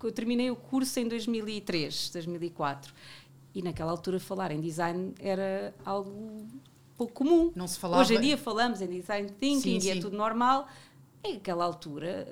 eu 0.05 0.11
terminei 0.11 0.51
o 0.51 0.55
curso 0.55 0.99
em 0.99 1.07
2003, 1.07 2.09
2004. 2.09 2.93
E 3.55 3.61
naquela 3.61 3.91
altura 3.91 4.19
falar 4.19 4.51
em 4.51 4.61
design 4.61 5.15
era 5.19 5.73
algo 5.83 6.45
pouco 6.97 7.13
comum. 7.13 7.51
Não 7.55 7.67
se 7.67 7.79
falava. 7.79 8.01
Hoje 8.01 8.15
em 8.15 8.21
dia 8.21 8.37
falamos 8.37 8.81
em 8.81 8.87
design 8.87 9.29
thinking 9.39 9.79
sim, 9.79 9.87
e 9.87 9.91
é 9.91 9.99
tudo 9.99 10.17
normal. 10.17 10.67
Em 11.23 11.37
aquela 11.37 11.65
altura, 11.65 12.27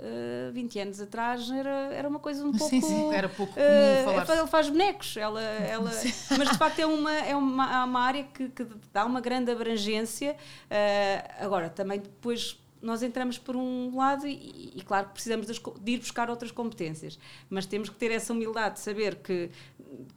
uh, 0.50 0.54
20 0.54 0.80
anos 0.80 1.02
atrás, 1.02 1.50
era, 1.50 1.92
era 1.92 2.08
uma 2.08 2.20
coisa 2.20 2.46
um 2.46 2.52
pouco. 2.52 2.70
Sim, 2.70 2.82
sim. 2.82 3.14
Era 3.14 3.28
pouco 3.28 3.54
comum 3.54 3.66
uh, 3.66 4.04
falar. 4.04 4.38
Ela 4.38 4.48
faz 4.48 4.70
bonecos, 4.70 5.18
ela, 5.18 5.42
ela, 5.42 5.92
mas 6.38 6.50
de 6.50 6.58
facto 6.58 6.80
é 6.80 6.86
uma, 6.86 7.12
é 7.12 7.36
uma, 7.36 7.84
uma 7.84 8.00
área 8.00 8.24
que, 8.24 8.48
que 8.50 8.68
dá 8.94 9.04
uma 9.04 9.20
grande 9.20 9.52
abrangência. 9.52 10.36
Uh, 10.66 11.44
agora, 11.44 11.70
também 11.70 12.00
depois 12.00 12.60
nós 12.86 13.02
entramos 13.02 13.38
por 13.38 13.56
um 13.56 13.96
lado 13.96 14.28
e, 14.28 14.72
e 14.76 14.82
claro 14.84 15.10
precisamos 15.10 15.48
de 15.48 15.92
ir 15.92 15.98
buscar 15.98 16.30
outras 16.30 16.52
competências, 16.52 17.20
mas 17.50 17.66
temos 17.66 17.90
que 17.90 17.96
ter 17.96 18.12
essa 18.12 18.32
humildade 18.32 18.76
de 18.76 18.82
saber 18.82 19.16
que, 19.16 19.50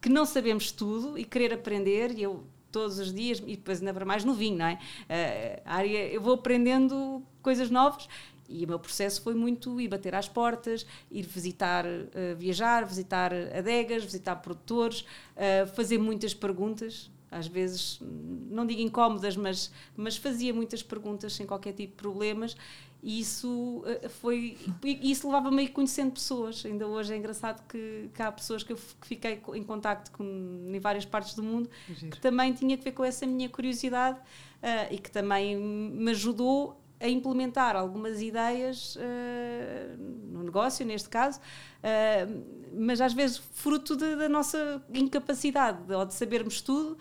que 0.01 0.09
não 0.09 0.27
sabemos 0.27 0.71
tudo 0.71 1.19
e 1.19 1.25
querer 1.25 1.55
aprender. 1.55 2.13
E 2.13 2.23
eu 2.23 2.45
todos 2.71 2.99
os 2.99 3.13
dias, 3.13 3.43
e 3.47 3.57
depois 3.57 3.79
ainda 3.79 3.95
para 3.95 4.05
mais 4.05 4.25
no 4.25 4.35
vinho, 4.35 4.59
não 4.59 4.67
é? 4.67 4.75
Uh, 4.75 5.63
área, 5.65 6.07
eu 6.09 6.21
vou 6.21 6.35
aprendendo 6.35 7.23
coisas 7.41 7.71
novas 7.71 8.07
e 8.47 8.65
o 8.65 8.69
meu 8.69 8.79
processo 8.79 9.23
foi 9.23 9.35
muito 9.35 9.81
ir 9.81 9.89
bater 9.89 10.15
às 10.15 10.29
portas, 10.29 10.87
ir 11.11 11.23
visitar, 11.23 11.87
uh, 11.87 12.37
viajar, 12.37 12.85
visitar 12.85 13.33
adegas, 13.33 14.05
visitar 14.05 14.37
produtores, 14.37 15.01
uh, 15.01 15.67
fazer 15.75 15.99
muitas 15.99 16.35
perguntas 16.35 17.11
às 17.31 17.47
vezes, 17.47 18.01
não 18.51 18.67
digo 18.67 18.81
incómodas, 18.81 19.37
mas, 19.37 19.71
mas 19.97 20.17
fazia 20.17 20.53
muitas 20.55 20.83
perguntas 20.83 21.35
sem 21.35 21.47
qualquer 21.47 21.73
tipo 21.73 21.93
de 21.93 21.99
problemas 21.99 22.57
e 23.03 23.21
isso 23.21 23.85
eh, 23.87 24.09
foi 24.09 24.57
isso 24.83 25.29
levava-me 25.29 25.61
a 25.61 25.65
ir 25.65 25.69
conhecendo 25.69 26.13
pessoas 26.13 26.65
ainda 26.67 26.87
hoje 26.87 27.15
é 27.15 27.17
engraçado 27.17 27.65
que, 27.69 28.11
que 28.13 28.23
há 28.23 28.33
pessoas 28.33 28.63
que 28.65 28.73
eu 28.73 28.77
que 28.77 29.07
fiquei 29.07 29.41
em 29.55 29.63
contacto 29.63 30.11
com 30.11 30.25
em 30.25 30.81
várias 30.81 31.05
partes 31.05 31.35
do 31.35 31.43
mundo 31.43 31.71
Giro. 31.89 32.11
que 32.11 32.21
também 32.21 32.53
tinha 32.53 32.77
que 32.77 32.83
ver 32.83 32.93
com 32.93 33.05
essa 33.05 33.25
minha 33.25 33.49
curiosidade 33.49 34.19
uh, 34.19 34.93
e 34.93 34.99
que 34.99 35.11
também 35.11 35.57
me 35.57 36.11
ajudou 36.11 36.81
a 37.01 37.09
implementar 37.09 37.77
algumas 37.77 38.21
ideias 38.21 38.97
uh, 38.97 39.97
no 40.33 40.43
negócio 40.43 40.85
neste 40.85 41.09
caso 41.09 41.39
uh, 41.39 42.59
mas 42.77 43.01
às 43.01 43.13
vezes 43.13 43.39
fruto 43.39 43.97
de, 43.97 44.17
da 44.17 44.29
nossa 44.29 44.83
incapacidade 44.93 45.93
ou 45.93 46.05
de 46.05 46.15
sabermos 46.15 46.61
tudo 46.61 46.99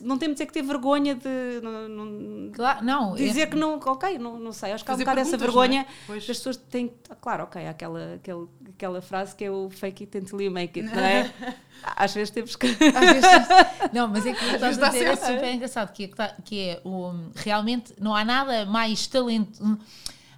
não 0.00 0.18
temos 0.18 0.40
é 0.40 0.46
que 0.46 0.52
ter 0.52 0.62
vergonha 0.62 1.14
de 1.14 1.60
não, 1.62 1.88
não, 1.88 2.52
claro, 2.52 2.84
não 2.84 3.14
dizer 3.14 3.42
é... 3.42 3.46
que 3.46 3.56
não, 3.56 3.78
ok, 3.78 4.18
não, 4.18 4.38
não 4.38 4.52
sei, 4.52 4.72
acho 4.72 4.84
que 4.84 4.90
há 4.90 4.94
um 4.94 4.98
bocado 4.98 5.20
essa 5.20 5.36
vergonha 5.36 5.86
é? 6.08 6.12
as 6.12 6.24
pessoas 6.24 6.56
têm, 6.56 6.92
claro, 7.20 7.44
ok, 7.44 7.66
aquela, 7.66 8.14
aquela, 8.14 8.48
aquela 8.68 9.02
frase 9.02 9.34
que 9.34 9.44
é 9.44 9.50
o 9.50 9.68
fake 9.68 10.04
it 10.04 10.18
until 10.18 10.40
you 10.40 10.50
make 10.50 10.78
it, 10.78 10.94
não 10.94 11.02
é? 11.02 11.32
Às 11.96 12.14
vezes 12.14 12.30
temos 12.30 12.56
que. 12.56 12.66
Vezes, 12.66 13.48
não, 13.92 14.06
mas 14.06 14.26
é 14.26 14.32
que 14.34 14.44
estás 14.44 14.80
a 14.80 14.88
dizer 14.88 15.06
é 15.06 15.16
super 15.16 15.54
engraçado, 15.54 15.92
que 15.92 16.04
é, 16.04 16.34
que 16.44 16.60
é 16.68 16.80
o, 16.84 17.12
realmente 17.34 17.94
não 17.98 18.14
há 18.14 18.24
nada 18.24 18.66
mais 18.66 19.06
talento. 19.06 19.78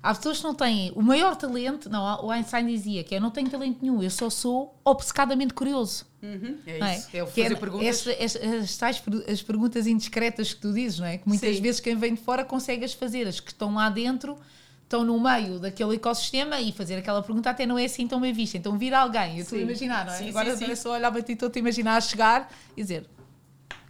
Há 0.02 0.14
pessoas 0.14 0.38
que 0.38 0.44
não 0.44 0.54
têm 0.54 0.92
o 0.94 1.02
maior 1.02 1.36
talento, 1.36 1.88
não, 1.90 2.24
o 2.24 2.30
Einstein 2.30 2.66
dizia 2.66 3.04
que 3.04 3.14
eu 3.14 3.20
não 3.20 3.30
tenho 3.30 3.48
talento 3.48 3.78
nenhum, 3.82 4.02
eu 4.02 4.10
só 4.10 4.30
sou 4.30 4.80
obcecadamente 4.84 5.52
curioso. 5.54 6.11
Uhum, 6.22 6.58
é, 6.64 6.78
é 6.78 6.96
isso, 6.96 7.08
é, 7.12 7.18
é 7.18 7.26
fazer 7.26 7.52
é, 7.52 7.54
perguntas. 7.56 8.06
As, 8.06 8.36
as, 8.36 8.82
as, 8.82 9.02
as, 9.28 9.42
perguntas 9.42 9.86
indiscretas 9.88 10.54
que 10.54 10.60
tu 10.60 10.72
dizes, 10.72 11.00
não 11.00 11.06
é? 11.06 11.18
Que 11.18 11.28
muitas 11.28 11.56
Sim. 11.56 11.62
vezes 11.62 11.80
quem 11.80 11.96
vem 11.96 12.14
de 12.14 12.20
fora 12.20 12.44
consegue 12.44 12.84
as 12.84 12.92
fazer, 12.92 13.26
as 13.26 13.40
que 13.40 13.50
estão 13.50 13.74
lá 13.74 13.90
dentro 13.90 14.38
estão 14.84 15.04
no 15.04 15.18
meio 15.18 15.58
daquele 15.58 15.96
ecossistema 15.96 16.60
e 16.60 16.70
fazer 16.70 16.96
aquela 16.96 17.22
pergunta 17.22 17.48
até 17.48 17.64
não 17.64 17.78
é 17.78 17.86
assim 17.86 18.06
tão 18.06 18.20
bem 18.20 18.32
vista. 18.32 18.56
Então 18.56 18.78
vir 18.78 18.94
alguém, 18.94 19.38
eu 19.38 19.42
estou 19.42 19.58
a 19.58 19.62
imaginar, 19.62 20.04
não 20.04 20.12
é? 20.12 20.18
Sim, 20.18 20.28
Agora 20.28 20.56
sim, 20.56 20.66
sim. 20.66 20.76
só 20.76 20.92
olhar 20.92 21.10
para 21.10 21.22
ti, 21.22 21.32
estou 21.32 21.50
a 21.52 21.58
imaginar 21.58 21.96
a 21.96 22.00
chegar 22.00 22.52
e 22.76 22.82
dizer 22.82 23.06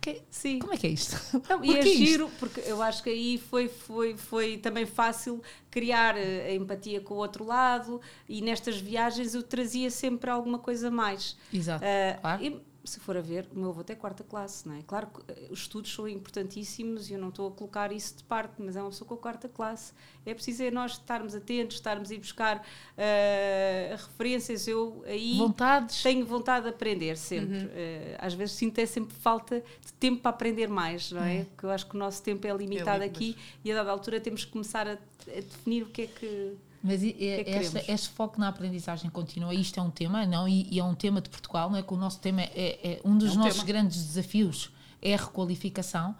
que, 0.02 0.20
sim. 0.28 0.58
Como 0.58 0.74
é 0.74 0.76
que 0.76 0.88
é 0.88 0.90
isto? 0.90 1.16
Não, 1.48 1.64
e 1.64 1.78
é 1.78 1.82
giro, 1.82 2.28
porque 2.40 2.60
eu 2.66 2.82
acho 2.82 3.02
que 3.04 3.08
aí 3.08 3.38
foi, 3.38 3.68
foi, 3.68 4.16
foi 4.16 4.58
também 4.58 4.84
fácil 4.84 5.40
criar 5.70 6.16
eh, 6.16 6.48
a 6.48 6.54
empatia 6.54 7.00
com 7.00 7.14
o 7.14 7.18
outro 7.18 7.44
lado 7.44 8.00
e 8.28 8.42
nestas 8.42 8.78
viagens 8.80 9.32
eu 9.34 9.42
trazia 9.44 9.90
sempre 9.90 10.28
alguma 10.28 10.58
coisa 10.58 10.90
mais. 10.90 11.36
Exato. 11.54 11.84
Uh, 11.84 12.20
claro. 12.20 12.44
E, 12.44 12.60
se 12.84 12.98
for 12.98 13.16
a 13.16 13.20
ver, 13.20 13.48
o 13.54 13.58
meu 13.58 13.70
avô 13.70 13.80
até 13.80 13.94
quarta 13.94 14.24
classe, 14.24 14.66
não 14.66 14.74
é? 14.74 14.82
Claro 14.84 15.06
que 15.06 15.32
eh, 15.32 15.48
os 15.50 15.60
estudos 15.60 15.92
são 15.94 16.08
importantíssimos 16.08 17.10
e 17.10 17.12
eu 17.14 17.18
não 17.18 17.28
estou 17.28 17.48
a 17.48 17.50
colocar 17.52 17.92
isso 17.92 18.16
de 18.16 18.24
parte, 18.24 18.54
mas 18.58 18.74
é 18.74 18.80
uma 18.80 18.90
pessoa 18.90 19.06
com 19.06 19.14
a 19.14 19.18
quarta 19.18 19.48
classe. 19.48 19.92
É 20.26 20.34
preciso 20.34 20.64
é 20.64 20.70
nós 20.70 20.92
estarmos 20.92 21.34
atentos, 21.34 21.76
estarmos 21.76 22.10
a 22.10 22.14
ir 22.14 22.18
buscar 22.18 22.58
uh, 22.58 23.96
referências. 23.96 24.66
Eu 24.66 25.02
aí 25.06 25.38
Vontades. 25.38 26.02
tenho 26.02 26.26
vontade 26.26 26.64
de 26.64 26.70
aprender 26.70 27.16
sempre. 27.16 27.58
Uhum. 27.58 27.66
Uh, 27.66 28.16
às 28.18 28.34
vezes 28.34 28.56
sinto 28.56 28.78
é 28.78 28.86
sempre 28.86 29.14
falta 29.14 29.62
de 29.84 29.92
tempo 29.94 30.20
para 30.20 30.30
aprender 30.30 30.68
mais, 30.68 31.12
não 31.12 31.22
é? 31.22 31.38
Uhum. 31.38 31.44
Porque 31.44 31.66
eu 31.66 31.70
acho 31.70 31.86
que 31.86 31.94
o 31.94 31.98
nosso 31.98 32.22
tempo 32.22 32.46
é 32.46 32.52
limitado 32.52 33.04
é 33.04 33.06
aqui 33.06 33.36
e 33.64 33.70
a 33.70 33.76
dada 33.76 33.90
altura 33.90 34.20
temos 34.20 34.44
que 34.44 34.50
começar 34.50 34.88
a, 34.88 34.92
a 34.92 35.40
definir 35.40 35.84
o 35.84 35.86
que 35.86 36.02
é 36.02 36.06
que 36.08 36.56
mas 36.82 37.02
é, 37.02 37.14
é 37.18 37.50
esta, 37.50 37.92
este 37.92 38.08
foco 38.08 38.40
na 38.40 38.48
aprendizagem 38.48 39.08
contínua, 39.10 39.54
isto 39.54 39.78
é 39.78 39.82
um 39.82 39.90
tema, 39.90 40.26
não? 40.26 40.48
E, 40.48 40.68
e, 40.70 40.80
é 40.80 40.84
um 40.84 40.94
tema 40.94 41.20
de 41.20 41.30
Portugal, 41.30 41.70
não 41.70 41.78
é? 41.78 41.82
Que 41.82 41.94
o 41.94 41.96
nosso 41.96 42.18
tema 42.20 42.42
é, 42.42 42.78
é 42.82 43.00
um 43.04 43.16
dos 43.16 43.30
é 43.30 43.34
um 43.34 43.38
nossos 43.38 43.54
tema. 43.54 43.66
grandes 43.66 44.04
desafios 44.04 44.72
é 45.00 45.14
a 45.14 45.16
requalificação, 45.16 46.14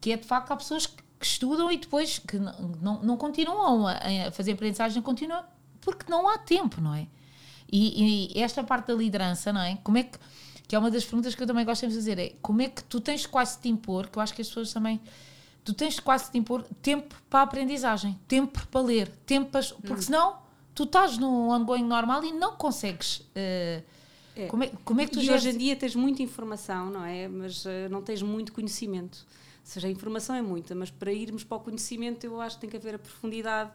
que 0.00 0.12
é 0.12 0.16
de 0.16 0.26
facto 0.26 0.50
há 0.50 0.56
pessoas 0.56 0.86
que, 0.86 1.02
que 1.18 1.26
estudam 1.26 1.70
e 1.70 1.78
depois 1.78 2.18
que 2.18 2.38
não, 2.38 2.52
não, 2.80 3.02
não 3.02 3.16
continuam 3.16 3.86
a, 3.86 3.92
a, 4.28 4.32
fazer 4.32 4.52
aprendizagem 4.52 5.00
contínua 5.00 5.44
porque 5.80 6.10
não 6.10 6.28
há 6.28 6.38
tempo, 6.38 6.80
não 6.80 6.94
é? 6.94 7.06
E, 7.70 8.32
e, 8.34 8.40
esta 8.40 8.62
parte 8.64 8.88
da 8.88 8.94
liderança, 8.94 9.52
não 9.52 9.60
é? 9.60 9.78
Como 9.82 9.98
é 9.98 10.02
que 10.02 10.18
que 10.72 10.76
é 10.76 10.78
uma 10.78 10.90
das 10.90 11.04
perguntas 11.04 11.34
que 11.34 11.42
eu 11.42 11.46
também 11.46 11.66
gosto 11.66 11.86
de 11.86 11.94
fazer 11.94 12.18
é 12.18 12.32
como 12.40 12.62
é 12.62 12.68
que 12.68 12.82
tu 12.84 12.98
tens 12.98 13.26
quase 13.26 13.56
de 13.56 13.62
te 13.64 13.68
impor, 13.68 14.08
que 14.08 14.16
eu 14.16 14.22
acho 14.22 14.32
que 14.32 14.40
as 14.40 14.48
pessoas 14.48 14.72
também 14.72 14.98
tu 15.64 15.72
tens 15.72 16.00
quase 16.00 16.30
de 16.30 16.38
impor 16.38 16.64
tempo 16.80 17.14
para 17.30 17.40
a 17.40 17.42
aprendizagem, 17.42 18.18
tempo 18.26 18.66
para 18.68 18.80
ler, 18.80 19.08
tempo 19.26 19.50
para, 19.50 19.62
porque 19.62 19.92
hum. 19.92 20.02
senão 20.02 20.36
tu 20.74 20.84
estás 20.84 21.18
no 21.18 21.50
ongoing 21.50 21.84
normal 21.84 22.24
e 22.24 22.32
não 22.32 22.56
consegues. 22.56 23.18
Uh, 23.18 23.82
é. 24.34 24.46
Como, 24.48 24.64
é, 24.64 24.72
como 24.84 25.00
é 25.00 25.06
que 25.06 25.12
tu 25.12 25.20
e 25.20 25.30
hoje 25.30 25.50
em 25.50 25.58
dia 25.58 25.76
tens 25.76 25.94
muita 25.94 26.22
informação, 26.22 26.90
não 26.90 27.04
é? 27.04 27.28
Mas 27.28 27.64
uh, 27.64 27.88
não 27.90 28.02
tens 28.02 28.22
muito 28.22 28.52
conhecimento. 28.52 29.26
Ou 29.60 29.66
seja, 29.66 29.86
a 29.86 29.90
informação 29.90 30.34
é 30.34 30.42
muita, 30.42 30.74
mas 30.74 30.90
para 30.90 31.12
irmos 31.12 31.44
para 31.44 31.56
o 31.56 31.60
conhecimento 31.60 32.24
eu 32.24 32.40
acho 32.40 32.56
que 32.56 32.62
tem 32.62 32.70
que 32.70 32.76
haver 32.76 32.96
a 32.96 32.98
profundidade 32.98 33.70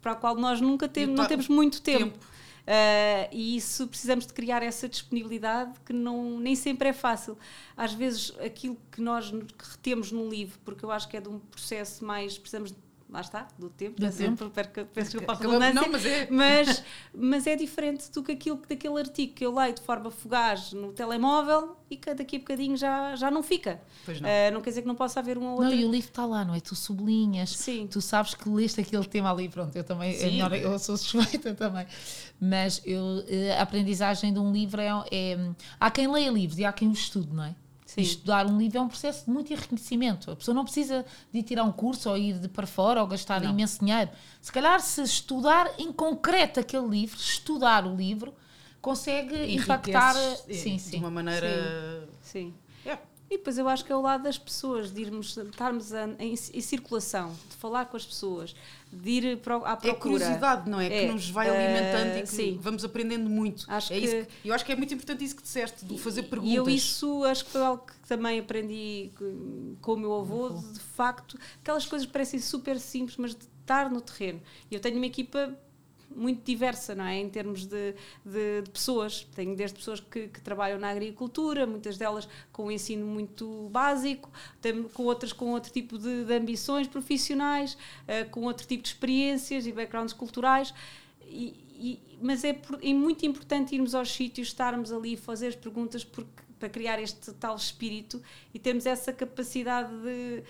para 0.00 0.12
a 0.12 0.14
qual 0.14 0.34
nós 0.36 0.60
nunca 0.60 0.88
temos, 0.88 1.16
não 1.16 1.26
temos 1.26 1.48
muito 1.48 1.82
tempo. 1.82 2.12
tempo. 2.12 2.26
Uh, 2.62 3.26
e 3.32 3.56
isso 3.56 3.88
precisamos 3.88 4.24
de 4.24 4.32
criar 4.32 4.62
essa 4.62 4.88
disponibilidade 4.88 5.80
que 5.84 5.92
não, 5.92 6.38
nem 6.38 6.54
sempre 6.54 6.88
é 6.88 6.92
fácil. 6.92 7.36
Às 7.76 7.92
vezes 7.92 8.32
aquilo 8.38 8.78
que 8.90 9.00
nós 9.00 9.32
retemos 9.58 10.12
num 10.12 10.28
livro, 10.28 10.58
porque 10.64 10.84
eu 10.84 10.90
acho 10.90 11.08
que 11.08 11.16
é 11.16 11.20
de 11.20 11.28
um 11.28 11.38
processo 11.38 12.04
mais, 12.04 12.38
precisamos 12.38 12.72
lá 13.12 13.20
está, 13.20 13.46
do 13.58 13.68
tempo, 13.68 14.00
do 14.00 14.10
tempo. 14.10 14.50
peço 14.94 15.10
desculpa 15.10 15.32
a 15.32 15.36
redundância, 15.36 15.74
não, 15.74 15.88
mas, 15.90 16.06
é. 16.06 16.28
Mas, 16.32 16.84
mas 17.14 17.46
é 17.46 17.54
diferente 17.54 18.10
do 18.10 18.22
que 18.22 18.32
aquilo 18.32 18.62
daquele 18.66 18.98
artigo 18.98 19.34
que 19.34 19.44
eu 19.44 19.54
leio 19.54 19.74
de 19.74 19.82
forma 19.82 20.10
fugaz 20.10 20.72
no 20.72 20.92
telemóvel 20.92 21.76
e 21.90 21.96
que 21.96 22.14
daqui 22.14 22.36
a 22.36 22.38
bocadinho 22.38 22.74
já, 22.74 23.14
já 23.14 23.30
não 23.30 23.42
fica. 23.42 23.80
Pois 24.04 24.18
não. 24.20 24.28
Uh, 24.28 24.54
não 24.54 24.60
quer 24.62 24.70
dizer 24.70 24.82
que 24.82 24.88
não 24.88 24.94
possa 24.94 25.20
haver 25.20 25.36
um 25.36 25.44
ou 25.44 25.50
outro. 25.50 25.64
Não, 25.66 25.74
e 25.74 25.84
o 25.84 25.90
livro 25.90 26.08
está 26.08 26.24
lá, 26.24 26.42
não 26.42 26.54
é? 26.54 26.60
Tu 26.60 26.74
sublinhas, 26.74 27.50
Sim. 27.50 27.86
tu 27.86 28.00
sabes 28.00 28.34
que 28.34 28.48
leste 28.48 28.80
aquele 28.80 29.04
tema 29.04 29.30
ali, 29.30 29.48
pronto, 29.48 29.76
eu 29.76 29.84
também, 29.84 30.16
é 30.18 30.26
melhor, 30.26 30.54
eu 30.54 30.78
sou 30.78 30.96
suspeita 30.96 31.52
também. 31.54 31.86
Mas 32.40 32.80
eu, 32.84 33.24
eh, 33.28 33.56
a 33.58 33.62
aprendizagem 33.62 34.32
de 34.32 34.38
um 34.38 34.50
livro 34.50 34.80
é, 34.80 34.88
é. 35.10 35.38
Há 35.78 35.90
quem 35.90 36.10
leia 36.10 36.30
livros 36.30 36.58
e 36.58 36.64
há 36.64 36.72
quem 36.72 36.88
os 36.88 36.98
estude, 36.98 37.32
não 37.32 37.44
é? 37.44 37.54
Sim. 37.94 38.00
Estudar 38.00 38.46
um 38.46 38.56
livro 38.56 38.78
é 38.78 38.80
um 38.80 38.88
processo 38.88 39.26
de 39.26 39.30
muito 39.30 39.52
enriquecimento. 39.52 40.30
A 40.30 40.36
pessoa 40.36 40.54
não 40.54 40.64
precisa 40.64 41.04
de 41.30 41.40
ir 41.40 41.42
tirar 41.42 41.62
um 41.64 41.72
curso 41.72 42.08
ou 42.08 42.16
ir 42.16 42.38
de 42.38 42.48
para 42.48 42.66
fora 42.66 43.02
ou 43.02 43.06
gastar 43.06 43.42
não. 43.42 43.50
imenso 43.50 43.80
dinheiro. 43.80 44.10
Se 44.40 44.50
calhar, 44.50 44.80
se 44.80 45.02
estudar 45.02 45.70
em 45.78 45.92
concreto 45.92 46.58
aquele 46.58 46.88
livro, 46.88 47.18
estudar 47.18 47.86
o 47.86 47.94
livro, 47.94 48.34
consegue 48.80 49.54
impactar 49.56 50.16
é, 50.16 50.36
sim, 50.54 50.78
sim. 50.78 50.90
de 50.92 50.96
uma 50.96 51.10
maneira. 51.10 52.08
Sim. 52.22 52.54
sim. 52.82 52.94
E 53.32 53.38
depois 53.38 53.56
eu 53.56 53.66
acho 53.66 53.82
que 53.82 53.90
é 53.90 53.96
o 53.96 54.02
lado 54.02 54.24
das 54.24 54.36
pessoas, 54.36 54.92
de 54.92 55.00
irmos, 55.00 55.38
estarmos 55.38 55.90
em, 55.90 56.34
em, 56.34 56.60
circulação, 56.60 57.34
de 57.48 57.56
falar 57.56 57.86
com 57.86 57.96
as 57.96 58.04
pessoas, 58.04 58.54
de 58.92 59.10
ir 59.10 59.32
à 59.64 59.74
procura. 59.74 59.88
É 59.88 59.94
curiosidade, 59.94 60.68
não 60.68 60.78
é? 60.78 60.86
é 60.86 61.06
que 61.06 61.12
nos 61.14 61.30
vai 61.30 61.48
alimentando 61.48 62.14
uh, 62.14 62.18
e 62.18 62.22
que 62.24 62.28
sim. 62.28 62.58
vamos 62.60 62.84
aprendendo 62.84 63.30
muito. 63.30 63.64
Acho 63.68 63.90
é 63.90 63.98
que, 63.98 64.04
isso 64.04 64.26
que, 64.42 64.48
eu 64.50 64.54
acho 64.54 64.66
que 64.66 64.72
é 64.72 64.76
muito 64.76 64.92
importante 64.92 65.24
isso 65.24 65.34
que 65.34 65.40
disseste, 65.42 65.82
de 65.82 65.96
fazer 65.98 66.24
perguntas. 66.24 66.52
E 66.52 66.56
eu 66.56 66.68
isso 66.68 67.24
acho 67.24 67.46
que 67.46 67.52
foi 67.52 67.62
algo 67.62 67.86
que 67.86 68.06
também 68.06 68.38
aprendi 68.38 69.10
com 69.80 69.94
o 69.94 69.96
meu 69.96 70.14
avô, 70.14 70.50
de 70.50 70.80
facto, 70.80 71.38
aquelas 71.62 71.86
coisas 71.86 72.06
parecem 72.06 72.38
super 72.38 72.78
simples, 72.78 73.16
mas 73.16 73.34
de 73.34 73.46
estar 73.62 73.90
no 73.90 74.02
terreno. 74.02 74.42
E 74.70 74.74
eu 74.74 74.80
tenho 74.80 74.98
uma 74.98 75.06
equipa 75.06 75.58
muito 76.16 76.44
diversa, 76.44 76.94
não 76.94 77.04
é? 77.04 77.18
Em 77.18 77.28
termos 77.28 77.66
de, 77.66 77.94
de, 78.24 78.62
de 78.62 78.70
pessoas. 78.70 79.26
Tenho 79.34 79.56
desde 79.56 79.78
pessoas 79.78 80.00
que, 80.00 80.28
que, 80.28 80.40
trabalham 80.40 80.78
na 80.78 80.88
agricultura, 80.88 81.66
muitas 81.66 81.96
delas 81.96 82.28
com 82.52 82.66
um 82.66 82.70
ensino 82.70 83.06
muito 83.06 83.68
básico, 83.70 84.30
com 84.92 85.04
outras 85.04 85.32
com 85.32 85.50
outro 85.52 85.72
tipo 85.72 85.98
de, 85.98 86.24
de 86.24 86.34
ambições 86.34 86.86
profissionais, 86.86 87.74
uh, 87.74 88.28
com 88.30 88.42
outro 88.42 88.66
tipo 88.66 88.82
de 88.82 88.88
experiências 88.88 89.66
e 89.66 89.72
backgrounds 89.72 90.12
culturais. 90.12 90.74
E, 91.24 91.56
e, 91.74 92.00
mas 92.20 92.44
é, 92.44 92.60
é 92.82 92.94
muito 92.94 93.26
importante 93.26 93.74
irmos 93.74 93.94
aos 93.94 94.12
sítios, 94.12 94.48
estarmos 94.48 94.92
ali, 94.92 95.16
fazer 95.16 95.48
as 95.48 95.56
perguntas, 95.56 96.04
porque 96.04 96.41
para 96.62 96.68
criar 96.68 97.02
este 97.02 97.32
tal 97.32 97.56
espírito 97.56 98.22
e 98.54 98.58
temos 98.60 98.86
essa 98.86 99.12
capacidade 99.12 99.90
de, 100.00 100.44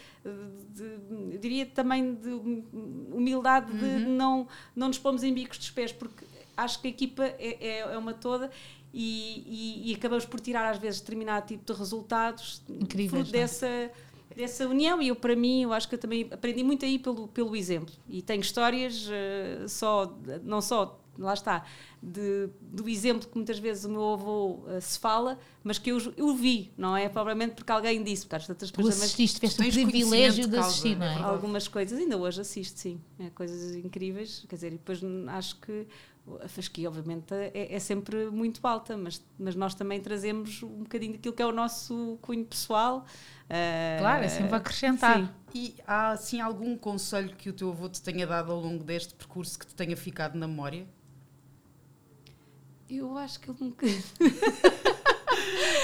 de, 0.75 1.31
de 1.31 1.39
diria 1.39 1.65
também 1.65 2.15
de 2.15 2.29
humildade 3.11 3.73
uhum. 3.73 3.79
de 3.79 4.05
não, 4.05 4.47
não 4.77 4.89
nos 4.89 4.99
pomos 4.99 5.23
em 5.23 5.33
bicos 5.33 5.57
dos 5.57 5.71
pés, 5.71 5.91
porque 5.91 6.27
acho 6.55 6.83
que 6.83 6.89
a 6.89 6.91
equipa 6.91 7.25
é, 7.25 7.57
é, 7.61 7.79
é 7.79 7.97
uma 7.97 8.13
toda 8.13 8.51
e, 8.93 9.81
e, 9.87 9.91
e, 9.91 9.95
acabamos 9.95 10.27
por 10.27 10.39
tirar 10.39 10.71
às 10.71 10.77
vezes 10.77 11.01
determinado 11.01 11.47
tipo 11.47 11.73
de 11.73 11.79
resultados 11.79 12.63
Incríveis, 12.69 13.11
fruto 13.11 13.29
é? 13.31 13.41
dessa 13.41 13.91
dessa 14.37 14.69
união 14.69 15.01
e 15.01 15.09
eu 15.09 15.17
para 15.17 15.35
mim 15.35 15.63
eu 15.63 15.73
acho 15.73 15.89
que 15.89 15.95
eu 15.95 15.99
também 15.99 16.29
aprendi 16.31 16.63
muito 16.63 16.85
aí 16.85 16.99
pelo, 16.99 17.27
pelo 17.29 17.57
exemplo 17.57 17.95
e 18.07 18.21
tenho 18.21 18.43
histórias 18.43 19.07
uh, 19.07 19.67
só 19.67 20.15
não 20.43 20.61
só 20.61 21.01
lá 21.19 21.33
está 21.33 21.65
de, 22.03 22.49
do 22.61 22.89
exemplo 22.89 23.29
que 23.29 23.37
muitas 23.37 23.59
vezes 23.61 23.85
o 23.85 23.89
meu 23.89 24.15
avô 24.15 24.65
uh, 24.67 24.81
se 24.81 24.99
fala 24.99 25.39
mas 25.63 25.79
que 25.79 25.93
eu, 25.93 25.99
eu 26.17 26.35
vi 26.35 26.73
não 26.77 26.97
é 26.97 27.09
provavelmente 27.09 27.55
porque 27.55 27.71
alguém 27.71 28.03
disse 28.03 28.23
porque 28.23 28.37
às 28.37 28.47
tantas 28.47 28.73
coisas 28.73 29.01
assististe 29.01 29.39
tiveste 29.39 29.61
o 29.61 29.87
privilégio 29.87 30.49
de 30.49 30.57
assistir 30.57 30.99
não 30.99 31.07
é? 31.07 31.15
algumas 31.23 31.69
coisas 31.69 31.97
ainda 31.97 32.17
hoje 32.17 32.41
assisto 32.41 32.81
sim 32.81 33.01
é, 33.21 33.31
coisas 33.31 33.77
incríveis 33.77 34.45
quer 34.49 34.57
dizer 34.57 34.69
e 34.69 34.79
depois 34.79 35.01
acho 35.29 35.61
que 35.61 35.87
a 36.41 36.49
fasquia, 36.49 36.89
obviamente, 36.89 37.35
é, 37.35 37.75
é, 37.75 37.79
sempre 37.81 38.31
muito 38.31 38.65
alta, 38.65 38.97
mas, 38.97 39.21
mas 39.37 39.57
nós 39.57 39.75
também 39.75 40.01
trazemos 40.01 40.63
um 40.63 40.85
bocadinho 40.85 41.15
daquilo 41.15 41.35
que 41.35 41.43
é 41.43 41.47
o 41.47 41.51
nosso 41.51 42.17
cunho 42.23 42.45
pessoal. 42.45 43.05
Claro, 43.99 44.25
é 44.25 44.29
sempre 44.29 44.55
acrescentar. 44.55 45.19
Sim. 45.19 45.29
E 45.53 45.75
há, 45.85 46.13
assim, 46.13 46.41
algum 46.41 46.77
conselho 46.77 47.35
que 47.37 47.51
o 47.51 47.53
teu 47.53 47.71
avô 47.71 47.89
te 47.89 48.01
tenha 48.01 48.25
dado 48.25 48.53
ao 48.53 48.61
longo 48.61 48.85
deste 48.85 49.15
percurso 49.15 49.59
que 49.59 49.67
te 49.67 49.75
tenha 49.75 49.97
ficado 49.97 50.39
na 50.39 50.47
memória? 50.47 50.87
Eu 52.89 53.17
acho 53.17 53.41
que 53.41 53.51
ele 53.51 53.59
nunca. 53.61 53.87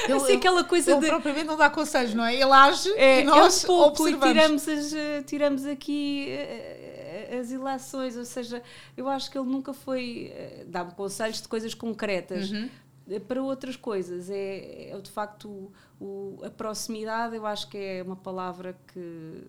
Eu, 0.08 0.16
assim, 0.16 0.36
aquela 0.36 0.64
coisa 0.64 0.92
ele 0.92 1.00
de. 1.00 1.06
propriamente 1.06 1.46
não 1.46 1.56
dá 1.56 1.68
conselhos, 1.68 2.14
não 2.14 2.24
é? 2.24 2.34
Ele 2.34 2.52
age 2.52 2.90
é, 2.92 3.20
e 3.20 3.24
nós 3.24 3.62
é 3.62 3.66
um 3.66 3.66
pouco, 3.66 4.02
observamos. 4.02 4.64
Tiramos, 4.64 4.68
as, 4.68 5.24
tiramos 5.26 5.66
aqui 5.66 6.26
eh, 6.30 7.38
as 7.40 7.50
ilações, 7.50 8.16
ou 8.16 8.24
seja, 8.24 8.62
eu 8.96 9.08
acho 9.08 9.30
que 9.30 9.38
ele 9.38 9.48
nunca 9.48 9.72
foi. 9.72 10.32
Eh, 10.34 10.64
dá-me 10.66 10.92
conselhos 10.92 11.42
de 11.42 11.48
coisas 11.48 11.74
concretas. 11.74 12.50
Uhum. 12.50 12.68
Para 13.26 13.42
outras 13.42 13.74
coisas, 13.74 14.28
é, 14.28 14.90
é 14.90 15.00
de 15.00 15.10
facto 15.10 15.72
o, 15.98 16.38
a 16.44 16.50
proximidade, 16.50 17.34
eu 17.34 17.46
acho 17.46 17.68
que 17.68 17.78
é 17.78 18.02
uma 18.02 18.16
palavra 18.16 18.78
que 18.92 19.42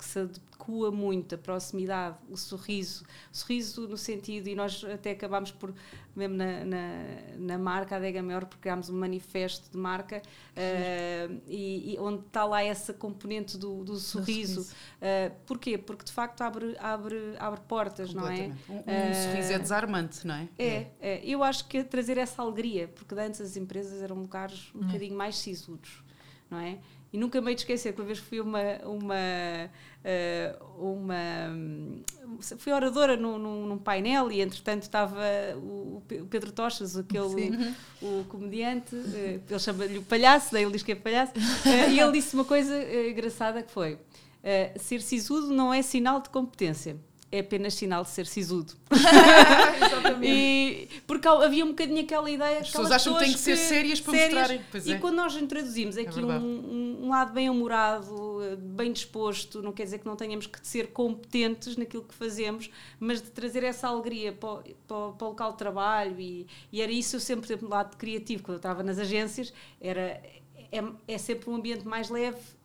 que 0.00 0.06
se 0.06 0.18
adequa 0.18 0.90
muito, 0.90 1.34
a 1.34 1.38
proximidade, 1.38 2.16
o 2.30 2.36
sorriso, 2.36 3.04
o 3.32 3.36
sorriso 3.36 3.88
no 3.88 3.96
sentido, 3.96 4.48
e 4.48 4.54
nós 4.54 4.84
até 4.84 5.10
acabámos 5.10 5.50
por, 5.50 5.74
mesmo 6.14 6.36
na, 6.36 6.64
na, 6.64 7.04
na 7.38 7.58
marca, 7.58 7.96
Adega 7.96 8.22
Maior, 8.22 8.44
porque 8.44 8.62
criámos 8.62 8.88
um 8.88 8.98
manifesto 8.98 9.70
de 9.70 9.76
marca, 9.76 10.22
uh, 10.22 11.40
e, 11.48 11.94
e, 11.94 11.98
onde 11.98 12.24
está 12.24 12.44
lá 12.44 12.62
essa 12.62 12.94
componente 12.94 13.58
do, 13.58 13.84
do 13.84 13.96
sorriso. 13.96 14.62
Uh, 14.62 15.34
porquê? 15.44 15.76
Porque 15.76 16.04
de 16.04 16.12
facto 16.12 16.40
abre, 16.42 16.76
abre, 16.78 17.34
abre 17.38 17.60
portas, 17.66 18.14
não 18.14 18.28
é? 18.28 18.52
Um, 18.68 18.74
um 18.74 18.78
uh, 18.78 18.82
sorriso 19.26 19.52
é 19.52 19.58
desarmante, 19.58 20.26
não 20.26 20.34
é? 20.34 20.48
é? 20.58 20.90
É, 21.00 21.20
eu 21.24 21.42
acho 21.42 21.66
que 21.66 21.78
é 21.78 21.84
trazer 21.84 22.16
essa 22.16 22.42
alegria, 22.42 22.88
porque 22.88 23.14
antes 23.14 23.40
as 23.40 23.56
empresas 23.56 24.02
eram 24.02 24.16
lugares 24.16 24.70
um 24.74 24.78
hum. 24.78 24.86
bocadinho 24.86 25.16
mais 25.16 25.36
sisudos, 25.36 26.02
não 26.48 26.58
é? 26.58 26.78
E 27.12 27.18
nunca 27.18 27.40
me 27.40 27.52
esquecer 27.52 27.92
que 27.92 28.00
uma 28.00 28.06
vez 28.06 28.18
fui 28.18 28.40
uma, 28.40 28.60
uma, 28.84 29.14
uh, 30.04 30.92
uma 30.92 31.14
fui 32.40 32.72
oradora 32.72 33.16
num, 33.16 33.38
num, 33.66 33.78
painel 33.78 34.30
e 34.30 34.40
entretanto 34.40 34.82
estava 34.82 35.20
o, 35.56 36.02
o 36.20 36.26
Pedro 36.26 36.52
Tochas, 36.52 36.96
aquele 36.96 37.28
Sim. 37.28 37.74
o, 38.00 38.24
comediante, 38.28 38.94
uh, 38.94 39.42
ele 39.48 39.58
chama-lhe 39.58 39.98
o 39.98 40.02
palhaço, 40.02 40.52
daí 40.52 40.62
ele 40.62 40.72
diz 40.72 40.84
que 40.84 40.92
é 40.92 40.94
palhaço, 40.94 41.32
uh, 41.32 41.90
e 41.90 41.98
ele 41.98 42.12
disse 42.12 42.34
uma 42.34 42.44
coisa 42.44 42.80
engraçada 43.08 43.62
que 43.62 43.72
foi 43.72 43.98
ser 44.78 45.02
sisudo 45.02 45.52
não 45.52 45.74
é 45.74 45.82
sinal 45.82 46.22
de 46.22 46.30
competência 46.30 46.96
é 47.32 47.40
apenas 47.40 47.74
sinal 47.74 48.02
de 48.02 48.10
ser 48.10 48.26
sisudo. 48.26 48.72
e, 50.22 50.88
porque 51.06 51.28
havia 51.28 51.64
um 51.64 51.68
bocadinho 51.68 52.02
aquela 52.02 52.28
ideia. 52.28 52.58
As 52.58 52.66
pessoas 52.66 52.90
acham 52.90 53.14
que 53.14 53.20
têm 53.20 53.32
que 53.32 53.38
ser 53.38 53.56
sérias 53.56 54.00
para 54.00 54.12
sérias, 54.12 54.34
mostrarem. 54.34 54.64
Pois 54.70 54.86
e 54.86 54.92
é. 54.92 54.98
quando 54.98 55.14
nós 55.14 55.36
introduzimos 55.36 55.96
aqui 55.96 56.18
é 56.18 56.24
um, 56.24 57.04
um, 57.04 57.08
lado 57.08 57.32
bem 57.32 57.48
humorado, 57.48 58.40
bem 58.58 58.92
disposto, 58.92 59.62
não 59.62 59.72
quer 59.72 59.84
dizer 59.84 59.98
que 59.98 60.06
não 60.06 60.16
tenhamos 60.16 60.46
que 60.46 60.66
ser 60.66 60.88
competentes 60.88 61.76
naquilo 61.76 62.02
que 62.02 62.14
fazemos, 62.14 62.68
mas 62.98 63.22
de 63.22 63.30
trazer 63.30 63.62
essa 63.62 63.86
alegria 63.86 64.32
para, 64.32 64.50
o, 64.50 64.62
para, 64.62 65.12
para 65.12 65.26
o 65.26 65.28
local 65.30 65.52
de 65.52 65.58
trabalho. 65.58 66.20
E, 66.20 66.48
e, 66.72 66.82
era 66.82 66.90
isso 66.90 67.14
eu 67.14 67.20
sempre, 67.20 67.46
por 67.46 67.52
exemplo, 67.52 67.68
lado 67.68 67.96
criativo, 67.96 68.42
quando 68.42 68.54
eu 68.54 68.58
estava 68.58 68.82
nas 68.82 68.98
agências, 68.98 69.52
era, 69.80 70.20
é, 70.72 70.84
é 71.06 71.18
sempre 71.18 71.48
um 71.48 71.54
ambiente 71.54 71.86
mais 71.86 72.10
leve 72.10 72.59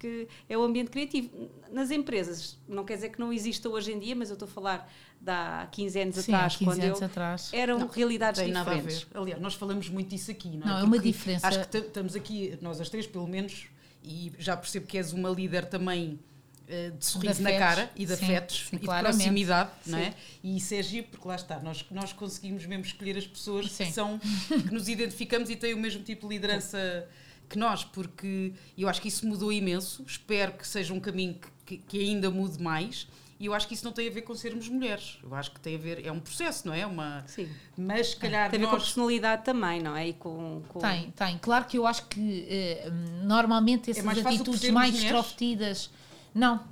que 0.00 0.26
é 0.48 0.58
o 0.58 0.62
ambiente 0.62 0.90
criativo. 0.90 1.30
Nas 1.70 1.90
empresas, 1.90 2.58
não 2.66 2.84
quer 2.84 2.96
dizer 2.96 3.10
que 3.10 3.20
não 3.20 3.32
exista 3.32 3.68
hoje 3.68 3.92
em 3.92 3.98
dia, 3.98 4.16
mas 4.16 4.30
eu 4.30 4.34
estou 4.34 4.48
a 4.48 4.50
falar 4.50 4.92
de 5.20 5.30
há 5.30 5.68
15 5.70 6.00
anos 6.00 6.16
Sim, 6.16 6.34
atrás, 6.34 6.56
15 6.56 6.64
quando 6.64 6.84
anos 6.84 7.00
eu, 7.00 7.06
atrás. 7.06 7.50
eram 7.52 7.78
não, 7.78 7.86
realidades 7.86 8.40
tem 8.40 8.52
diferentes. 8.52 8.94
Nada 8.94 9.06
a 9.06 9.12
ver. 9.12 9.18
Aliás, 9.22 9.40
nós 9.42 9.54
falamos 9.54 9.88
muito 9.88 10.08
disso 10.08 10.30
aqui, 10.30 10.56
não 10.56 10.66
é? 10.66 10.70
Não, 10.70 10.78
é 10.78 10.82
uma 10.82 10.98
diferença. 10.98 11.46
Acho 11.46 11.68
que 11.68 11.76
estamos 11.76 12.16
aqui, 12.16 12.58
nós 12.62 12.80
as 12.80 12.88
três, 12.88 13.06
pelo 13.06 13.28
menos, 13.28 13.66
e 14.02 14.32
já 14.38 14.56
percebo 14.56 14.86
que 14.86 14.96
és 14.96 15.12
uma 15.12 15.28
líder 15.28 15.66
também 15.66 16.18
eh, 16.66 16.90
de 16.90 17.04
sorriso 17.04 17.42
na 17.42 17.52
cara 17.52 17.90
e 17.94 18.06
de 18.06 18.16
sim, 18.16 18.24
afetos 18.24 18.68
sim, 18.70 18.76
e 18.76 18.78
de 18.78 18.86
proximidade, 18.86 19.70
sim. 19.82 19.90
não 19.90 19.98
é? 19.98 20.14
E 20.42 20.56
isso 20.56 20.74
é 20.74 20.82
giro, 20.82 21.08
porque 21.10 21.28
lá 21.28 21.34
está, 21.34 21.60
nós, 21.60 21.84
nós 21.90 22.12
conseguimos 22.12 22.64
mesmo 22.64 22.84
escolher 22.84 23.18
as 23.18 23.26
pessoas 23.26 23.68
que 23.68 23.92
são 23.92 24.18
que 24.48 24.72
nos 24.72 24.88
identificamos 24.88 25.50
e 25.50 25.56
têm 25.56 25.74
o 25.74 25.78
mesmo 25.78 26.02
tipo 26.02 26.26
de 26.26 26.34
liderança 26.34 27.06
que 27.50 27.58
nós, 27.58 27.82
porque 27.82 28.54
eu 28.78 28.88
acho 28.88 29.02
que 29.02 29.08
isso 29.08 29.26
mudou 29.26 29.52
imenso. 29.52 30.04
Espero 30.06 30.52
que 30.52 30.66
seja 30.66 30.94
um 30.94 31.00
caminho 31.00 31.38
que, 31.66 31.76
que, 31.78 31.98
ainda 31.98 32.30
mude 32.30 32.62
mais. 32.62 33.08
E 33.40 33.46
eu 33.46 33.54
acho 33.54 33.66
que 33.66 33.74
isso 33.74 33.84
não 33.84 33.92
tem 33.92 34.06
a 34.06 34.10
ver 34.10 34.22
com 34.22 34.34
sermos 34.34 34.68
mulheres. 34.68 35.18
Eu 35.22 35.34
acho 35.34 35.50
que 35.50 35.58
tem 35.58 35.74
a 35.74 35.78
ver. 35.78 36.06
É 36.06 36.12
um 36.12 36.20
processo, 36.20 36.68
não 36.68 36.74
é? 36.74 36.86
Uma, 36.86 37.24
Sim. 37.26 37.48
Mas 37.76 38.10
se 38.10 38.16
calhar. 38.16 38.50
Tem 38.50 38.58
a 38.58 38.60
ver 38.60 38.66
nós... 38.66 38.70
com 38.70 38.76
a 38.76 38.80
personalidade 38.80 39.44
também, 39.44 39.82
não 39.82 39.96
é? 39.96 40.08
E 40.08 40.12
com, 40.12 40.62
com... 40.68 40.78
Tem, 40.78 41.10
tem. 41.10 41.38
Claro 41.38 41.64
que 41.64 41.76
eu 41.76 41.86
acho 41.86 42.06
que 42.06 42.46
eh, 42.48 42.90
normalmente 43.24 43.90
é 43.90 43.98
essas 43.98 44.18
é 44.18 44.28
atitudes 44.28 44.70
mais 44.70 44.94
extrovertidas. 44.94 45.90
Não. 46.32 46.62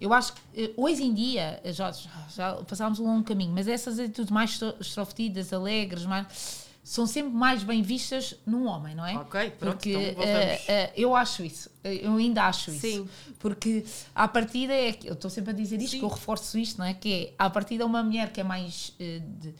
Eu 0.00 0.12
acho 0.12 0.32
que 0.32 0.40
eh, 0.56 0.72
hoje 0.76 1.02
em 1.02 1.12
dia, 1.12 1.60
já, 1.66 1.92
já 2.34 2.54
passámos 2.66 2.98
um 2.98 3.04
longo 3.04 3.24
caminho, 3.24 3.52
mas 3.52 3.68
essas 3.68 3.98
atitudes 3.98 4.30
mais 4.30 4.58
extrovertidas, 4.80 5.52
alegres, 5.52 6.06
mais 6.06 6.63
são 6.84 7.06
sempre 7.06 7.32
mais 7.32 7.62
bem 7.62 7.80
vistas 7.80 8.36
num 8.44 8.66
homem, 8.66 8.94
não 8.94 9.06
é? 9.06 9.16
Ok, 9.16 9.50
pronto, 9.52 9.72
Porque 9.72 9.90
então 9.90 10.22
uh, 10.22 10.26
uh, 10.26 10.92
eu 10.94 11.16
acho 11.16 11.42
isso, 11.42 11.70
eu 11.82 12.16
ainda 12.16 12.44
acho 12.44 12.70
isso. 12.72 12.80
Sim. 12.80 13.08
Porque 13.38 13.86
a 14.14 14.28
partida 14.28 14.74
é, 14.74 14.94
eu 15.02 15.14
estou 15.14 15.30
sempre 15.30 15.52
a 15.52 15.54
dizer 15.54 15.80
isto, 15.80 15.92
Sim. 15.92 16.00
que 16.00 16.04
eu 16.04 16.10
reforço 16.10 16.58
isto, 16.58 16.78
não 16.78 16.84
é? 16.84 16.92
Que 16.92 17.14
é, 17.14 17.34
a 17.38 17.48
partida 17.48 17.86
uma 17.86 18.02
mulher 18.02 18.30
que 18.30 18.38
é 18.38 18.44
mais 18.44 18.90
uh, 19.00 19.20
de, 19.40 19.54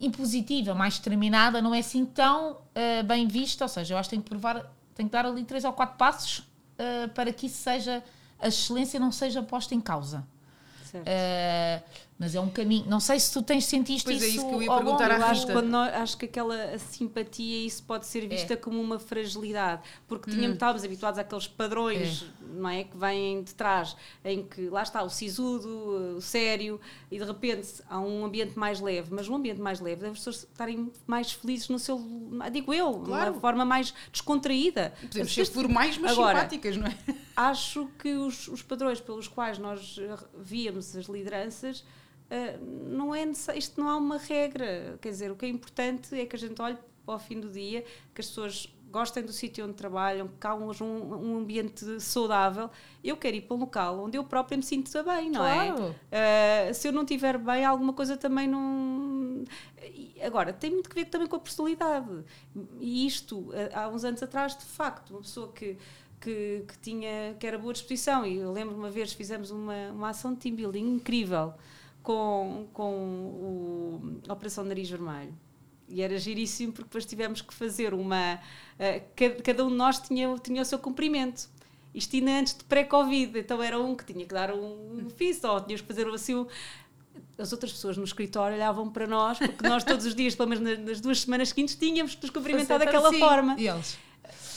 impositiva, 0.00 0.74
mais 0.74 0.98
determinada, 0.98 1.62
não 1.62 1.72
é 1.72 1.78
assim 1.78 2.04
tão 2.04 2.56
bem 3.06 3.28
vista, 3.28 3.66
ou 3.66 3.68
seja, 3.68 3.92
eu 3.92 3.98
acho 3.98 4.08
que 4.08 4.16
tem 4.16 4.22
que 4.22 4.30
provar, 4.30 4.64
tem 4.94 5.04
que 5.04 5.12
dar 5.12 5.26
ali 5.26 5.44
três 5.44 5.62
ou 5.62 5.74
quatro 5.74 5.98
passos 5.98 6.42
para 7.14 7.30
que 7.34 7.44
isso 7.44 7.62
seja, 7.62 8.02
a 8.38 8.48
excelência 8.48 8.98
não 8.98 9.12
seja 9.12 9.42
posta 9.42 9.74
em 9.74 9.80
causa. 9.80 10.26
Certo. 10.90 11.06
Mas 12.20 12.34
é 12.34 12.40
um 12.40 12.50
caminho. 12.50 12.84
Não 12.86 13.00
sei 13.00 13.18
se 13.18 13.32
tu 13.32 13.40
tens 13.40 13.64
sentido 13.64 14.02
pois 14.04 14.18
isso. 14.18 14.24
é 14.26 14.28
isso 14.28 14.46
que 14.46 14.54
eu 14.54 14.62
ia 14.62 14.70
perguntar 14.70 15.10
à 15.10 15.30
acho, 15.30 15.46
quando 15.46 15.68
nós, 15.68 15.94
acho 15.94 16.18
que 16.18 16.26
aquela 16.26 16.76
simpatia, 16.76 17.66
isso 17.66 17.82
pode 17.82 18.06
ser 18.06 18.28
vista 18.28 18.52
é. 18.52 18.56
como 18.58 18.78
uma 18.78 18.98
fragilidade. 18.98 19.80
Porque 20.06 20.30
tínhamos, 20.30 20.50
hum. 20.50 20.52
estávamos 20.52 20.84
habituados 20.84 21.18
àqueles 21.18 21.48
padrões 21.48 22.26
é. 22.38 22.40
Não 22.60 22.68
é, 22.68 22.84
que 22.84 22.94
vêm 22.94 23.42
de 23.42 23.54
trás, 23.54 23.96
em 24.22 24.42
que 24.42 24.68
lá 24.68 24.82
está 24.82 25.02
o 25.02 25.08
sisudo, 25.08 26.16
o 26.18 26.20
sério, 26.20 26.78
e 27.10 27.18
de 27.18 27.24
repente 27.24 27.82
há 27.88 27.98
um 27.98 28.26
ambiente 28.26 28.58
mais 28.58 28.80
leve. 28.80 29.08
Mas 29.10 29.26
um 29.26 29.36
ambiente 29.36 29.60
mais 29.62 29.80
leve 29.80 30.02
deve 30.02 30.12
as 30.12 30.18
pessoas 30.18 30.42
estarem 30.42 30.92
mais 31.06 31.32
felizes 31.32 31.70
no 31.70 31.78
seu. 31.78 31.98
Digo 32.52 32.74
eu, 32.74 32.92
claro. 32.98 33.30
de 33.30 33.30
uma 33.30 33.40
forma 33.40 33.64
mais 33.64 33.94
descontraída. 34.12 34.92
Podemos 35.00 35.32
ser 35.32 35.46
formais, 35.46 35.96
mas 35.96 36.12
Agora, 36.12 36.40
simpáticas, 36.40 36.76
não 36.76 36.86
é? 36.86 36.98
Acho 37.34 37.88
que 37.98 38.12
os, 38.12 38.46
os 38.48 38.60
padrões 38.60 39.00
pelos 39.00 39.26
quais 39.26 39.56
nós 39.58 39.98
víamos 40.36 40.94
as 40.94 41.06
lideranças 41.06 41.82
não 42.86 43.14
é 43.14 43.24
isto 43.56 43.80
não 43.80 43.88
há 43.88 43.96
uma 43.96 44.18
regra. 44.18 44.98
Quer 45.00 45.10
dizer, 45.10 45.30
o 45.30 45.36
que 45.36 45.46
é 45.46 45.48
importante 45.48 46.18
é 46.18 46.24
que 46.24 46.36
a 46.36 46.38
gente 46.38 46.60
olhe 46.62 46.78
ao 47.06 47.18
fim 47.18 47.40
do 47.40 47.48
dia, 47.48 47.84
que 48.14 48.20
as 48.20 48.28
pessoas 48.28 48.72
gostem 48.90 49.22
do 49.22 49.32
sítio 49.32 49.64
onde 49.64 49.74
trabalham, 49.74 50.28
que 50.28 50.46
há 50.46 50.54
um, 50.54 50.70
um, 50.70 51.38
ambiente 51.38 52.00
saudável. 52.00 52.68
Eu 53.02 53.16
quero 53.16 53.36
ir 53.36 53.42
para 53.42 53.56
um 53.56 53.60
local 53.60 54.00
onde 54.00 54.18
eu 54.18 54.24
própria 54.24 54.56
me 54.56 54.62
sinto 54.62 54.90
bem, 55.04 55.30
não 55.30 55.46
é? 55.46 55.72
claro. 55.72 55.96
é? 56.10 56.70
Uh, 56.70 56.74
se 56.74 56.88
eu 56.88 56.92
não 56.92 57.02
estiver 57.02 57.38
bem, 57.38 57.64
alguma 57.64 57.92
coisa 57.92 58.16
também 58.16 58.48
não. 58.48 59.44
Agora, 60.22 60.52
tem 60.52 60.70
muito 60.70 60.88
que 60.88 60.94
ver 60.94 61.06
também 61.06 61.28
com 61.28 61.36
a 61.36 61.40
personalidade. 61.40 62.24
E 62.80 63.06
isto, 63.06 63.50
há 63.72 63.88
uns 63.88 64.04
anos 64.04 64.22
atrás, 64.22 64.56
de 64.56 64.64
facto, 64.64 65.10
uma 65.10 65.20
pessoa 65.20 65.52
que. 65.52 65.76
Que, 66.22 66.66
que 66.68 66.78
tinha 66.80 67.34
que 67.40 67.46
era 67.46 67.56
boa 67.56 67.72
disposição 67.72 68.26
e 68.26 68.36
eu 68.36 68.52
lembro 68.52 68.76
uma 68.76 68.90
vez 68.90 69.10
fizemos 69.10 69.50
uma, 69.50 69.90
uma 69.90 70.10
ação 70.10 70.34
de 70.34 70.40
team 70.40 70.54
building 70.54 70.86
incrível 70.86 71.54
com, 72.02 72.66
com 72.72 72.92
o, 72.92 74.20
a 74.28 74.32
Operação 74.32 74.64
Nariz 74.64 74.88
Vermelho. 74.88 75.34
e 75.88 76.02
era 76.02 76.18
giríssimo 76.18 76.72
porque 76.72 76.88
depois 76.88 77.04
tivemos 77.04 77.40
que 77.40 77.52
fazer 77.52 77.94
uma. 77.94 78.36
Uh, 78.36 79.42
cada 79.42 79.64
um 79.64 79.68
de 79.68 79.76
nós 79.76 79.98
tinha, 79.98 80.34
tinha 80.38 80.62
o 80.62 80.64
seu 80.64 80.78
cumprimento. 80.78 81.48
Isto 81.94 82.16
ainda 82.16 82.38
antes 82.38 82.56
de 82.56 82.64
pré-Covid, 82.64 83.38
então 83.38 83.60
era 83.62 83.78
um 83.78 83.96
que 83.96 84.04
tinha 84.04 84.24
que 84.24 84.32
dar 84.32 84.52
um, 84.52 85.04
um 85.04 85.10
fisto, 85.10 85.48
ou 85.48 85.60
tínhamos 85.60 85.80
que 85.80 85.88
fazer 85.88 86.06
assim 86.08 86.36
um, 86.36 86.46
as 87.36 87.52
outras 87.52 87.72
pessoas 87.72 87.96
no 87.96 88.04
escritório 88.04 88.54
olhavam 88.54 88.88
para 88.90 89.06
nós, 89.06 89.38
porque 89.38 89.66
nós 89.66 89.82
todos 89.82 90.06
os 90.06 90.14
dias, 90.14 90.34
pelo 90.34 90.48
menos 90.48 90.78
nas, 90.78 91.00
duas 91.00 91.20
semanas 91.20 91.48
seguintes, 91.48 91.74
tínhamos 91.74 92.14
que 92.14 92.22
nos 92.22 92.30
cumprimentar 92.30 92.78
daquela 92.78 93.08
assim. 93.08 93.18
forma. 93.18 93.56
E 93.58 93.66
eles? 93.66 93.98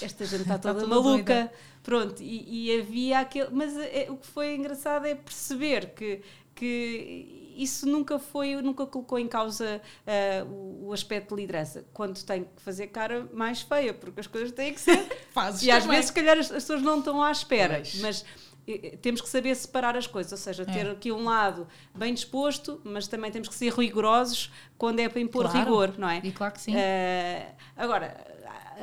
Esta 0.02 0.26
gente 0.26 0.42
está 0.42 0.60
toda, 0.60 0.86
maluca. 0.86 1.34
Doida. 1.34 1.54
Pronto, 1.82 2.22
e, 2.22 2.70
e, 2.72 2.80
havia 2.80 3.20
aquele. 3.20 3.50
Mas 3.52 3.76
é, 3.78 4.08
o 4.10 4.16
que 4.16 4.28
foi 4.28 4.56
engraçado 4.56 5.06
é 5.06 5.16
perceber 5.16 5.94
que, 5.94 6.22
que 6.56 7.54
isso 7.56 7.86
nunca 7.86 8.18
foi, 8.20 8.56
nunca 8.62 8.86
colocou 8.86 9.20
em 9.20 9.28
causa 9.28 9.82
uh, 10.08 10.46
o, 10.46 10.88
o, 10.88 10.94
aspecto 10.94 11.36
de 11.36 11.42
liderança. 11.42 11.86
Quando 11.94 12.22
tem 12.24 12.44
que 12.44 12.62
fazer 12.62 12.88
cara 12.88 13.28
mais 13.34 13.62
feia, 13.62 13.94
porque 13.94 14.20
as 14.20 14.28
coisas 14.28 14.52
têm 14.52 14.74
que 14.74 14.80
ser. 14.80 14.98
Fazes 15.32 15.64
e 15.64 15.72
às 15.72 15.86
vezes, 15.86 16.06
se 16.08 16.14
calhar, 16.14 16.38
as, 16.38 16.48
as 16.48 16.64
pessoas 16.64 16.82
não 16.82 17.00
estão 17.00 17.22
à 17.22 17.32
espera. 17.32 17.80
Mas, 17.80 17.96
mas 18.02 18.26
temos 19.02 19.20
que 19.20 19.28
saber 19.28 19.54
separar 19.56 19.98
as 19.98 20.08
coisas, 20.08 20.32
ou 20.32 20.38
seja, 20.38 20.66
ter 20.66 20.86
é. 20.86 20.92
aqui 20.92 21.12
um 21.12 21.26
lado 21.26 21.68
bem 21.94 22.14
disposto, 22.14 22.80
mas 22.84 23.08
também 23.08 23.30
temos 23.30 23.50
que 23.50 23.56
ser 23.56 23.74
rigorosos 23.74 24.52
quando 24.78 25.00
é 25.00 25.10
para 25.10 25.20
impor 25.20 25.50
claro. 25.50 25.60
rigor, 25.60 25.94
não 25.98 26.10
é? 26.10 26.22
E 26.24 26.32
claro 26.32 26.54
que 26.54 26.62
sim. 26.62 26.74
Uh, 26.74 27.46
agora, 27.76 28.16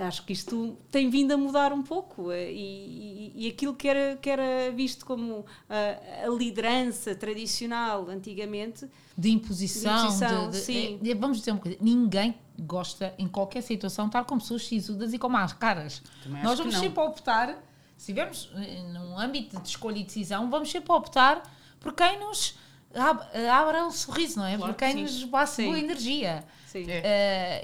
acho 0.01 0.25
que 0.25 0.33
isto 0.33 0.77
tem 0.91 1.11
vindo 1.11 1.33
a 1.33 1.37
mudar 1.37 1.73
um 1.73 1.83
pouco 1.83 2.33
e, 2.33 3.33
e, 3.37 3.47
e 3.47 3.49
aquilo 3.49 3.75
que 3.75 3.89
era, 3.89 4.17
que 4.17 4.29
era 4.29 4.71
visto 4.73 5.05
como 5.05 5.45
a, 5.69 6.27
a 6.27 6.29
liderança 6.29 7.15
tradicional 7.15 8.09
antigamente 8.09 8.89
de 9.17 9.31
imposição, 9.31 9.95
de 9.95 10.03
imposição 10.03 10.51
de, 10.51 10.99
de, 10.99 11.11
é, 11.11 11.15
vamos 11.15 11.39
dizer 11.39 11.53
uma 11.53 11.61
coisa, 11.61 11.79
ninguém 11.81 12.35
gosta 12.59 13.15
em 13.19 13.29
qualquer 13.29 13.63
situação 13.63 14.07
estar 14.07 14.25
com 14.25 14.39
pessoas 14.39 14.67
sisudas 14.67 15.13
e 15.13 15.19
com 15.19 15.29
más 15.29 15.53
caras. 15.53 16.03
Nós 16.43 16.59
vamos 16.59 16.77
sempre 16.77 17.01
optar 17.03 17.49
se 17.97 18.13
estivermos 18.13 18.51
eh, 18.57 18.83
num 18.95 19.19
âmbito 19.19 19.61
de 19.61 19.69
escolha 19.69 19.99
e 19.99 20.05
decisão, 20.05 20.49
vamos 20.49 20.71
sempre 20.71 20.91
optar 20.91 21.43
por 21.79 21.93
quem 21.93 22.19
nos 22.19 22.55
abra 22.95 23.87
um 23.87 23.91
sorriso, 23.91 24.39
não 24.39 24.47
é? 24.47 24.57
Claro, 24.57 24.73
por 24.73 24.79
quem 24.79 24.93
sim. 24.93 25.03
nos 25.03 25.25
passe 25.27 25.65
boa 25.65 25.79
energia. 25.79 26.45
Sim. 26.67 26.85
Uh, 26.85 26.87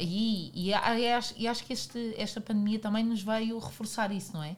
e, 0.00 0.50
e, 0.54 0.70
e, 0.70 0.74
acho, 0.74 1.34
e 1.36 1.46
acho 1.46 1.64
que 1.64 1.72
este, 1.72 2.14
esta 2.16 2.40
pandemia 2.40 2.78
também 2.78 3.04
nos 3.04 3.22
veio 3.22 3.58
reforçar 3.58 4.10
isso, 4.12 4.32
não 4.32 4.42
é? 4.42 4.56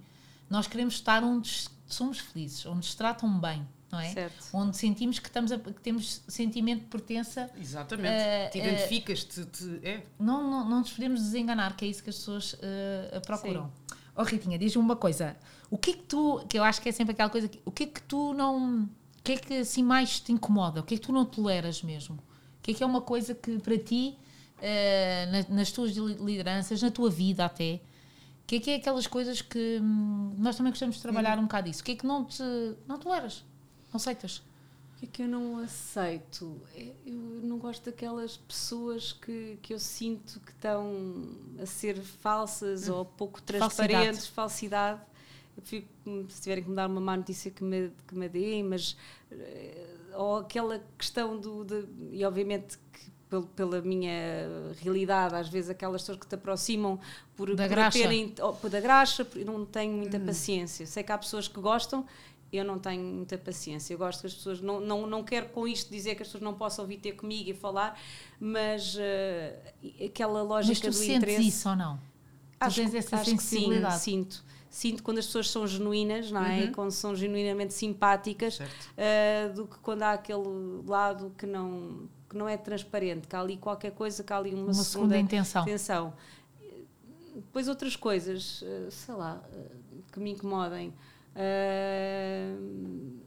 Nós 0.48 0.66
queremos 0.66 0.94
estar 0.94 1.22
onde 1.22 1.68
somos 1.86 2.18
felizes, 2.18 2.64
onde 2.64 2.76
nos 2.76 2.94
tratam 2.94 3.38
bem, 3.38 3.66
não 3.92 4.00
é? 4.00 4.10
Certo. 4.10 4.46
Onde 4.52 4.76
sentimos 4.76 5.18
que, 5.18 5.28
estamos 5.28 5.52
a, 5.52 5.58
que 5.58 5.80
temos 5.80 6.22
sentimento 6.28 6.80
de 6.80 6.86
pertença. 6.86 7.50
Exatamente. 7.58 8.08
Uh, 8.08 8.50
te 8.50 8.58
identificas-te. 8.58 9.46
É. 9.82 10.02
Não, 10.18 10.50
não, 10.50 10.68
não 10.68 10.78
nos 10.80 10.92
podemos 10.92 11.20
desenganar, 11.20 11.76
que 11.76 11.84
é 11.84 11.88
isso 11.88 12.02
que 12.02 12.10
as 12.10 12.16
pessoas 12.16 12.54
uh, 12.54 13.20
procuram. 13.26 13.64
Sim. 13.64 13.96
Oh 14.16 14.22
Ritinha, 14.24 14.58
diz-me 14.58 14.82
uma 14.82 14.96
coisa. 14.96 15.36
O 15.70 15.78
que 15.78 15.90
é 15.90 15.92
que 15.92 16.02
tu, 16.02 16.44
que 16.48 16.58
eu 16.58 16.64
acho 16.64 16.80
que 16.82 16.88
é 16.88 16.92
sempre 16.92 17.12
aquela 17.12 17.30
coisa, 17.30 17.46
que, 17.46 17.60
o 17.64 17.70
que 17.70 17.84
é 17.84 17.86
que 17.86 18.02
tu 18.02 18.32
não, 18.34 18.88
que 19.28 19.32
é 19.32 19.36
que 19.36 19.54
assim 19.58 19.82
mais 19.82 20.20
te 20.20 20.32
incomoda? 20.32 20.80
O 20.80 20.82
que 20.82 20.94
é 20.94 20.98
que 20.98 21.06
tu 21.06 21.12
não 21.12 21.24
toleras 21.24 21.82
mesmo? 21.82 22.16
O 22.16 22.62
que 22.62 22.70
é 22.70 22.74
que 22.74 22.82
é 22.82 22.86
uma 22.86 23.02
coisa 23.02 23.34
que 23.34 23.58
para 23.58 23.76
ti, 23.76 24.16
uh, 24.58 25.32
na, 25.50 25.56
nas 25.56 25.70
tuas 25.70 25.92
lideranças, 25.92 26.80
na 26.80 26.90
tua 26.90 27.10
vida 27.10 27.44
até, 27.44 27.74
o 27.74 28.46
que 28.46 28.56
é 28.56 28.60
que 28.60 28.70
é 28.70 28.74
aquelas 28.76 29.06
coisas 29.06 29.42
que 29.42 29.78
hum, 29.82 30.34
nós 30.38 30.56
também 30.56 30.72
gostamos 30.72 30.96
de 30.96 31.02
trabalhar 31.02 31.34
Sim. 31.34 31.40
um 31.40 31.42
bocado 31.42 31.68
isso? 31.68 31.82
O 31.82 31.84
que 31.84 31.92
é 31.92 31.96
que 31.96 32.06
não 32.06 32.24
te, 32.24 32.42
não 32.86 32.98
toleras? 32.98 33.44
Não 33.92 33.96
aceitas? 33.96 34.38
O 34.96 35.00
que 35.00 35.04
é 35.04 35.08
que 35.12 35.22
eu 35.22 35.28
não 35.28 35.58
aceito? 35.58 36.60
É, 36.74 36.92
eu 37.06 37.40
não 37.42 37.58
gosto 37.58 37.84
daquelas 37.84 38.38
pessoas 38.38 39.12
que, 39.12 39.58
que 39.60 39.74
eu 39.74 39.78
sinto 39.78 40.40
que 40.40 40.52
estão 40.52 41.36
a 41.62 41.66
ser 41.66 42.00
falsas 42.00 42.88
hum. 42.88 42.94
ou 42.94 43.04
pouco 43.04 43.42
transparentes, 43.42 44.26
falsidade. 44.26 44.34
falsidade. 44.34 45.00
Fico, 45.62 45.88
se 46.28 46.40
tiverem 46.40 46.64
que 46.64 46.70
me 46.70 46.76
dar 46.76 46.88
uma 46.88 47.00
má 47.00 47.16
notícia 47.16 47.50
que 47.50 47.62
me, 47.64 47.90
que 48.06 48.14
me 48.14 48.28
deem, 48.28 48.62
mas. 48.62 48.96
Eh, 49.30 49.86
ou 50.14 50.38
aquela 50.38 50.82
questão 50.96 51.38
do. 51.38 51.64
De, 51.64 51.86
e 52.10 52.24
obviamente 52.24 52.78
que 52.92 53.08
pela 53.54 53.82
minha 53.82 54.72
realidade, 54.80 55.34
às 55.34 55.50
vezes 55.50 55.68
aquelas 55.68 56.00
pessoas 56.00 56.18
que 56.18 56.26
te 56.26 56.34
aproximam 56.34 56.98
por, 57.36 57.54
da 57.54 57.64
por 57.64 57.68
graxa. 57.68 57.98
terem 57.98 58.34
oh, 58.40 58.68
da 58.68 58.80
graxa, 58.80 59.26
não 59.44 59.66
tenho 59.66 59.92
muita 59.92 60.16
hum. 60.16 60.24
paciência. 60.24 60.86
Sei 60.86 61.02
que 61.02 61.12
há 61.12 61.18
pessoas 61.18 61.46
que 61.46 61.60
gostam 61.60 62.06
eu 62.52 62.64
não 62.64 62.78
tenho 62.78 63.02
muita 63.02 63.36
paciência. 63.36 63.92
Eu 63.92 63.98
gosto 63.98 64.20
que 64.20 64.26
as 64.26 64.34
pessoas. 64.34 64.60
Não, 64.60 64.80
não, 64.80 65.06
não 65.06 65.22
quero 65.22 65.48
com 65.50 65.68
isto 65.68 65.90
dizer 65.90 66.14
que 66.14 66.22
as 66.22 66.28
pessoas 66.28 66.42
não 66.42 66.54
possam 66.54 66.86
vir 66.86 66.98
ter 66.98 67.12
comigo 67.12 67.50
e 67.50 67.54
falar, 67.54 68.00
mas 68.40 68.94
uh, 68.94 70.04
aquela 70.04 70.42
lógica 70.42 70.72
mas 70.72 70.80
tu 70.80 70.86
do 70.86 70.92
sentes 70.92 71.16
interesse. 71.16 71.48
isso 71.48 71.68
ou 71.68 71.76
não? 71.76 72.00
Acho, 72.58 72.76
tu 72.76 72.82
tens 72.82 72.94
essa 72.94 73.16
acho 73.16 73.30
sensibilidade? 73.30 73.94
Que 73.94 74.00
sim, 74.00 74.22
sinto. 74.22 74.44
Sinto 74.70 75.02
quando 75.02 75.18
as 75.18 75.26
pessoas 75.26 75.50
são 75.50 75.66
genuínas, 75.66 76.30
não 76.30 76.44
é? 76.44 76.64
Uhum. 76.64 76.72
Quando 76.72 76.90
são 76.90 77.16
genuinamente 77.16 77.72
simpáticas, 77.72 78.58
uh, 78.60 79.52
do 79.54 79.66
que 79.66 79.78
quando 79.78 80.02
há 80.02 80.12
aquele 80.12 80.82
lado 80.86 81.32
que 81.38 81.46
não, 81.46 82.08
que 82.28 82.36
não 82.36 82.48
é 82.48 82.56
transparente, 82.56 83.26
que 83.26 83.34
há 83.34 83.40
ali 83.40 83.56
qualquer 83.56 83.92
coisa, 83.92 84.22
que 84.22 84.32
há 84.32 84.36
ali 84.36 84.50
uma, 84.54 84.64
uma 84.64 84.74
segunda, 84.74 85.14
segunda 85.14 85.18
intenção. 85.18 85.62
intenção. 85.62 86.12
Depois 87.34 87.68
outras 87.68 87.96
coisas, 87.96 88.62
uh, 88.62 88.90
sei 88.90 89.14
lá, 89.14 89.42
que 90.12 90.20
me 90.20 90.32
incomodem. 90.32 90.92
Uh, 91.34 93.18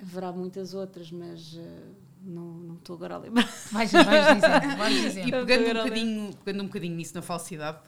haverá 0.00 0.32
muitas 0.32 0.74
outras, 0.74 1.10
mas 1.10 1.54
uh, 1.54 1.94
não, 2.22 2.44
não 2.44 2.74
estou 2.76 2.96
agora 2.96 3.16
a 3.16 3.18
lembrar. 3.18 3.48
Vais, 3.70 3.90
vais 3.92 4.34
dizendo, 4.34 4.76
vais 4.78 5.00
dizendo. 5.00 5.28
E 5.28 5.30
pegando 5.30 5.70
um, 5.70 5.82
bocadinho, 5.82 6.36
pegando 6.44 6.62
um 6.62 6.66
bocadinho 6.66 6.96
nisso 6.96 7.14
na 7.14 7.22
falsidade, 7.22 7.78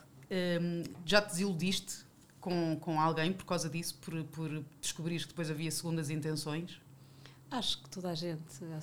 um, 0.61 0.83
já 1.05 1.21
te 1.21 1.31
desiludiste 1.31 2.04
com, 2.45 2.77
com 2.79 3.01
alguém 3.01 3.33
por 3.33 3.43
causa 3.43 3.67
disso, 3.67 3.97
por, 3.99 4.23
por 4.25 4.63
descobrires 4.79 5.23
que 5.23 5.29
depois 5.29 5.49
havia 5.49 5.71
segundas 5.71 6.11
intenções? 6.11 6.79
Acho 7.49 7.81
que 7.81 7.89
toda 7.89 8.09
a 8.09 8.13
gente, 8.13 8.39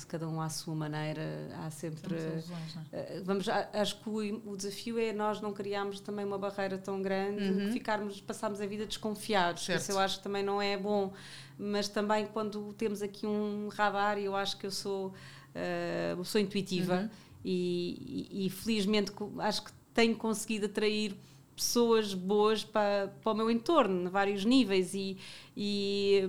cada 0.08 0.28
um 0.28 0.40
à 0.40 0.48
sua 0.48 0.74
maneira, 0.74 1.22
há 1.60 1.70
sempre. 1.70 2.12
Ilusões, 2.12 2.76
é? 2.92 2.98
Eh, 2.98 3.22
vamos, 3.24 3.48
acho 3.48 4.00
que 4.00 4.08
o, 4.08 4.50
o, 4.50 4.56
desafio 4.56 4.98
é 4.98 5.12
nós 5.12 5.40
não 5.40 5.52
criarmos 5.52 6.00
também 6.00 6.24
uma 6.24 6.38
barreira 6.38 6.76
tão 6.76 7.00
grande 7.02 7.44
uhum. 7.44 7.58
que 7.66 7.72
ficarmos, 7.72 8.20
passarmos 8.20 8.60
a 8.60 8.66
vida 8.66 8.84
desconfiados. 8.84 9.64
Certo. 9.64 9.80
Isso 9.80 9.92
eu 9.92 9.98
acho 9.98 10.18
que 10.18 10.24
também 10.24 10.42
não 10.42 10.60
é 10.60 10.76
bom. 10.76 11.12
Mas 11.56 11.88
também 11.88 12.26
quando 12.26 12.72
temos 12.72 13.00
aqui 13.00 13.26
um 13.26 13.68
radar, 13.68 14.18
eu 14.18 14.34
acho 14.34 14.56
que 14.56 14.66
eu 14.66 14.72
sou 14.72 15.08
uh, 15.08 16.14
uma 16.14 16.24
pessoa 16.24 16.42
intuitiva 16.42 17.00
uhum. 17.02 17.10
e, 17.44 18.28
e, 18.30 18.46
e 18.46 18.50
felizmente 18.50 19.12
acho 19.38 19.64
que 19.64 19.72
tenho 19.92 20.16
conseguido 20.16 20.66
atrair 20.66 21.16
pessoas 21.54 22.14
boas 22.14 22.64
para, 22.64 23.12
para 23.22 23.32
o 23.32 23.34
meu 23.34 23.50
entorno, 23.50 24.06
a 24.06 24.10
vários 24.10 24.44
níveis, 24.44 24.94
e, 24.94 25.18
e 25.56 26.28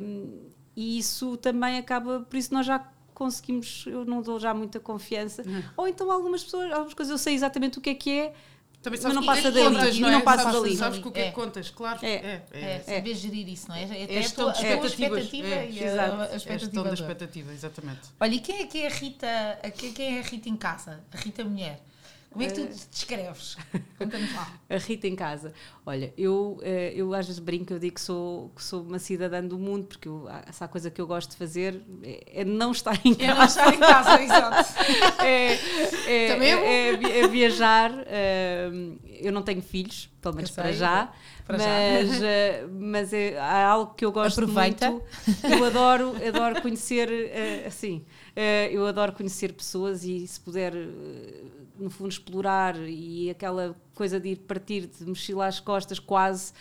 e 0.76 0.98
isso 0.98 1.38
também 1.38 1.78
acaba, 1.78 2.22
por 2.22 2.36
isso 2.36 2.54
nós 2.54 2.66
já 2.66 2.80
conseguimos, 3.14 3.86
eu 3.88 4.06
não 4.06 4.22
dou 4.22 4.40
já 4.40 4.54
muita 4.54 4.80
confiança. 4.80 5.44
Uhum. 5.46 5.64
Ou 5.78 5.88
então 5.88 6.12
algumas 6.12 6.44
pessoas, 6.44 6.72
algumas 6.72 6.94
coisas 6.94 7.12
eu 7.12 7.18
sei 7.18 7.36
exatamente 7.36 7.78
o 7.78 7.82
que 7.82 7.92
é 7.92 7.96
que 7.96 8.12
é, 8.12 8.34
também 8.82 9.00
mas 9.02 9.14
não 9.14 9.26
passa 9.26 9.50
dali. 9.50 9.66
Contas, 9.66 10.00
não, 10.00 10.10
é? 10.10 10.12
não 10.12 10.22
passa 10.22 10.44
sabes, 10.44 10.62
dali. 10.62 10.76
Sabes 10.76 11.00
com 11.00 11.10
o 11.10 11.12
que 11.12 11.20
é 11.22 11.30
que 11.30 11.32
contas, 11.32 11.70
claro. 11.70 12.00
É, 12.02 12.14
é, 12.16 12.44
é, 12.52 12.62
é. 12.62 12.80
saber 12.80 13.16
gerir 13.16 13.48
isso, 13.48 13.70
não 13.70 13.76
é? 13.76 13.84
É, 13.84 14.16
é 14.16 14.26
a 14.26 14.30
tua 14.30 14.52
expectativa 14.52 15.48
é, 15.48 15.72
e 15.72 15.88
a, 15.88 16.24
a 16.34 16.36
expectativa. 16.36 16.84
da 16.84 16.94
expectativa, 16.94 17.54
exatamente. 17.54 18.02
Olha, 18.20 18.36
e 18.36 18.40
quem 18.40 18.62
é 18.62 18.68
que 18.68 18.80
é 18.80 18.88
a 18.88 18.90
Rita, 18.90 19.28
quem 19.96 20.18
é 20.18 20.20
a 20.20 20.24
Rita 20.24 20.50
em 20.50 20.58
casa? 20.58 21.02
A 21.14 21.18
Rita 21.18 21.46
mulher? 21.46 21.82
Como 22.34 22.44
é 22.44 22.48
que 22.48 22.54
tu 22.54 22.68
te 22.68 22.90
descreves? 22.90 23.58
Conta-nos 23.96 24.34
lá. 24.34 24.52
A 24.68 24.78
Rita 24.78 25.08
em 25.08 25.16
casa. 25.16 25.54
Olha, 25.86 26.12
eu, 26.18 26.60
eh, 26.64 26.92
eu 26.96 27.14
às 27.14 27.28
vezes 27.28 27.40
brinco, 27.40 27.72
eu 27.72 27.78
digo 27.78 27.94
que 27.94 28.02
sou, 28.02 28.50
que 28.56 28.64
sou 28.64 28.82
uma 28.82 28.98
cidadã 28.98 29.46
do 29.46 29.60
mundo, 29.60 29.86
porque 29.86 30.08
eu, 30.08 30.28
essa 30.48 30.68
coisa 30.68 30.90
que 30.90 31.00
eu 31.00 31.06
gosto 31.06 31.32
de 31.32 31.38
fazer 31.38 31.80
é, 32.02 32.42
é 32.42 32.44
não 32.44 32.72
estar 32.72 33.00
em 33.06 33.14
casa. 33.14 33.32
É 33.32 33.36
não 33.36 33.46
estar 33.46 33.74
em 33.74 33.80
casa, 33.80 34.24
exato. 34.24 34.74
é, 35.24 35.54
é, 36.08 36.34
Também 36.34 36.52
é, 36.52 36.90
é, 36.90 37.20
é 37.20 37.28
viajar. 37.28 37.92
Ehm, 38.08 38.98
eu 39.06 39.32
não 39.32 39.44
tenho 39.44 39.62
filhos, 39.62 40.10
pelo 40.24 40.36
menos 40.36 40.52
para 40.52 40.72
já. 40.72 41.12
Para 41.46 41.58
mas 41.58 42.20
já. 42.20 42.26
Eh, 42.26 42.66
mas 42.72 43.14
é, 43.14 43.38
há 43.38 43.68
algo 43.68 43.94
que 43.94 44.06
eu 44.06 44.12
gosto 44.12 44.42
Aproveita. 44.42 44.90
muito. 44.90 45.06
Eu 45.44 45.66
adoro, 45.66 46.16
adoro 46.26 46.62
conhecer, 46.62 47.12
eh, 47.12 47.66
assim, 47.68 48.06
eu 48.72 48.88
adoro 48.88 49.12
conhecer 49.12 49.54
pessoas 49.54 50.04
e 50.04 50.26
se 50.26 50.40
puder 50.40 50.74
no 51.78 51.90
fundo, 51.90 52.10
explorar 52.10 52.76
e 52.78 53.30
aquela 53.30 53.76
coisa 53.94 54.20
de 54.20 54.30
ir 54.30 54.36
partir, 54.38 54.88
de 54.88 55.06
mochila 55.06 55.48
às 55.48 55.60
costas, 55.60 56.00
quase. 56.00 56.54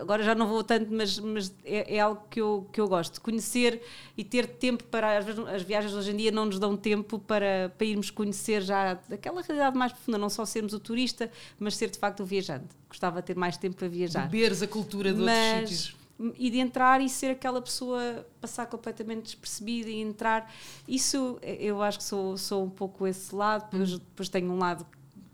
Agora 0.00 0.22
já 0.22 0.34
não 0.34 0.46
vou 0.46 0.62
tanto, 0.62 0.92
mas, 0.92 1.18
mas 1.18 1.54
é, 1.64 1.96
é, 1.96 2.00
algo 2.00 2.22
que 2.28 2.40
eu, 2.40 2.68
que 2.72 2.80
eu 2.80 2.86
gosto. 2.86 3.20
Conhecer 3.20 3.82
e 4.16 4.24
ter 4.24 4.46
tempo 4.46 4.84
para. 4.84 5.18
Às 5.18 5.24
vezes, 5.24 5.46
as 5.46 5.62
viagens 5.62 5.94
hoje 5.94 6.10
em 6.10 6.16
dia 6.16 6.30
não 6.30 6.46
nos 6.46 6.58
dão 6.58 6.76
tempo 6.76 7.18
para, 7.18 7.72
para 7.76 7.86
irmos 7.86 8.10
conhecer 8.10 8.62
já 8.62 8.92
aquela 9.10 9.40
realidade 9.40 9.76
mais 9.76 9.92
profunda, 9.92 10.18
não 10.18 10.28
só 10.28 10.44
sermos 10.44 10.72
o 10.72 10.80
turista, 10.80 11.30
mas 11.58 11.76
ser 11.76 11.90
de 11.90 11.98
facto 11.98 12.20
o 12.20 12.26
viajante. 12.26 12.68
Gostava 12.88 13.20
de 13.20 13.26
ter 13.26 13.36
mais 13.36 13.56
tempo 13.56 13.76
para 13.76 13.88
viajar. 13.88 14.28
Beberes 14.28 14.62
a 14.62 14.66
cultura 14.66 15.12
de 15.12 15.20
mas, 15.20 15.60
outros 15.60 15.78
sítios 15.78 15.98
e 16.36 16.50
de 16.50 16.58
entrar 16.58 17.00
e 17.00 17.08
ser 17.08 17.30
aquela 17.30 17.62
pessoa 17.62 18.26
passar 18.40 18.66
completamente 18.66 19.22
despercebida 19.22 19.88
e 19.88 20.00
entrar 20.00 20.52
isso 20.86 21.38
eu 21.42 21.80
acho 21.80 21.98
que 21.98 22.04
sou, 22.04 22.36
sou 22.36 22.64
um 22.64 22.70
pouco 22.70 23.06
esse 23.06 23.32
lado 23.32 23.70
depois, 23.70 23.90
depois 23.92 24.28
tenho 24.28 24.50
um 24.50 24.58
lado 24.58 24.84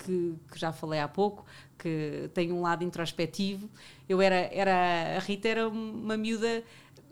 que, 0.05 0.35
que, 0.51 0.59
já 0.59 0.73
falei 0.73 1.01
há 1.01 1.09
pouco, 1.09 1.45
que 1.79 2.31
tem 2.35 2.53
um 2.53 2.61
lado 2.61 2.85
introspectivo. 2.85 3.69
Eu 4.09 4.21
era, 4.21 4.49
era 4.53 5.17
a 5.17 5.19
Rita 5.21 5.49
era 5.49 5.69
uma 5.69 6.17
miúda 6.17 6.63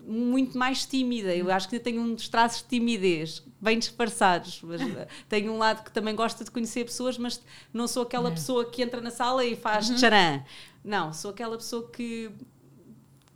muito 0.07 0.59
mais 0.59 0.85
tímida. 0.85 1.35
Eu 1.35 1.51
acho 1.51 1.69
que 1.69 1.79
tenho 1.79 2.01
uns 2.03 2.29
traços 2.29 2.63
de 2.63 2.69
timidez, 2.69 3.43
bem 3.61 3.79
disfarçados. 3.79 4.61
Mas 4.63 4.81
eh, 4.81 5.09
tenho 5.29 5.53
um 5.53 5.59
lado 5.59 5.85
que 5.85 5.93
também 5.93 6.15
gosta 6.15 6.45
de 6.45 6.51
conhecer 6.51 6.85
pessoas, 6.85 7.17
mas 7.17 7.41
não 7.73 7.87
sou 7.87 8.03
aquela 8.03 8.29
é. 8.29 8.33
pessoa 8.33 8.65
que 8.65 8.83
entra 8.83 9.01
na 9.01 9.11
sala 9.11 9.45
e 9.45 9.57
faz 9.57 9.89
uhum. 9.89 9.97
tcharam. 9.97 10.45
Não, 10.85 11.13
sou 11.13 11.31
aquela 11.31 11.57
pessoa 11.57 11.89
que 11.89 12.31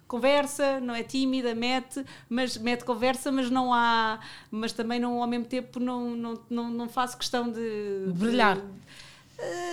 conversa, 0.09 0.81
não 0.81 0.95
é 0.95 1.03
tímida, 1.03 1.55
mete, 1.55 2.05
mas 2.29 2.57
mete 2.57 2.85
conversa, 2.85 3.33
mas 3.33 3.51
não 3.51 3.75
há, 3.75 4.21
mas 4.51 4.73
também 4.73 5.01
não 5.01 5.21
ao 5.21 5.27
mesmo 5.27 5.47
tempo 5.47 5.81
não 5.81 6.11
não, 6.11 6.35
não, 6.49 6.71
não 6.71 6.89
faço 6.89 7.17
questão 7.17 7.51
de 7.51 8.13
brilhar. 8.15 8.57
De, 8.57 8.63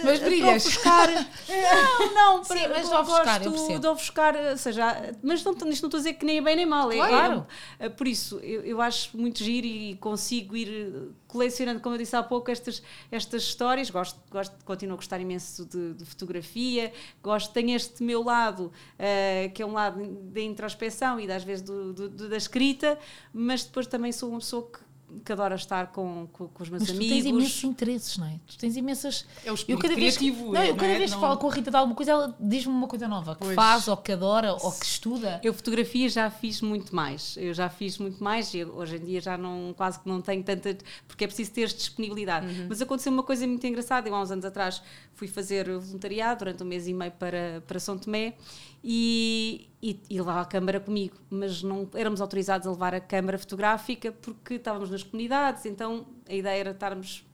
mas 0.03 0.19
brilhas. 0.19 0.65
Ofuscar. 0.65 1.09
não, 2.13 2.13
não, 2.13 2.43
Sim, 2.43 2.67
mas 2.69 2.89
de 2.89 2.95
ofuscar, 2.95 3.43
eu 3.43 3.51
percebo. 3.51 3.79
De 3.79 3.87
ofuscar, 3.87 4.35
ou 4.35 4.57
seja, 4.57 5.15
mas 5.23 5.43
não, 5.43 5.53
isto 5.53 5.63
não 5.63 5.71
estou 5.71 5.87
a 5.87 5.97
dizer 5.97 6.13
que 6.13 6.25
nem 6.25 6.37
é 6.37 6.41
bem 6.41 6.55
nem 6.55 6.65
mal. 6.65 6.91
É, 6.91 6.95
claro. 6.95 7.47
É, 7.79 7.85
é, 7.85 7.89
por 7.89 8.07
isso, 8.07 8.39
eu, 8.39 8.61
eu 8.61 8.81
acho 8.81 9.17
muito 9.17 9.43
giro 9.43 9.65
e 9.65 9.95
consigo 9.95 10.55
ir 10.55 11.11
colecionando, 11.27 11.79
como 11.79 11.95
eu 11.95 11.99
disse 11.99 12.15
há 12.15 12.21
pouco, 12.21 12.51
estas, 12.51 12.83
estas 13.09 13.43
histórias. 13.43 13.89
Gosto, 13.89 14.19
gosto, 14.29 14.55
continuo 14.65 14.95
a 14.95 14.97
gostar 14.97 15.19
imenso 15.19 15.65
de, 15.65 15.93
de 15.93 16.05
fotografia. 16.05 16.91
Gosto, 17.23 17.51
tenho 17.53 17.75
este 17.75 18.03
meu 18.03 18.23
lado, 18.23 18.65
uh, 18.65 19.51
que 19.53 19.61
é 19.61 19.65
um 19.65 19.73
lado 19.73 20.05
da 20.05 20.41
introspeção 20.41 21.19
e 21.19 21.31
às 21.31 21.43
vezes 21.43 21.63
do, 21.63 21.93
do, 21.93 22.09
do, 22.09 22.29
da 22.29 22.37
escrita, 22.37 22.99
mas 23.33 23.63
depois 23.63 23.87
também 23.87 24.11
sou 24.11 24.29
uma 24.29 24.39
pessoa 24.39 24.69
que 24.69 24.82
que 25.23 25.31
adora 25.31 25.55
estar 25.55 25.87
com, 25.87 26.27
com, 26.31 26.47
com 26.47 26.63
os 26.63 26.69
meus 26.69 26.83
Mas 26.83 26.89
amigos. 26.89 27.07
Tu 27.07 27.13
tens 27.13 27.25
imensos 27.25 27.63
interesses, 27.63 28.17
não 28.17 28.27
é? 28.27 28.39
Tu 28.47 28.57
tens 28.57 28.75
imensas. 28.75 29.25
É 29.45 29.51
o 29.51 29.55
eu 29.67 29.77
cada 29.77 29.93
criativo. 29.93 30.51
Vez, 30.51 30.53
não, 30.53 30.63
eu 30.63 30.75
cada 30.75 30.91
é? 30.91 30.97
vez 30.97 31.13
que 31.13 31.19
falo 31.19 31.37
com 31.37 31.47
a 31.47 31.53
Rita 31.53 31.69
de 31.69 31.77
alguma 31.77 31.95
coisa, 31.95 32.11
ela 32.11 32.35
diz-me 32.39 32.73
uma 32.73 32.87
coisa 32.87 33.07
nova, 33.07 33.35
que 33.35 33.41
pois. 33.41 33.55
faz, 33.55 33.87
ou 33.87 33.97
que 33.97 34.11
adora, 34.11 34.53
ou 34.53 34.71
que 34.71 34.85
estuda. 34.85 35.39
Eu 35.43 35.53
fotografia 35.53 36.09
já 36.09 36.29
fiz 36.29 36.61
muito 36.61 36.95
mais. 36.95 37.35
Eu 37.37 37.53
já 37.53 37.69
fiz 37.69 37.97
muito 37.97 38.23
mais 38.23 38.53
e 38.53 38.63
hoje 38.63 38.97
em 38.97 39.05
dia 39.05 39.21
já 39.21 39.37
não, 39.37 39.73
quase 39.75 39.99
que 39.99 40.07
não 40.07 40.21
tenho 40.21 40.43
tanta. 40.43 40.77
porque 41.07 41.23
é 41.23 41.27
preciso 41.27 41.51
ter 41.51 41.67
disponibilidade. 41.67 42.47
Uhum. 42.47 42.67
Mas 42.69 42.81
aconteceu 42.81 43.11
uma 43.11 43.23
coisa 43.23 43.45
muito 43.45 43.65
engraçada. 43.65 44.07
Eu 44.09 44.15
há 44.15 44.21
uns 44.21 44.31
anos 44.31 44.45
atrás 44.45 44.81
fui 45.13 45.27
fazer 45.27 45.69
voluntariado 45.77 46.39
durante 46.39 46.63
um 46.63 46.65
mês 46.65 46.87
e 46.87 46.93
meio 46.93 47.11
para, 47.11 47.63
para 47.67 47.79
São 47.79 47.97
Tomé 47.97 48.35
e, 48.83 49.69
e, 49.81 49.99
e, 50.09 50.17
levava 50.17 50.41
a 50.41 50.45
câmara 50.45 50.79
comigo, 50.79 51.15
mas 51.29 51.63
não 51.63 51.89
éramos 51.93 52.19
autorizados 52.19 52.67
a 52.67 52.71
levar 52.71 52.93
a 52.93 52.99
câmara 52.99 53.37
fotográfica 53.37 54.11
porque 54.11 54.55
estávamos 54.55 54.89
nas 54.89 55.03
comunidades, 55.03 55.65
então 55.65 56.05
a 56.27 56.33
ideia 56.33 56.59
era 56.59 56.71
estarmos 56.71 57.25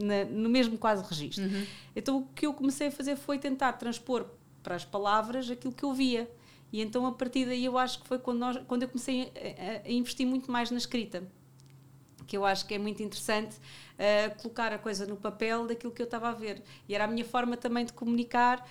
na, 0.00 0.24
no 0.24 0.48
mesmo 0.48 0.78
quase 0.78 1.02
registro. 1.02 1.44
Uhum. 1.44 1.66
Então 1.96 2.18
o 2.18 2.26
que 2.34 2.46
eu 2.46 2.54
comecei 2.54 2.86
a 2.86 2.92
fazer 2.92 3.16
foi 3.16 3.38
tentar 3.38 3.72
transpor 3.72 4.26
para 4.62 4.76
as 4.76 4.84
palavras 4.84 5.50
aquilo 5.50 5.72
que 5.72 5.84
eu 5.84 5.92
via. 5.92 6.30
E 6.72 6.80
então 6.80 7.04
a 7.04 7.12
partir 7.12 7.46
daí 7.46 7.64
eu 7.64 7.76
acho 7.76 8.00
que 8.00 8.06
foi 8.06 8.18
quando, 8.18 8.38
nós, 8.38 8.60
quando 8.68 8.82
eu 8.84 8.88
comecei 8.88 9.32
a, 9.84 9.88
a 9.88 9.90
investir 9.90 10.26
muito 10.26 10.52
mais 10.52 10.70
na 10.70 10.78
escrita 10.78 11.26
que 12.28 12.36
eu 12.36 12.44
acho 12.44 12.66
que 12.66 12.74
é 12.74 12.78
muito 12.78 13.02
interessante 13.02 13.56
uh, 13.56 14.42
colocar 14.42 14.70
a 14.72 14.78
coisa 14.78 15.06
no 15.06 15.16
papel 15.16 15.66
daquilo 15.66 15.90
que 15.90 16.02
eu 16.02 16.04
estava 16.04 16.28
a 16.28 16.32
ver. 16.32 16.62
E 16.86 16.94
era 16.94 17.04
a 17.04 17.06
minha 17.06 17.24
forma 17.24 17.56
também 17.56 17.86
de 17.86 17.92
comunicar 17.92 18.68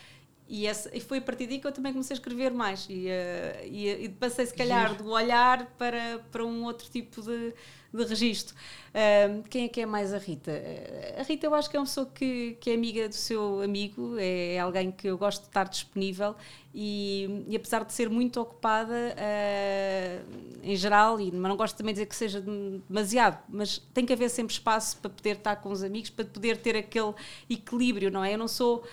e, 0.49 0.65
e, 0.65 0.99
foi 1.01 1.17
a 1.17 1.21
partir 1.21 1.45
daí 1.45 1.59
que 1.59 1.67
eu 1.67 1.71
também 1.71 1.91
comecei 1.91 2.13
a 2.13 2.17
escrever 2.17 2.51
mais 2.51 2.87
e, 2.89 3.07
uh, 3.07 3.65
e, 3.65 4.05
e 4.05 4.09
passei 4.09 4.45
se 4.45 4.53
calhar 4.53 4.89
Giro. 4.91 5.03
do 5.03 5.11
olhar 5.11 5.65
para, 5.77 6.19
para 6.31 6.45
um 6.45 6.63
outro 6.63 6.89
tipo 6.89 7.21
de, 7.21 7.53
de 7.93 8.03
registro. 8.05 8.55
Uh, 8.89 9.43
quem 9.49 9.65
é 9.65 9.67
que 9.67 9.81
é 9.81 9.85
mais 9.85 10.13
a 10.13 10.17
Rita? 10.17 10.51
A 11.19 11.23
Rita 11.23 11.45
eu 11.45 11.53
acho 11.53 11.69
que 11.69 11.75
é 11.75 11.79
uma 11.79 11.85
pessoa 11.85 12.09
que, 12.13 12.57
que 12.61 12.69
é 12.69 12.75
amiga 12.75 13.09
do 13.09 13.15
seu 13.15 13.61
amigo, 13.61 14.15
é 14.17 14.57
alguém 14.57 14.89
que 14.89 15.07
eu 15.07 15.17
gosto 15.17 15.41
de 15.41 15.47
estar 15.47 15.67
disponível 15.67 16.33
e, 16.73 17.43
e 17.47 17.55
apesar 17.55 17.83
de 17.83 17.91
ser 17.91 18.09
muito 18.09 18.39
ocupada 18.39 18.93
uh, 18.93 20.59
em 20.63 20.75
geral, 20.77 21.19
e, 21.19 21.29
mas 21.29 21.49
não 21.49 21.57
gosto 21.57 21.75
também 21.75 21.93
de 21.93 21.99
dizer 21.99 22.05
que 22.05 22.15
seja 22.15 22.39
demasiado, 22.39 23.37
mas 23.49 23.79
tem 23.93 24.05
que 24.05 24.13
haver 24.13 24.29
sempre 24.29 24.53
espaço 24.53 24.97
para 24.97 25.09
poder 25.09 25.35
estar 25.37 25.57
com 25.57 25.69
os 25.69 25.83
amigos, 25.83 26.09
para 26.09 26.23
poder 26.23 26.55
ter 26.57 26.77
aquele 26.77 27.13
equilíbrio, 27.49 28.09
não 28.09 28.23
é? 28.23 28.33
Eu 28.33 28.37
não 28.37 28.47
sou 28.47 28.85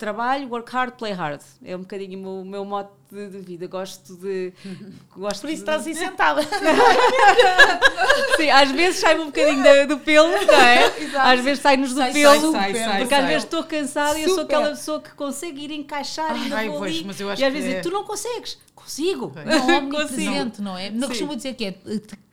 trabalho, 0.00 0.48
work 0.48 0.72
hard, 0.72 0.94
play 0.94 1.12
hard. 1.12 1.40
É 1.62 1.76
um 1.76 1.80
bocadinho 1.80 2.18
o 2.18 2.22
meu, 2.22 2.44
meu 2.44 2.64
mote 2.64 2.90
de, 3.12 3.28
de, 3.28 3.38
vida. 3.38 3.66
Gosto 3.66 4.16
de. 4.16 4.52
Gosto 5.14 5.42
Por 5.42 5.50
isso 5.50 5.62
de... 5.64 5.70
estás 5.70 5.86
aí 5.86 5.94
sentada. 5.94 6.40
Sim, 8.36 8.50
às 8.50 8.70
vezes 8.72 9.00
sai-me 9.00 9.20
um 9.20 9.26
bocadinho 9.26 9.62
do, 9.62 9.94
do 9.94 9.98
pelo, 9.98 10.30
não 10.30 10.54
é? 10.54 10.86
Exato. 10.98 11.28
Às 11.28 11.40
vezes 11.40 11.62
sai-nos 11.62 11.90
do 11.90 12.00
sai, 12.00 12.12
pelo, 12.12 12.52
sai, 12.52 12.74
sai, 12.74 12.98
porque 13.00 13.14
às 13.14 13.26
vezes 13.26 13.44
estou 13.44 13.64
cansada 13.64 14.14
Super. 14.14 14.20
e 14.20 14.24
eu 14.24 14.34
sou 14.34 14.44
aquela 14.44 14.70
pessoa 14.70 15.00
que 15.00 15.10
consegue 15.10 15.64
ir 15.64 15.70
encaixar 15.72 16.34
e 16.34 16.52
Ai, 16.52 16.68
mas 17.04 17.20
eu 17.20 17.30
acho 17.30 17.42
e 17.42 17.44
às 17.44 17.52
vezes 17.52 17.74
é... 17.74 17.80
tu 17.80 17.90
não 17.90 18.02
consegues. 18.02 18.58
Consigo. 18.74 19.32
Não, 19.44 19.78
omnipresente, 19.78 20.62
não 20.62 20.76
é? 20.76 20.90
Não 20.90 21.06
costumo 21.08 21.36
dizer 21.36 21.54
que 21.54 21.66
é 21.66 21.74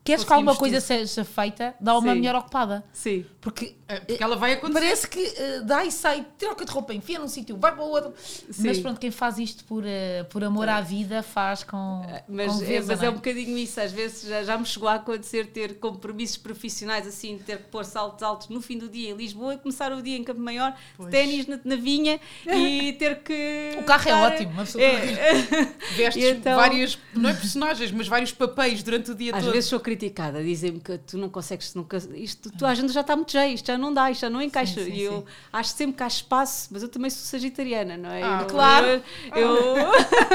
queres 0.08 0.24
que 0.24 0.32
alguma 0.32 0.56
coisa 0.56 0.78
tudo. 0.78 0.88
seja 0.88 1.26
feita, 1.26 1.76
dá 1.82 1.98
uma 1.98 2.14
Sim. 2.14 2.18
mulher 2.18 2.36
ocupada. 2.36 2.84
Sim. 2.94 3.26
Porque, 3.42 3.76
é, 3.88 4.00
porque 4.02 4.22
ela 4.22 4.36
vai 4.36 4.54
acontecer. 4.54 4.80
Parece 4.80 5.08
que 5.08 5.20
uh, 5.20 5.64
dá 5.66 5.86
e 5.86 5.92
sai, 5.92 6.26
troca 6.38 6.66
de 6.66 6.72
roupa, 6.72 6.94
enfia 6.94 7.18
num 7.20 7.28
sítio, 7.28 7.56
vai 7.58 7.74
para 7.74 7.84
o 7.84 7.90
outro. 7.90 8.14
Sim. 8.18 8.68
Mas 8.68 8.80
pronto, 8.80 9.00
quem 9.00 9.12
faz 9.12 9.38
isto 9.38 9.64
por, 9.64 9.84
uh, 9.84 10.26
por 10.30 10.44
amor 10.44 10.68
à 10.68 10.82
vida 10.82 11.24
faz 11.24 11.64
com. 11.64 12.06
Eh, 12.10 12.24
mas, 12.28 12.54
com 12.54 12.64
é, 12.66 12.82
mas 12.82 13.02
é? 13.02 13.06
é? 13.06 13.10
um 13.10 13.14
bocadinho 13.14 13.58
isso. 13.58 13.80
Às 13.80 13.94
vezes 13.94 14.28
já, 14.28 14.44
já 14.44 14.58
me 14.58 14.66
chegou 14.66 14.90
a 14.90 14.96
acontecer 14.96 15.48
ter 15.48 15.76
compromissos 15.76 16.36
profissionais 16.36 17.08
assim, 17.08 17.38
ter 17.38 17.60
que 17.60 17.70
pôr 17.70 17.86
saltos 17.86 18.22
altos 18.24 18.50
no 18.50 18.62
fim 18.62 18.78
do 18.78 18.90
dia 18.90 19.12
em 19.12 19.16
Lisboa 19.16 19.54
e 19.54 19.58
começar 19.58 19.94
o 19.94 20.02
dia 20.02 20.18
em 20.18 20.24
Campo 20.24 20.42
Maior, 20.42 20.76
ténis 21.10 21.48
na, 21.48 21.58
na, 21.64 21.76
vinha 21.78 22.20
e 22.46 22.92
ter 23.00 23.20
que. 23.20 23.78
O 23.80 23.84
carro 23.84 24.10
é 24.10 24.14
ótimo, 24.16 24.52
uma 24.52 24.66
pessoa 24.66 24.84
é. 24.84 25.38
Vestes 25.96 26.26
então, 26.26 26.58
várias, 26.58 27.00
não 27.14 27.30
é 27.30 27.34
personagens, 27.34 27.92
mas 27.92 28.08
vários 28.08 28.34
papéis 28.34 28.84
durante 28.84 29.12
o 29.12 29.16
dia 29.16 29.34
às 29.34 29.40
todo. 29.40 29.48
Às 29.50 29.54
vezes 29.56 29.70
sou 29.70 29.80
criticada, 29.80 30.44
dizem 30.44 30.78
que 30.78 30.98
tu 30.98 31.18
não 31.18 31.30
consegues, 31.30 31.74
nunca, 31.74 31.98
isto, 32.16 32.52
tu, 32.52 32.66
a 32.66 32.70
agenda 32.72 32.92
já 32.92 33.02
está 33.02 33.16
muito 33.16 33.32
cheia, 33.32 33.54
isto 33.54 33.77
já 33.78 33.82
não 33.82 33.94
dá, 33.94 34.12
isto 34.12 34.22
já 34.22 34.30
não 34.30 34.42
encaixa. 34.42 34.82
Sim, 34.84 34.92
sim, 34.92 34.98
e 34.98 35.04
eu 35.04 35.20
sim. 35.20 35.26
acho 35.54 35.70
sempre 35.70 35.98
que 35.98 36.04
há 36.04 36.08
espaço, 36.08 36.68
mas 36.72 36.82
eu 36.82 36.90
também 36.90 37.10
sou 37.10 37.22
sagitariana, 37.22 37.96
não 37.96 38.10
é? 38.10 38.24
Ah, 38.24 38.46
claro. 38.50 39.02
Eu, 39.36 39.56
eu... 39.76 39.88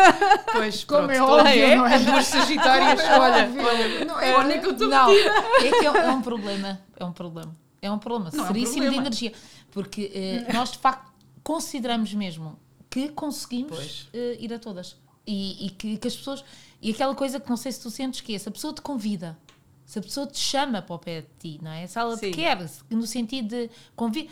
Pois, 0.52 0.84
Como 0.84 1.08
pronto, 1.08 1.12
é 1.12 1.22
óbvio, 1.22 1.64
é? 1.64 1.76
não 1.76 1.86
é? 1.86 1.98
Duas 1.98 2.26
sagitárias, 2.26 3.00
olha, 3.00 3.50
olha, 3.64 4.04
não 4.04 4.20
é, 4.20 4.34
olha 4.34 4.58
que 4.60 4.66
eu 4.66 4.72
estou 4.72 4.88
Não, 4.88 5.10
é 5.10 5.14
que 5.14 5.86
é, 5.86 6.04
é, 6.04 6.10
um 6.10 6.22
problema, 6.22 6.80
é 6.96 7.04
um 7.04 7.12
problema. 7.12 7.56
É 7.80 7.90
um 7.90 7.98
problema 7.98 8.30
não, 8.32 8.46
seríssimo 8.46 8.84
é 8.84 8.88
um 8.88 8.92
problema. 8.92 9.10
de 9.10 9.26
energia. 9.26 9.32
Porque 9.72 10.12
eh, 10.14 10.52
nós, 10.52 10.70
de 10.70 10.78
facto, 10.78 11.10
consideramos 11.42 12.14
mesmo 12.14 12.58
que 12.88 13.08
conseguimos 13.08 14.08
eh, 14.12 14.36
ir 14.38 14.52
a 14.52 14.58
todas. 14.58 14.96
E, 15.26 15.66
e 15.66 15.70
que, 15.70 15.96
que, 15.96 16.08
as 16.08 16.14
pessoas. 16.14 16.44
E 16.80 16.90
aquela 16.90 17.14
coisa 17.14 17.40
que 17.40 17.48
não 17.48 17.56
sei 17.56 17.72
se 17.72 17.80
tu 17.80 17.90
sentes 17.90 18.20
que 18.20 18.34
é, 18.34 18.38
se 18.38 18.48
a 18.48 18.52
pessoa 18.52 18.72
te 18.72 18.82
convida 18.82 19.36
se 19.92 19.98
a 19.98 20.02
pessoa 20.02 20.26
te 20.26 20.38
chama 20.38 20.80
para 20.80 20.94
o 20.94 20.98
pé 20.98 21.20
de 21.20 21.26
ti, 21.38 21.60
não 21.62 21.70
é? 21.70 21.86
Se 21.86 21.98
ela 21.98 22.16
Sim. 22.16 22.30
te 22.30 22.36
quer, 22.38 22.58
no 22.88 23.06
sentido 23.06 23.48
de 23.48 23.70
convite. 23.94 24.30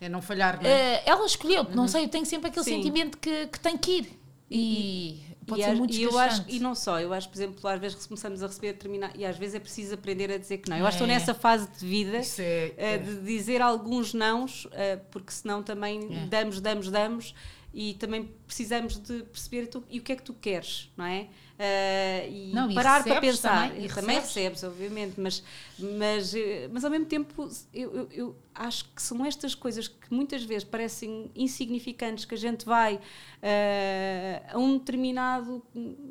É 0.00 0.08
não 0.08 0.22
falhar, 0.22 0.58
não 0.62 0.70
é? 0.70 0.96
Uh, 0.96 1.02
ela 1.04 1.26
escolheu, 1.26 1.64
uhum. 1.64 1.74
não 1.74 1.86
sei, 1.86 2.04
eu 2.04 2.08
tenho 2.08 2.24
sempre 2.24 2.48
aquele 2.48 2.64
Sim. 2.64 2.76
sentimento 2.76 3.18
que, 3.18 3.46
que 3.46 3.60
tem 3.60 3.76
que 3.76 3.90
ir. 3.90 4.20
E, 4.50 4.56
e 4.58 5.36
pode 5.46 5.60
e 5.60 5.64
ser 5.64 5.74
muito 5.74 5.94
e 5.94 6.02
eu 6.02 6.18
acho 6.18 6.44
E 6.48 6.60
não 6.60 6.74
só, 6.74 6.98
eu 6.98 7.12
acho, 7.12 7.28
por 7.28 7.36
exemplo, 7.36 7.68
às 7.68 7.78
vezes 7.78 8.06
começamos 8.06 8.42
a 8.42 8.46
receber 8.46 8.72
determinado. 8.72 9.12
E 9.18 9.26
às 9.26 9.36
vezes 9.36 9.56
é 9.56 9.60
preciso 9.60 9.92
aprender 9.92 10.32
a 10.32 10.38
dizer 10.38 10.58
que 10.58 10.70
não. 10.70 10.78
Eu 10.78 10.86
acho 10.86 10.96
que 10.96 11.04
estou 11.04 11.14
é. 11.14 11.18
nessa 11.18 11.34
fase 11.34 11.68
de 11.78 11.86
vida 11.86 12.22
é, 12.38 12.72
é. 12.78 12.96
de 12.96 13.20
dizer 13.20 13.60
alguns 13.60 14.14
nãos, 14.14 14.64
uh, 14.64 14.70
porque 15.10 15.30
senão 15.30 15.62
também 15.62 16.08
é. 16.10 16.26
damos, 16.26 16.58
damos, 16.58 16.90
damos 16.90 17.34
e 17.74 17.92
também 17.92 18.30
precisamos 18.46 18.98
de 18.98 19.24
perceber 19.24 19.66
tu, 19.66 19.84
e 19.90 19.98
o 19.98 20.02
que 20.02 20.12
é 20.12 20.16
que 20.16 20.22
tu 20.22 20.32
queres, 20.32 20.90
não 20.96 21.04
é? 21.04 21.28
Uh, 21.56 22.30
e 22.30 22.50
não, 22.52 22.72
parar 22.74 23.02
para 23.02 23.18
pensar. 23.18 23.70
Também, 23.70 23.86
e 23.86 23.88
também 23.88 24.20
recebes, 24.20 24.62
obviamente, 24.62 25.18
mas, 25.18 25.42
mas, 25.78 26.34
eh, 26.34 26.68
mas 26.70 26.84
ao 26.84 26.90
mesmo 26.90 27.06
tempo 27.06 27.48
eu, 27.72 27.94
eu, 27.94 28.08
eu, 28.12 28.36
acho 28.54 28.84
que 28.94 29.00
são 29.00 29.24
estas 29.24 29.54
coisas 29.54 29.88
que 29.88 30.12
muitas 30.12 30.44
vezes 30.44 30.64
parecem 30.64 31.30
insignificantes, 31.34 32.26
que 32.26 32.34
a 32.34 32.38
gente 32.38 32.66
vai 32.66 32.96
uh, 32.96 33.00
a 34.52 34.58
um 34.58 34.76
determinado 34.76 35.62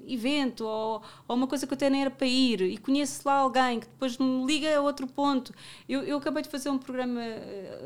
evento 0.08 0.66
ou, 0.66 1.04
ou, 1.28 1.36
uma 1.36 1.46
coisa 1.46 1.68
que 1.68 1.74
eu 1.74 1.76
até 1.76 1.92
nem 1.92 2.02
era 2.02 2.10
para 2.10 2.26
ir 2.26 2.62
e 2.62 2.78
conheço 2.78 3.22
lá 3.24 3.36
alguém 3.36 3.80
que 3.80 3.88
depois 3.88 4.18
me 4.18 4.44
liga 4.48 4.76
a 4.76 4.82
outro 4.82 5.06
ponto. 5.06 5.54
Eu, 5.88 6.02
eu 6.02 6.18
acabei 6.18 6.42
de 6.42 6.50
fazer 6.50 6.72
um 6.72 6.80
programa, 6.80 7.22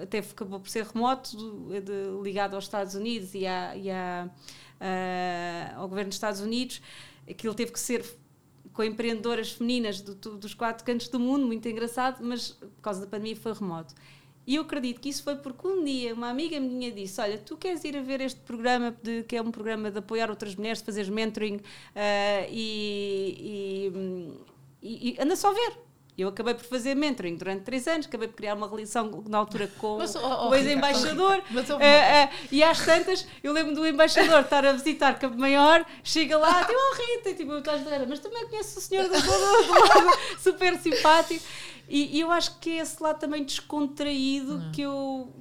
até 0.01 0.19
acabou 0.19 0.61
por 0.61 0.69
ser 0.69 0.85
remoto, 0.85 1.35
de, 1.35 2.23
ligado 2.23 2.53
aos 2.53 2.63
Estados 2.63 2.95
Unidos 2.95 3.33
e, 3.33 3.45
à, 3.45 3.75
e 3.75 3.91
à, 3.91 4.29
uh, 4.79 5.81
ao 5.81 5.89
governo 5.89 6.07
dos 6.07 6.15
Estados 6.15 6.39
Unidos 6.39 6.81
aquilo 7.29 7.53
teve 7.53 7.71
que 7.71 7.79
ser 7.79 8.05
com 8.73 8.83
empreendedoras 8.83 9.51
femininas 9.51 10.01
do, 10.01 10.15
dos 10.15 10.53
quatro 10.53 10.85
cantos 10.85 11.07
do 11.09 11.19
mundo, 11.19 11.45
muito 11.45 11.67
engraçado, 11.67 12.19
mas 12.21 12.51
por 12.51 12.81
causa 12.81 13.01
da 13.01 13.07
pandemia 13.07 13.35
foi 13.35 13.53
remoto. 13.53 13.93
E 14.47 14.55
eu 14.55 14.63
acredito 14.63 14.99
que 14.99 15.09
isso 15.09 15.21
foi 15.21 15.35
porque 15.35 15.67
um 15.67 15.83
dia 15.83 16.13
uma 16.13 16.29
amiga 16.29 16.59
minha 16.59 16.91
disse: 16.91 17.21
Olha, 17.21 17.37
tu 17.37 17.55
queres 17.55 17.83
ir 17.83 17.95
a 17.95 18.01
ver 18.01 18.21
este 18.21 18.39
programa, 18.39 18.95
de, 19.03 19.23
que 19.23 19.35
é 19.35 19.41
um 19.41 19.51
programa 19.51 19.91
de 19.91 19.99
apoiar 19.99 20.29
outras 20.29 20.55
mulheres, 20.55 20.79
de 20.79 20.85
fazer 20.85 21.09
mentoring 21.11 21.57
uh, 21.57 21.61
e, 22.49 23.91
e, 24.81 24.87
e, 24.87 25.09
e, 25.11 25.21
anda 25.21 25.35
só 25.35 25.51
a 25.51 25.53
ver. 25.53 25.88
Eu 26.21 26.29
acabei 26.29 26.53
por 26.53 26.65
fazer 26.65 26.95
mentoring 26.95 27.35
durante 27.35 27.63
três 27.63 27.87
anos, 27.87 28.05
acabei 28.05 28.27
por 28.27 28.35
criar 28.35 28.55
uma 28.55 28.67
relação 28.67 29.23
na 29.27 29.37
altura 29.37 29.67
com, 29.77 29.97
mas, 29.97 30.15
oh, 30.15 30.19
oh, 30.21 30.49
o 30.49 30.55
ex-embaixador. 30.55 31.41
Oh, 31.51 31.57
uh, 31.57 31.75
uh, 31.75 32.47
e 32.51 32.63
às 32.63 32.83
tantas, 32.83 33.25
eu 33.43 33.53
lembro 33.53 33.73
do 33.73 33.85
embaixador 33.87 34.41
estar 34.41 34.65
a 34.65 34.73
visitar 34.73 35.17
Campo 35.17 35.37
Maior, 35.37 35.85
chega 36.03 36.37
lá, 36.37 36.63
tipo, 36.65 36.77
oh 36.77 36.95
Rita, 36.95 37.33
tipo, 37.33 37.51
eu 37.51 37.59
estás 37.59 37.81
mas 38.07 38.19
também 38.19 38.47
conheço 38.47 38.79
o 38.79 38.81
senhor 38.81 39.07
do 39.07 39.13
lado, 39.13 40.17
super 40.41 40.77
simpático. 40.77 41.43
E, 41.87 42.17
e, 42.17 42.19
eu 42.19 42.31
acho 42.31 42.59
que 42.59 42.69
é 42.69 42.81
esse 42.81 43.01
lado 43.01 43.19
também 43.19 43.43
descontraído 43.43 44.57
hum. 44.57 44.71
que 44.71 44.81
eu 44.83 45.33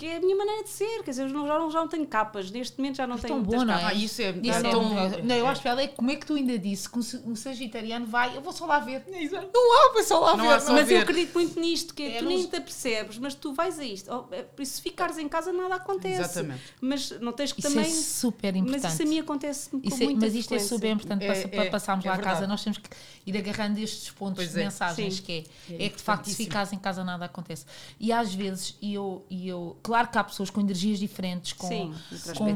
que 0.00 0.06
é 0.06 0.16
a 0.16 0.20
minha 0.20 0.34
maneira 0.34 0.64
de 0.64 0.70
ser, 0.70 1.02
quer 1.02 1.10
dizer, 1.10 1.24
eu 1.24 1.28
já 1.28 1.58
não, 1.58 1.70
já 1.70 1.78
não 1.78 1.86
tenho 1.86 2.06
capas, 2.06 2.50
neste 2.50 2.78
momento 2.78 2.96
já 2.96 3.06
não 3.06 3.16
é 3.16 3.18
tenho 3.18 3.34
tão 3.34 3.42
bom, 3.42 3.64
não 3.66 3.74
é? 3.74 3.84
Ah, 3.84 3.92
isso 3.92 4.22
é, 4.22 4.30
isso 4.30 4.66
é, 4.66 4.70
tão... 4.70 4.82
Não, 5.22 5.34
eu 5.34 5.46
acho 5.46 5.60
que 5.60 5.68
é 5.68 5.88
como 5.88 6.10
é 6.10 6.16
que 6.16 6.24
tu 6.24 6.36
ainda 6.36 6.58
disse 6.58 6.88
que 6.88 6.98
um, 6.98 7.36
sagitariano 7.36 8.06
vai, 8.06 8.34
eu 8.34 8.40
vou 8.40 8.50
só 8.50 8.64
lá 8.64 8.78
ver. 8.78 9.04
É 9.12 9.28
não 9.28 9.90
há, 9.90 9.92
vai 9.92 10.02
só 10.02 10.18
lá 10.18 10.38
não 10.38 10.48
ver. 10.48 10.60
Só 10.62 10.72
mas 10.72 10.88
ver. 10.88 10.94
eu 10.94 11.02
acredito 11.02 11.34
muito 11.34 11.60
nisto, 11.60 11.92
que 11.92 12.02
é, 12.02 12.18
tu 12.18 12.24
nem 12.24 12.46
te 12.46 12.56
apercebes, 12.56 13.18
mas 13.18 13.34
tu 13.34 13.52
vais 13.52 13.78
a 13.78 13.84
isto. 13.84 14.10
Oh, 14.10 14.34
é, 14.34 14.42
por 14.42 14.62
isso, 14.62 14.76
se 14.76 14.80
ficares 14.80 15.18
em 15.18 15.28
casa, 15.28 15.52
nada 15.52 15.74
acontece. 15.74 16.18
Exatamente. 16.18 16.62
Mas 16.80 17.10
não 17.20 17.32
tens 17.32 17.52
que 17.52 17.60
isso 17.60 17.68
também... 17.68 17.84
é 17.84 17.94
super 17.94 18.56
importante. 18.56 18.82
Mas 18.82 18.94
isso 18.94 19.02
a 19.02 19.06
mim 19.06 19.18
acontece 19.18 19.68
com 19.68 19.80
isso 19.84 20.02
é, 20.02 20.14
Mas 20.14 20.34
isto 20.34 20.54
é 20.54 20.58
super 20.60 20.90
importante 20.92 21.26
para, 21.26 21.48
para 21.48 21.70
passarmos 21.70 22.06
lá 22.06 22.14
a 22.14 22.18
casa. 22.18 22.46
Nós 22.46 22.64
temos 22.64 22.78
que 22.78 22.88
ir 23.26 23.36
agarrando 23.36 23.78
estes 23.78 24.10
pontos 24.12 24.48
de 24.48 24.56
mensagens, 24.56 25.20
que 25.20 25.44
é, 25.68 25.74
é 25.84 25.88
que 25.90 25.96
de 25.96 26.02
facto, 26.02 26.24
se 26.30 26.36
ficares 26.36 26.72
em 26.72 26.78
casa, 26.78 27.04
nada 27.04 27.26
acontece. 27.26 27.66
E 27.98 28.10
às 28.10 28.32
vezes, 28.32 28.78
e 28.80 28.94
eu, 28.94 29.26
e 29.28 29.46
eu 29.46 29.76
claro 29.90 30.06
que 30.06 30.18
há 30.18 30.22
pessoas 30.22 30.50
com 30.50 30.60
energias 30.60 31.00
diferentes, 31.00 31.52
com, 31.52 31.66
Sim, 31.66 31.92
com 32.36 32.54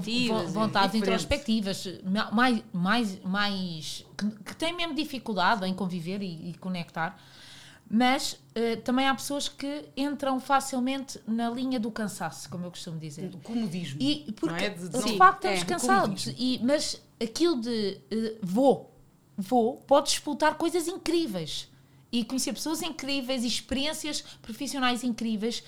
vontades 0.53 0.95
introspectivas, 0.95 1.85
mais, 2.31 2.63
mais, 2.73 3.21
mais 3.25 4.07
que, 4.17 4.31
que, 4.45 4.55
têm 4.55 4.73
mesmo 4.73 4.95
dificuldade 4.95 5.67
em 5.67 5.75
conviver 5.75 6.23
e, 6.23 6.51
e 6.51 6.55
conectar. 6.55 7.21
Mas 7.91 8.35
uh, 8.35 8.81
também 8.85 9.09
há 9.09 9.15
pessoas 9.17 9.49
que 9.49 9.85
entram 9.97 10.39
facilmente 10.39 11.21
na 11.27 11.51
linha 11.51 11.81
do 11.81 11.91
cansaço, 11.91 12.49
como 12.49 12.67
eu 12.67 12.71
costumo 12.71 13.01
dizer. 13.01 13.29
Do 13.29 13.39
comodismo. 13.39 14.01
E 14.01 14.33
porque, 14.37 14.47
não 14.47 14.57
é? 14.57 14.69
de, 14.71 14.89
de, 14.89 15.05
de 15.05 15.17
facto, 15.17 15.45
estamos 15.47 15.63
é, 15.63 15.65
cansados. 15.65 16.27
E, 16.39 16.61
mas 16.63 17.03
aquilo 17.21 17.61
de 17.61 17.99
uh, 18.13 18.39
vou, 18.41 18.97
vou, 19.37 19.79
pode 19.79 20.11
disputar 20.11 20.55
coisas 20.55 20.87
incríveis. 20.87 21.69
E 22.13 22.25
conhecer 22.25 22.53
pessoas 22.53 22.81
incríveis, 22.81 23.43
experiências 23.43 24.21
profissionais 24.41 25.03
incríveis 25.03 25.65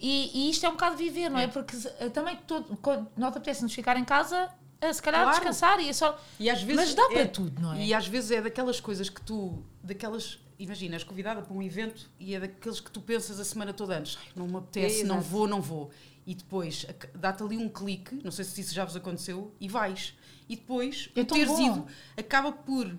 e, 0.00 0.30
e, 0.34 0.50
isto 0.50 0.64
é 0.64 0.68
um 0.68 0.72
bocado 0.72 0.96
viver, 0.96 1.28
não 1.28 1.38
é? 1.38 1.44
é? 1.44 1.46
Porque 1.46 1.76
também 2.12 2.36
todo, 2.46 2.76
quando 2.78 3.08
nós 3.16 3.36
apetece-nos 3.36 3.74
ficar 3.74 3.96
em 3.96 4.04
casa, 4.04 4.50
se 4.92 5.02
calhar 5.02 5.22
claro. 5.22 5.36
descansar 5.36 5.80
e 5.80 5.88
é 5.88 5.92
só. 5.92 6.18
E 6.38 6.48
às 6.48 6.62
vezes 6.62 6.76
Mas 6.76 6.94
dá 6.94 7.04
é, 7.04 7.14
para 7.14 7.28
tudo, 7.28 7.60
não 7.60 7.74
é? 7.74 7.84
E 7.84 7.94
às 7.94 8.06
vezes 8.06 8.30
é 8.30 8.40
daquelas 8.40 8.80
coisas 8.80 9.10
que 9.10 9.20
tu. 9.20 9.62
daquelas. 9.82 10.38
Imagina, 10.58 10.94
és 10.94 11.04
convidada 11.04 11.40
para 11.40 11.54
um 11.54 11.62
evento 11.62 12.10
e 12.18 12.34
é 12.34 12.40
daqueles 12.40 12.80
que 12.80 12.90
tu 12.90 13.00
pensas 13.00 13.40
a 13.40 13.44
semana 13.44 13.72
toda 13.72 13.98
antes. 13.98 14.18
Não 14.36 14.46
me 14.46 14.56
apetece, 14.56 15.02
é, 15.02 15.04
não 15.04 15.20
vou, 15.20 15.46
não 15.46 15.60
vou. 15.60 15.90
E 16.26 16.34
depois 16.34 16.86
dá-te 17.14 17.42
ali 17.42 17.56
um 17.56 17.68
clique, 17.68 18.20
não 18.22 18.30
sei 18.30 18.44
se 18.44 18.60
isso 18.60 18.74
já 18.74 18.84
vos 18.84 18.94
aconteceu, 18.94 19.54
e 19.58 19.68
vais. 19.68 20.14
E 20.48 20.56
depois, 20.56 21.08
é 21.14 21.24
teres 21.24 21.48
bom. 21.48 21.66
ido, 21.66 21.86
acaba 22.16 22.52
por 22.52 22.94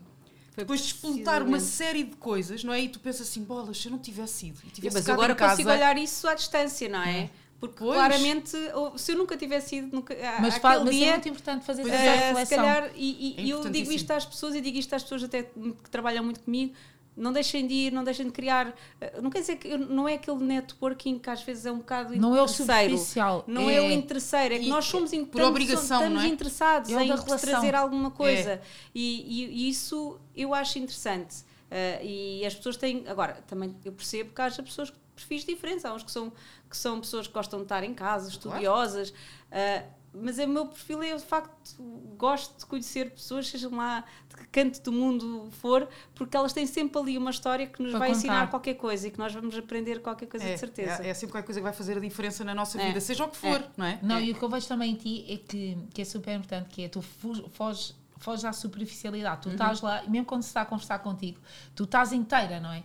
depois 0.56 0.82
de 0.82 0.88
explotar 0.88 1.44
uma 1.44 1.60
série 1.60 2.04
de 2.04 2.16
coisas, 2.16 2.64
não 2.64 2.74
é? 2.74 2.82
E 2.82 2.90
tu 2.90 3.00
pensas 3.00 3.28
assim, 3.28 3.44
bolas, 3.44 3.78
se 3.78 3.88
eu 3.88 3.92
não 3.92 4.00
tivesse 4.00 4.48
ido 4.48 4.60
e 4.66 4.70
tivesse 4.70 4.96
Mas 4.96 5.10
agora 5.10 5.34
casa, 5.34 5.52
consigo 5.52 5.70
olhar 5.70 5.98
isso 5.98 6.28
à 6.28 6.34
distância, 6.34 6.90
não 6.90 7.02
é? 7.02 7.30
Porque 7.60 7.78
pois. 7.78 7.94
claramente, 7.94 8.58
se 8.98 9.12
eu 9.12 9.18
nunca 9.18 9.38
tivesse 9.38 9.76
ido 9.78 9.96
nunca, 9.96 10.16
mas, 10.40 10.58
fala, 10.58 10.84
mas 10.84 10.96
é 10.96 10.98
dia, 10.98 11.08
é 11.08 11.12
muito 11.12 11.30
importante 11.30 11.64
fazer 11.64 11.84
essa 11.84 11.94
uh, 11.94 12.28
reflexão. 12.28 12.46
Se 12.46 12.56
calhar, 12.56 12.92
e, 12.96 13.36
e 13.38 13.52
é 13.52 13.54
eu 13.54 13.70
digo 13.70 13.92
isto 13.92 14.12
às 14.12 14.26
pessoas 14.26 14.56
e 14.56 14.62
digo 14.62 14.78
isto 14.78 14.94
às 14.96 15.04
pessoas 15.04 15.24
até 15.24 15.44
que 15.44 15.90
trabalham 15.92 16.24
muito 16.24 16.40
comigo, 16.40 16.74
não 17.16 17.34
deixem 17.34 17.68
de 17.68 17.74
ir, 17.74 17.92
não 17.92 18.04
deixem 18.04 18.26
de 18.26 18.32
criar. 18.32 18.74
Eh, 19.00 19.20
não 19.22 19.30
quer 19.30 19.42
dizer 19.42 19.58
que 19.58 19.78
não 19.78 20.08
é 20.08 20.16
aquele 20.16 20.44
networking 20.44 21.20
que 21.20 21.30
às 21.30 21.42
vezes 21.44 21.66
é 21.66 21.72
um 21.72 21.80
bocado 21.80 22.16
Não 22.16 22.36
é 22.36 22.42
o 22.42 22.48
superficial. 22.48 23.44
Não 23.48 23.70
é, 23.70 23.76
é 23.76 23.82
o 23.82 23.92
interesseiro, 23.92 24.56
é 24.56 24.60
que 24.60 24.70
nós 24.70 24.86
somos 24.86 25.12
por 25.30 25.42
obrigação, 25.42 26.02
estamos 26.02 26.24
é? 26.24 26.28
interessados 26.28 26.92
é 26.92 27.04
em 27.04 27.16
trazer 27.18 27.76
alguma 27.76 28.12
coisa. 28.12 28.52
É. 28.52 28.62
E, 28.96 29.44
e, 29.44 29.66
e, 29.66 29.70
isso 29.70 30.20
eu 30.36 30.54
acho 30.54 30.80
interessante. 30.80 31.42
Uh, 31.72 32.04
e 32.04 32.46
as 32.46 32.56
pessoas 32.56 32.76
têm. 32.78 33.06
Agora, 33.08 33.42
também 33.48 33.76
eu 33.86 33.94
percebo 33.94 34.34
que 34.34 34.42
haja 34.42 34.62
pessoas 34.62 34.90
com 34.90 34.98
perfis 35.16 35.46
diferentes. 35.46 35.86
Há 35.86 35.94
uns 35.94 36.04
que 36.04 36.12
são, 36.12 36.32
que 36.70 36.76
são 36.76 37.00
pessoas 37.00 37.28
que 37.28 37.34
gostam 37.34 37.60
de 37.60 37.66
estar 37.66 37.84
em 37.84 37.94
casa, 37.94 38.30
estudiosas. 38.30 39.10
Uh, 39.10 40.01
mas 40.14 40.38
o 40.40 40.48
meu 40.48 40.66
perfil 40.66 41.02
é, 41.04 41.16
de 41.16 41.24
facto, 41.24 41.76
gosto 42.18 42.60
de 42.60 42.66
conhecer 42.66 43.12
pessoas, 43.12 43.48
sejam 43.48 43.72
lá 43.76 44.04
de 44.30 44.36
que 44.36 44.48
canto 44.48 44.82
do 44.82 44.92
mundo 44.92 45.48
for, 45.52 45.88
porque 46.14 46.36
elas 46.36 46.52
têm 46.52 46.68
sempre 46.68 47.00
ali 47.00 47.18
uma 47.18 47.32
história 47.32 47.66
que 47.66 47.82
nos 47.82 47.92
Para 47.92 48.00
vai 48.00 48.08
contar. 48.10 48.20
ensinar 48.20 48.50
qualquer 48.50 48.74
coisa 48.74 49.08
e 49.08 49.12
que 49.12 49.18
nós 49.18 49.34
vamos 49.34 49.58
aprender 49.58 50.02
qualquer 50.02 50.28
coisa 50.28 50.46
é, 50.46 50.54
de 50.54 50.60
certeza. 50.60 51.04
É, 51.04 51.10
é, 51.10 51.14
sempre 51.14 51.32
qualquer 51.32 51.46
coisa 51.46 51.62
que 51.62 51.64
vai 51.64 51.74
fazer 51.74 51.98
a 51.98 52.02
diferença 52.02 52.44
na 52.44 52.54
nossa 52.54 52.82
é. 52.82 52.88
vida, 52.88 53.00
seja 53.00 53.24
o 53.24 53.30
que 53.30 53.38
for, 53.38 53.62
é. 53.62 53.70
não 53.78 53.86
é? 53.86 54.00
Não, 54.02 54.20
e 54.20 54.32
o 54.32 54.36
que 54.36 54.44
eu 54.44 54.50
vejo 54.50 54.68
também 54.68 54.92
em 54.92 54.96
ti 54.96 55.26
é 55.30 55.38
que, 55.38 55.78
que 55.94 56.02
é 56.02 56.06
super 56.06 56.36
importante, 56.36 56.68
que 56.70 56.84
é 56.84 56.90
tu 56.90 57.02
foges, 57.02 57.96
foges 58.18 58.44
à 58.44 58.52
superficialidade, 58.52 59.44
tu 59.44 59.46
uhum. 59.48 59.54
estás 59.54 59.82
lá, 59.82 60.04
mesmo 60.10 60.26
quando 60.26 60.44
se 60.44 60.50
está 60.50 60.62
a 60.62 60.66
conversar 60.66 61.00
contigo, 61.00 61.40
tu 61.74 61.86
estás 61.86 62.12
inteira, 62.12 62.60
não 62.60 62.74
é? 62.74 62.84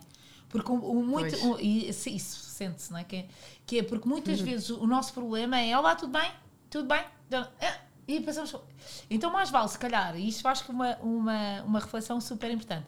Porque 0.49 0.71
o, 0.71 0.77
o 0.77 1.05
muito. 1.05 1.37
O, 1.45 1.61
e 1.61 1.89
isso 1.89 2.39
sente-se, 2.51 2.93
não 2.93 3.01
é? 3.01 3.05
Que, 3.05 3.17
é? 3.17 3.29
que 3.67 3.79
é 3.81 3.83
porque 3.83 4.09
muitas 4.09 4.39
uhum. 4.39 4.47
vezes 4.47 4.71
o 4.71 4.87
nosso 4.87 5.13
problema 5.13 5.61
é: 5.61 5.77
Olá, 5.77 5.97
tudo 5.97 6.17
bem? 6.17 6.31
Tudo 6.71 6.89
bem? 6.89 7.05
Então, 7.27 7.47
é, 7.61 7.79
e 8.09 8.21
passamos. 8.21 8.55
Então, 9.11 9.31
mais 9.33 9.51
vale, 9.51 9.69
se 9.69 9.79
calhar, 9.79 10.17
e 10.17 10.29
isto 10.29 10.47
acho 10.47 10.65
que 10.65 10.71
uma, 10.71 10.97
uma, 10.97 11.63
uma 11.63 11.81
reflexão 11.81 12.21
super 12.21 12.51
importante, 12.51 12.87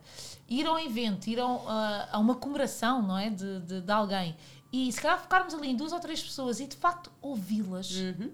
ir 0.49 0.67
ao 0.67 0.79
evento, 0.79 1.27
ir 1.27 1.41
a, 1.41 2.09
a 2.13 2.19
uma 2.19 2.37
comemoração, 2.37 3.03
não 3.03 3.19
é? 3.19 3.29
De, 3.29 3.61
de, 3.61 3.81
de, 3.81 3.93
alguém, 3.93 4.37
e 4.73 4.93
se 4.93 5.01
calhar 5.01 5.21
focarmos 5.21 5.55
ali 5.55 5.71
em 5.71 5.77
duas 5.77 5.93
ou 5.93 5.99
três 5.99 6.23
pessoas 6.23 6.61
e 6.61 6.67
de 6.67 6.77
facto 6.77 7.11
ouvi-las. 7.21 7.91
Uhum. 7.91 8.33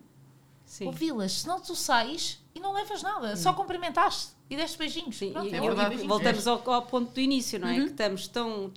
Ouvi-las, 0.87 1.33
senão 1.33 1.61
tu 1.61 1.75
sais 1.75 2.43
e 2.55 2.61
não 2.61 2.73
levas 2.73 3.03
nada, 3.03 3.31
uhum. 3.31 3.37
só 3.37 3.53
cumprimentaste 3.53 4.33
e 4.51 4.57
deste 4.57 4.77
beijinhos. 4.77 5.17
Sim, 5.17 5.33
Pronto, 5.33 5.49
e, 5.49 5.55
é 5.55 6.05
e 6.05 6.07
voltamos 6.07 6.47
ao, 6.47 6.71
ao, 6.71 6.83
ponto 6.83 7.13
do 7.13 7.21
início, 7.21 7.59
não 7.59 7.69
é? 7.69 7.79
Uhum. 7.79 7.85
Que 7.85 7.91
estamos 7.93 8.29
tão 8.29 8.73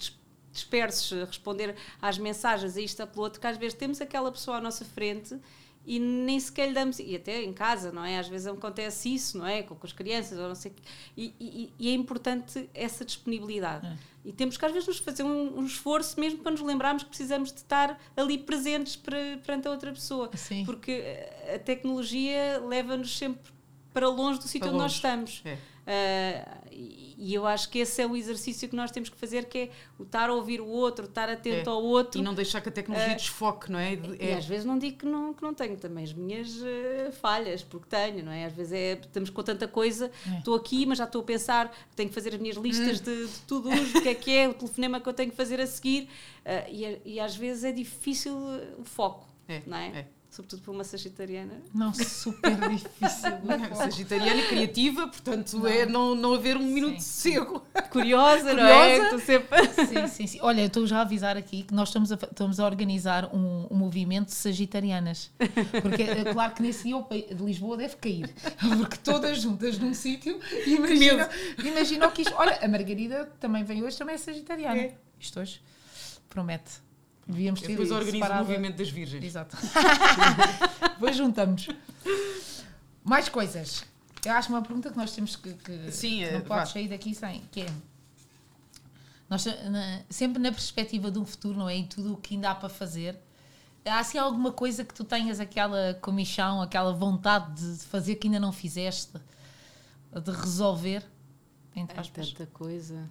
dispersos 0.51 1.21
a 1.21 1.25
responder 1.25 1.75
às 2.01 2.17
mensagens 2.17 2.77
a 2.77 2.81
isto, 2.81 3.01
a 3.01 3.07
pelo 3.07 3.23
outro, 3.23 3.41
que 3.41 3.47
às 3.47 3.57
vezes 3.57 3.77
temos 3.77 3.99
aquela 3.99 4.31
pessoa 4.31 4.57
à 4.57 4.61
nossa 4.61 4.85
frente 4.85 5.37
e 5.87 5.99
nem 5.99 6.37
sequer 6.37 6.67
lhe 6.67 6.73
damos, 6.73 6.99
e 6.99 7.15
até 7.15 7.41
em 7.41 7.53
casa, 7.53 7.93
não 7.93 8.03
é? 8.03 8.19
Às 8.19 8.27
vezes 8.27 8.45
acontece 8.45 9.13
isso, 9.13 9.37
não 9.37 9.47
é? 9.47 9.63
Com, 9.63 9.73
com 9.73 9.87
as 9.87 9.93
crianças, 9.93 10.37
ou 10.37 10.49
não 10.49 10.53
sei 10.53 10.73
e, 11.15 11.33
e, 11.39 11.73
e 11.79 11.89
é 11.89 11.93
importante 11.93 12.69
essa 12.73 13.05
disponibilidade. 13.05 13.87
É. 13.87 13.97
E 14.25 14.33
temos 14.33 14.57
que 14.57 14.65
às 14.65 14.73
vezes 14.73 14.85
nos 14.85 14.97
fazer 14.99 15.23
um, 15.23 15.59
um, 15.59 15.65
esforço 15.65 16.19
mesmo 16.19 16.39
para 16.39 16.51
nos 16.51 16.59
lembrarmos 16.59 17.03
que 17.03 17.09
precisamos 17.09 17.53
de 17.53 17.59
estar 17.59 17.97
ali 18.17 18.37
presentes 18.37 18.97
para, 18.97 19.37
perante 19.45 19.69
a 19.69 19.71
outra 19.71 19.93
pessoa. 19.93 20.29
Sim. 20.35 20.65
Porque 20.65 21.01
a 21.55 21.57
tecnologia 21.57 22.61
leva-nos 22.67 23.17
sempre 23.17 23.49
para 23.93 24.09
longe 24.09 24.39
do 24.39 24.47
sítio 24.47 24.67
onde 24.67 24.77
nós 24.77 24.91
estamos. 24.91 25.41
É. 25.45 25.57
Uh, 25.87 26.67
e 26.69 27.33
eu 27.33 27.47
acho 27.47 27.69
que 27.69 27.79
esse 27.79 28.01
é 28.01 28.05
o 28.05 28.15
exercício 28.15 28.67
que 28.67 28.75
nós 28.75 28.91
temos 28.91 29.07
que 29.07 29.17
fazer, 29.17 29.45
que 29.45 29.57
é 29.57 29.69
o 29.97 30.03
estar 30.03 30.29
a 30.29 30.33
ouvir 30.33 30.59
o 30.59 30.67
outro, 30.67 31.05
estar 31.05 31.29
atento 31.29 31.69
é. 31.69 31.73
ao 31.73 31.81
outro. 31.81 32.19
E 32.19 32.23
não 32.23 32.33
deixar 32.33 32.59
que 32.59 32.67
a 32.67 32.71
tecnologia 32.71 33.13
uh, 33.13 33.15
desfoque, 33.15 33.71
não 33.71 33.79
é? 33.79 33.93
é? 33.93 34.31
E 34.31 34.33
às 34.33 34.45
vezes 34.45 34.65
não 34.65 34.77
digo 34.77 34.97
que 34.97 35.05
não, 35.05 35.33
que 35.33 35.41
não 35.41 35.53
tenho 35.53 35.77
também 35.77 36.03
as 36.03 36.11
minhas 36.11 36.57
uh, 36.57 37.11
falhas, 37.21 37.63
porque 37.63 37.87
tenho, 37.89 38.23
não 38.25 38.31
é? 38.31 38.45
Às 38.45 38.53
vezes 38.53 38.73
é, 38.73 38.93
estamos 38.93 39.29
com 39.29 39.41
tanta 39.41 39.67
coisa, 39.67 40.11
é. 40.29 40.37
estou 40.39 40.55
aqui, 40.55 40.85
mas 40.85 40.97
já 40.97 41.05
estou 41.05 41.21
a 41.21 41.25
pensar, 41.25 41.73
tenho 41.95 42.09
que 42.09 42.15
fazer 42.15 42.33
as 42.33 42.39
minhas 42.39 42.57
listas 42.57 42.99
hum. 42.99 43.03
de, 43.03 43.27
de 43.27 43.39
tudo, 43.47 43.69
o 43.69 44.01
que 44.01 44.09
é 44.09 44.15
que 44.15 44.31
é, 44.35 44.49
o 44.49 44.53
telefonema 44.53 44.99
que 44.99 45.07
eu 45.07 45.13
tenho 45.13 45.31
que 45.31 45.37
fazer 45.37 45.61
a 45.61 45.65
seguir, 45.65 46.09
e, 46.69 47.13
e 47.13 47.19
às 47.19 47.35
vezes 47.35 47.63
é 47.63 47.71
difícil 47.71 48.35
o 48.77 48.83
foco, 48.83 49.27
é, 49.47 49.61
não 49.65 49.77
é? 49.77 50.05
Sobretudo 50.37 50.61
para 50.61 50.71
uma 50.71 50.83
sagitariana. 50.83 51.63
Não, 51.73 51.91
super 51.95 52.55
difícil. 52.69 53.31
Sagitariana 53.75 54.43
criativa, 54.43 55.07
portanto 55.07 55.57
não. 55.57 55.67
é 55.67 55.85
não, 55.85 56.13
não 56.13 56.33
haver 56.35 56.55
um 56.55 56.63
minuto 56.63 56.91
sim, 56.91 56.97
de 56.97 57.03
sossego. 57.03 57.65
Curiosa, 57.89 58.53
não 58.53 58.63
é? 58.63 58.99
Curiosa. 58.99 59.25
sempre... 59.25 59.67
Sim, 59.87 60.07
sim, 60.07 60.27
sim. 60.27 60.39
Olha, 60.43 60.61
estou 60.61 60.85
já 60.85 60.99
a 60.99 61.01
avisar 61.01 61.35
aqui 61.37 61.63
que 61.63 61.73
nós 61.73 61.89
estamos 61.89 62.11
a, 62.11 62.15
estamos 62.15 62.59
a 62.59 62.65
organizar 62.65 63.33
um, 63.33 63.67
um 63.71 63.75
movimento 63.75 64.27
de 64.27 64.35
sagitarianas. 64.35 65.31
Porque 65.81 66.03
é 66.03 66.31
claro 66.31 66.53
que 66.53 66.61
nesse 66.61 66.83
dia 66.83 67.03
de 67.33 67.43
Lisboa 67.43 67.75
deve 67.75 67.95
cair. 67.95 68.31
Porque 68.77 68.97
todas 68.97 69.41
juntas 69.41 69.79
num 69.79 69.93
sítio, 69.95 70.39
imagina, 70.67 71.29
imagina 71.65 72.07
o 72.07 72.11
que 72.11 72.21
isto... 72.21 72.35
Olha, 72.35 72.59
a 72.61 72.67
Margarida 72.67 73.25
também 73.39 73.63
vem 73.63 73.83
hoje, 73.83 73.97
também 73.97 74.13
é 74.13 74.17
sagitariana. 74.19 74.79
É. 74.79 74.97
Isto 75.19 75.39
hoje 75.39 75.61
promete. 76.29 76.86
Devíamos 77.27 77.59
ter 77.59 77.67
Depois 77.67 77.91
organiza 77.91 78.33
o 78.33 78.37
movimento 78.37 78.77
das 78.77 78.89
virgens. 78.89 79.23
Exato. 79.23 79.57
Depois 80.95 81.17
juntamos. 81.17 81.67
Mais 83.03 83.27
coisas. 83.27 83.83
Eu 84.25 84.31
acho 84.31 84.49
uma 84.49 84.61
pergunta 84.61 84.89
que 84.89 84.97
nós 84.97 85.11
temos 85.13 85.35
que. 85.35 85.53
que 85.53 85.91
Sim, 85.91 86.25
não 86.25 86.39
é, 86.39 86.41
pode 86.41 86.69
sair 86.69 86.87
daqui 86.87 87.13
sem. 87.13 87.41
Que 87.51 87.61
é. 87.61 87.73
Nós, 89.29 89.45
na, 89.45 90.01
sempre 90.09 90.41
na 90.41 90.51
perspectiva 90.51 91.11
de 91.11 91.19
um 91.19 91.25
futuro, 91.25 91.57
não 91.57 91.69
é? 91.69 91.77
E 91.77 91.85
tudo 91.85 92.13
o 92.13 92.17
que 92.17 92.35
ainda 92.35 92.51
há 92.51 92.55
para 92.55 92.69
fazer. 92.69 93.17
Há 93.85 93.99
assim 93.99 94.17
alguma 94.17 94.51
coisa 94.51 94.83
que 94.83 94.93
tu 94.93 95.03
tenhas 95.03 95.39
aquela 95.39 95.93
comichão, 96.01 96.61
aquela 96.61 96.93
vontade 96.93 97.77
de 97.77 97.85
fazer 97.85 98.15
que 98.15 98.27
ainda 98.27 98.39
não 98.39 98.51
fizeste? 98.53 99.17
De 100.13 100.31
resolver? 100.31 101.05
Entre 101.75 101.99
aspas. 101.99 102.27
É 102.27 102.31
tanta 102.31 102.51
coisa. 102.51 103.09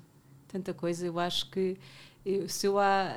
tanta 0.48 0.74
coisa. 0.74 1.06
Eu 1.06 1.18
acho 1.18 1.50
que 1.50 1.78
se 2.48 2.66
eu 2.66 2.78
há, 2.78 3.12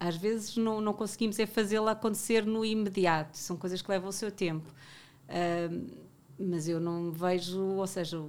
às 0.00 0.16
vezes 0.16 0.56
não, 0.56 0.80
não 0.80 0.92
conseguimos 0.92 1.38
é 1.38 1.46
fazê-la 1.46 1.92
acontecer 1.92 2.44
no 2.44 2.64
imediato, 2.64 3.36
são 3.36 3.56
coisas 3.56 3.80
que 3.80 3.90
levam 3.90 4.08
o 4.08 4.12
seu 4.12 4.30
tempo. 4.30 4.68
Uh, 5.28 6.02
mas 6.38 6.68
eu 6.68 6.80
não 6.80 7.12
vejo, 7.12 7.60
ou 7.60 7.86
seja, 7.86 8.20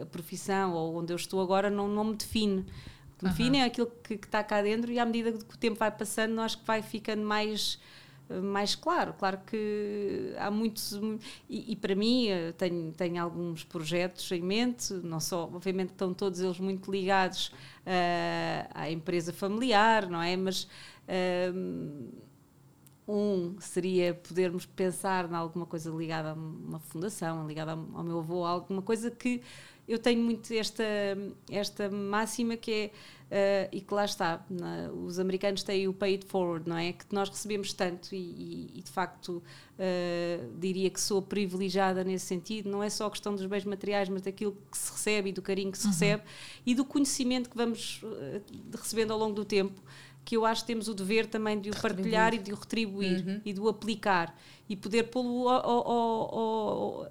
a 0.00 0.06
profissão 0.06 0.72
ou 0.72 0.96
onde 0.96 1.12
eu 1.12 1.16
estou 1.16 1.40
agora 1.40 1.70
não, 1.70 1.88
não 1.88 2.04
me 2.04 2.16
define. 2.16 2.60
O 2.60 3.18
que 3.18 3.24
me 3.24 3.30
define 3.30 3.58
é 3.58 3.64
aquilo 3.64 3.86
que, 4.02 4.18
que, 4.18 4.26
está 4.26 4.42
cá 4.42 4.60
dentro 4.60 4.90
e 4.90 4.98
à 4.98 5.06
medida 5.06 5.32
que 5.32 5.54
o 5.54 5.58
tempo 5.58 5.78
vai 5.78 5.90
passando, 5.90 6.40
acho 6.40 6.58
que 6.58 6.66
vai 6.66 6.82
ficando 6.82 7.22
mais 7.22 7.78
mais 8.42 8.74
claro. 8.74 9.14
Claro 9.14 9.40
que 9.46 10.34
há 10.38 10.50
muitos. 10.50 10.98
E, 11.48 11.72
e, 11.72 11.76
para 11.76 11.94
mim, 11.94 12.28
eh, 12.28 12.52
tenho, 12.52 12.92
tenho 12.92 13.22
alguns 13.22 13.64
projetos 13.64 14.30
em 14.32 14.42
mente, 14.42 14.92
não 14.94 15.20
só, 15.20 15.44
obviamente, 15.44 15.90
estão 15.90 16.14
todos 16.14 16.40
eles 16.40 16.58
muito 16.58 16.90
ligados 16.90 17.48
uh, 17.48 18.70
à 18.74 18.90
empresa 18.90 19.32
familiar, 19.32 20.08
não 20.08 20.22
é? 20.22 20.36
Mas. 20.36 20.64
Uh, 21.06 22.24
um 23.06 23.56
seria 23.60 24.14
podermos 24.14 24.64
pensar 24.64 25.30
em 25.30 25.34
alguma 25.34 25.66
coisa 25.66 25.90
ligada 25.90 26.30
a 26.30 26.32
uma 26.32 26.78
fundação, 26.78 27.46
ligada 27.46 27.72
ao 27.72 28.02
meu 28.02 28.18
avô, 28.20 28.46
alguma 28.46 28.80
coisa 28.80 29.10
que 29.10 29.42
eu 29.86 29.98
tenho 29.98 30.22
muito 30.22 30.52
esta, 30.54 30.84
esta 31.50 31.90
máxima 31.90 32.56
que 32.56 32.72
é, 32.72 32.90
uh, 33.30 33.68
e 33.72 33.80
que 33.80 33.92
lá 33.92 34.04
está, 34.04 34.44
na, 34.48 34.90
os 34.90 35.18
americanos 35.18 35.62
têm 35.62 35.88
o 35.88 35.92
pay 35.92 36.14
it 36.14 36.26
forward, 36.26 36.68
não 36.68 36.76
é? 36.76 36.92
Que 36.92 37.04
nós 37.12 37.28
recebemos 37.28 37.72
tanto 37.72 38.14
e, 38.14 38.18
e, 38.18 38.70
e 38.78 38.82
de 38.82 38.90
facto 38.90 39.30
uh, 39.38 40.58
diria 40.58 40.90
que 40.90 41.00
sou 41.00 41.20
privilegiada 41.22 42.04
nesse 42.04 42.26
sentido, 42.26 42.70
não 42.70 42.82
é 42.82 42.90
só 42.90 43.06
a 43.06 43.10
questão 43.10 43.34
dos 43.34 43.46
bens 43.46 43.64
materiais, 43.64 44.08
mas 44.08 44.22
daquilo 44.22 44.56
que 44.70 44.78
se 44.78 44.92
recebe 44.92 45.30
e 45.30 45.32
do 45.32 45.42
carinho 45.42 45.72
que 45.72 45.78
se 45.78 45.86
uhum. 45.86 45.92
recebe 45.92 46.22
e 46.64 46.74
do 46.74 46.84
conhecimento 46.84 47.50
que 47.50 47.56
vamos 47.56 48.02
uh, 48.02 48.42
recebendo 48.72 49.12
ao 49.12 49.18
longo 49.18 49.34
do 49.34 49.44
tempo 49.44 49.82
que 50.24 50.36
eu 50.36 50.46
acho 50.46 50.62
que 50.62 50.68
temos 50.68 50.88
o 50.88 50.94
dever 50.94 51.26
também 51.26 51.60
de 51.60 51.70
o 51.70 51.76
partilhar 51.76 52.32
e 52.32 52.38
de 52.38 52.52
o 52.52 52.56
retribuir 52.56 53.26
uhum. 53.26 53.40
e 53.44 53.52
de 53.52 53.60
o 53.60 53.68
aplicar 53.68 54.34
e 54.68 54.74
poder 54.74 55.04
pô-lo 55.04 55.48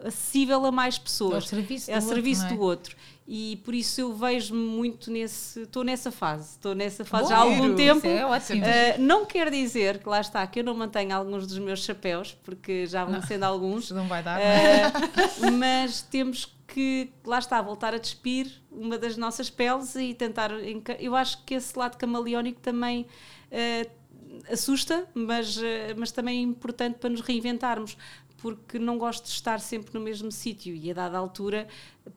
acessível 0.03 0.65
a 0.65 0.71
mais 0.71 0.97
pessoas. 0.97 1.33
É 1.33 1.35
ao 1.35 1.41
serviço, 1.41 1.91
é 1.91 1.99
do, 1.99 2.07
serviço 2.07 2.41
outro, 2.41 2.53
é? 2.53 2.57
do 2.57 2.63
outro. 2.63 2.97
E 3.25 3.61
por 3.63 3.73
isso 3.73 4.01
eu 4.01 4.13
vejo 4.13 4.53
muito 4.53 5.09
nesse. 5.09 5.61
Estou 5.61 5.83
nessa 5.83 6.11
fase. 6.11 6.51
Estou 6.51 6.75
nessa 6.75 7.05
fase 7.05 7.29
já 7.29 7.37
há 7.37 7.39
algum 7.39 7.73
tempo. 7.73 8.05
É. 8.05 8.25
Uh, 8.25 9.01
não 9.01 9.25
quer 9.25 9.49
dizer 9.49 9.99
que 9.99 10.09
lá 10.09 10.19
está, 10.19 10.45
que 10.45 10.59
eu 10.59 10.63
não 10.63 10.73
mantenho 10.73 11.15
alguns 11.15 11.47
dos 11.47 11.57
meus 11.57 11.83
chapéus, 11.83 12.37
porque 12.43 12.85
já 12.85 13.05
vão 13.05 13.13
não, 13.15 13.21
sendo 13.21 13.43
alguns. 13.43 13.91
Não 13.91 14.07
vai 14.09 14.21
dar. 14.21 14.39
Uh, 14.39 15.51
mas 15.57 16.01
temos 16.01 16.53
que, 16.67 17.11
lá 17.25 17.39
está, 17.39 17.61
voltar 17.61 17.93
a 17.93 17.97
despir 17.97 18.51
uma 18.69 18.97
das 18.97 19.15
nossas 19.15 19.49
peles 19.49 19.95
e 19.95 20.13
tentar. 20.13 20.51
Eu 20.99 21.15
acho 21.15 21.45
que 21.45 21.53
esse 21.53 21.77
lado 21.79 21.97
camaleónico 21.97 22.59
também. 22.59 23.07
Uh, 23.51 24.03
assusta, 24.51 25.07
mas, 25.13 25.59
mas 25.95 26.11
também 26.11 26.39
é 26.39 26.41
importante 26.41 26.97
para 26.97 27.09
nos 27.09 27.21
reinventarmos, 27.21 27.95
porque 28.43 28.77
não 28.77 28.97
gosto 28.97 29.23
de 29.23 29.29
estar 29.29 29.61
sempre 29.61 29.93
no 29.93 30.01
mesmo 30.01 30.29
sítio 30.29 30.75
e 30.75 30.91
a 30.91 30.93
dada 30.93 31.17
altura 31.17 31.65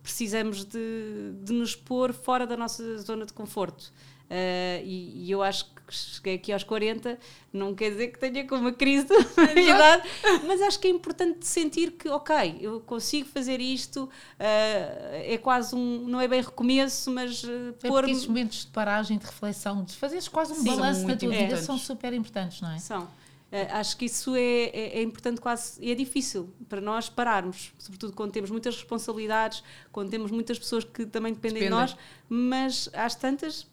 precisamos 0.02 0.64
de, 0.64 1.32
de 1.40 1.52
nos 1.52 1.76
pôr 1.76 2.12
fora 2.12 2.44
da 2.44 2.56
nossa 2.56 2.98
zona 2.98 3.24
de 3.24 3.32
conforto. 3.32 3.92
Uh, 4.24 4.82
e, 4.84 5.26
e, 5.26 5.30
eu 5.30 5.40
acho 5.40 5.66
que 5.66 5.94
cheguei 5.94 6.34
aqui 6.34 6.52
aos 6.52 6.64
40, 6.64 7.16
não 7.52 7.72
quer 7.76 7.90
dizer 7.92 8.08
que 8.08 8.18
tenha 8.18 8.44
com 8.44 8.56
uma 8.56 8.72
crise 8.72 9.06
de 9.06 9.60
idade, 9.60 10.02
mas 10.48 10.60
acho 10.62 10.80
que 10.80 10.88
é 10.88 10.90
importante 10.90 11.46
sentir 11.46 11.92
que, 11.92 12.08
ok, 12.08 12.58
eu 12.60 12.80
consigo 12.80 13.28
fazer 13.28 13.60
isto, 13.60 14.02
uh, 14.02 14.10
é 14.40 15.38
quase 15.40 15.76
um, 15.76 16.08
não 16.08 16.20
é 16.20 16.26
bem 16.26 16.42
recomeço, 16.42 17.08
mas 17.12 17.44
uh, 17.44 17.72
é 17.80 17.88
pôr 17.88 18.08
esses 18.08 18.26
momentos 18.26 18.64
de 18.64 18.72
paragem, 18.72 19.16
de 19.16 19.26
reflexão, 19.26 19.84
de 19.84 19.94
fazeres 19.94 20.26
quase 20.26 20.54
um 20.54 20.64
balanço 20.64 21.06
na 21.06 21.14
tua 21.14 21.30
vida 21.30 21.56
são 21.58 21.78
super 21.78 22.12
importantes, 22.12 22.60
não 22.60 22.72
é? 22.72 22.80
São. 22.80 23.08
Uh, 23.46 23.74
acho 23.74 23.96
que 23.96 24.06
isso 24.06 24.34
é, 24.34 24.64
é, 24.64 24.98
é, 24.98 25.02
importante 25.02 25.40
quase, 25.40 25.88
é 25.88 25.94
difícil 25.94 26.52
para 26.68 26.80
nós 26.80 27.08
pararmos, 27.08 27.72
sobretudo 27.78 28.12
quando 28.12 28.32
temos 28.32 28.50
muitas 28.50 28.74
responsabilidades, 28.74 29.62
quando 29.92 30.10
temos 30.10 30.32
muitas 30.32 30.58
pessoas 30.58 30.82
que 30.82 31.06
também 31.06 31.32
dependem 31.32 31.62
Depende. 31.62 31.74
de 31.74 31.80
nós, 31.92 31.96
mas 32.28 32.90
às 32.92 33.14
tantas 33.14 33.68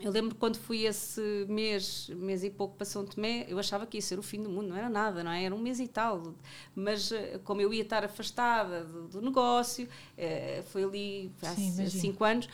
eu 0.00 0.10
lembro 0.10 0.34
quando 0.34 0.56
fui 0.56 0.84
esse 0.86 1.20
mês, 1.48 2.08
mês 2.16 2.42
e 2.42 2.50
pouco 2.50 2.76
para 2.76 2.84
São 2.84 3.04
Tomé, 3.04 3.44
eu 3.48 3.58
achava 3.58 3.86
que 3.86 3.98
ia 3.98 4.02
ser 4.02 4.18
o 4.18 4.22
fim 4.22 4.42
do 4.42 4.48
mundo, 4.48 4.68
não 4.68 4.76
era 4.76 4.88
nada, 4.88 5.22
não 5.22 5.30
é? 5.30 5.44
Era 5.44 5.54
um 5.54 5.58
mês 5.58 5.78
e 5.80 5.86
tal. 5.86 6.34
Mas 6.74 7.12
eh, 7.12 7.38
como 7.44 7.60
eu 7.60 7.72
ia 7.74 7.82
estar 7.82 8.02
afastada 8.02 8.84
do, 8.84 9.08
do 9.08 9.20
negócio, 9.20 9.86
eh, 10.16 10.64
foi 10.68 10.82
ali 10.84 11.30
há 11.42 11.54
Sim, 11.54 11.88
cinco 11.88 12.24
anos, 12.24 12.48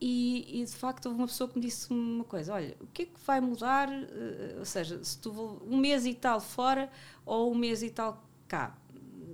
e, 0.00 0.60
e, 0.60 0.64
de 0.64 0.72
facto 0.72 1.06
houve 1.06 1.18
uma 1.18 1.26
pessoa 1.26 1.48
que 1.48 1.56
me 1.58 1.64
disse 1.64 1.90
uma 1.90 2.24
coisa: 2.24 2.52
olha, 2.52 2.76
o 2.80 2.86
que 2.88 3.02
é 3.02 3.06
que 3.06 3.20
vai 3.26 3.40
mudar? 3.40 3.90
Eh, 3.90 4.56
ou 4.58 4.64
seja, 4.64 5.02
se 5.02 5.18
tu 5.18 5.30
um 5.66 5.78
mês 5.78 6.04
e 6.04 6.12
tal 6.12 6.40
fora 6.40 6.90
ou 7.24 7.50
um 7.50 7.54
mês 7.54 7.82
e 7.82 7.90
tal 7.90 8.22
cá, 8.46 8.76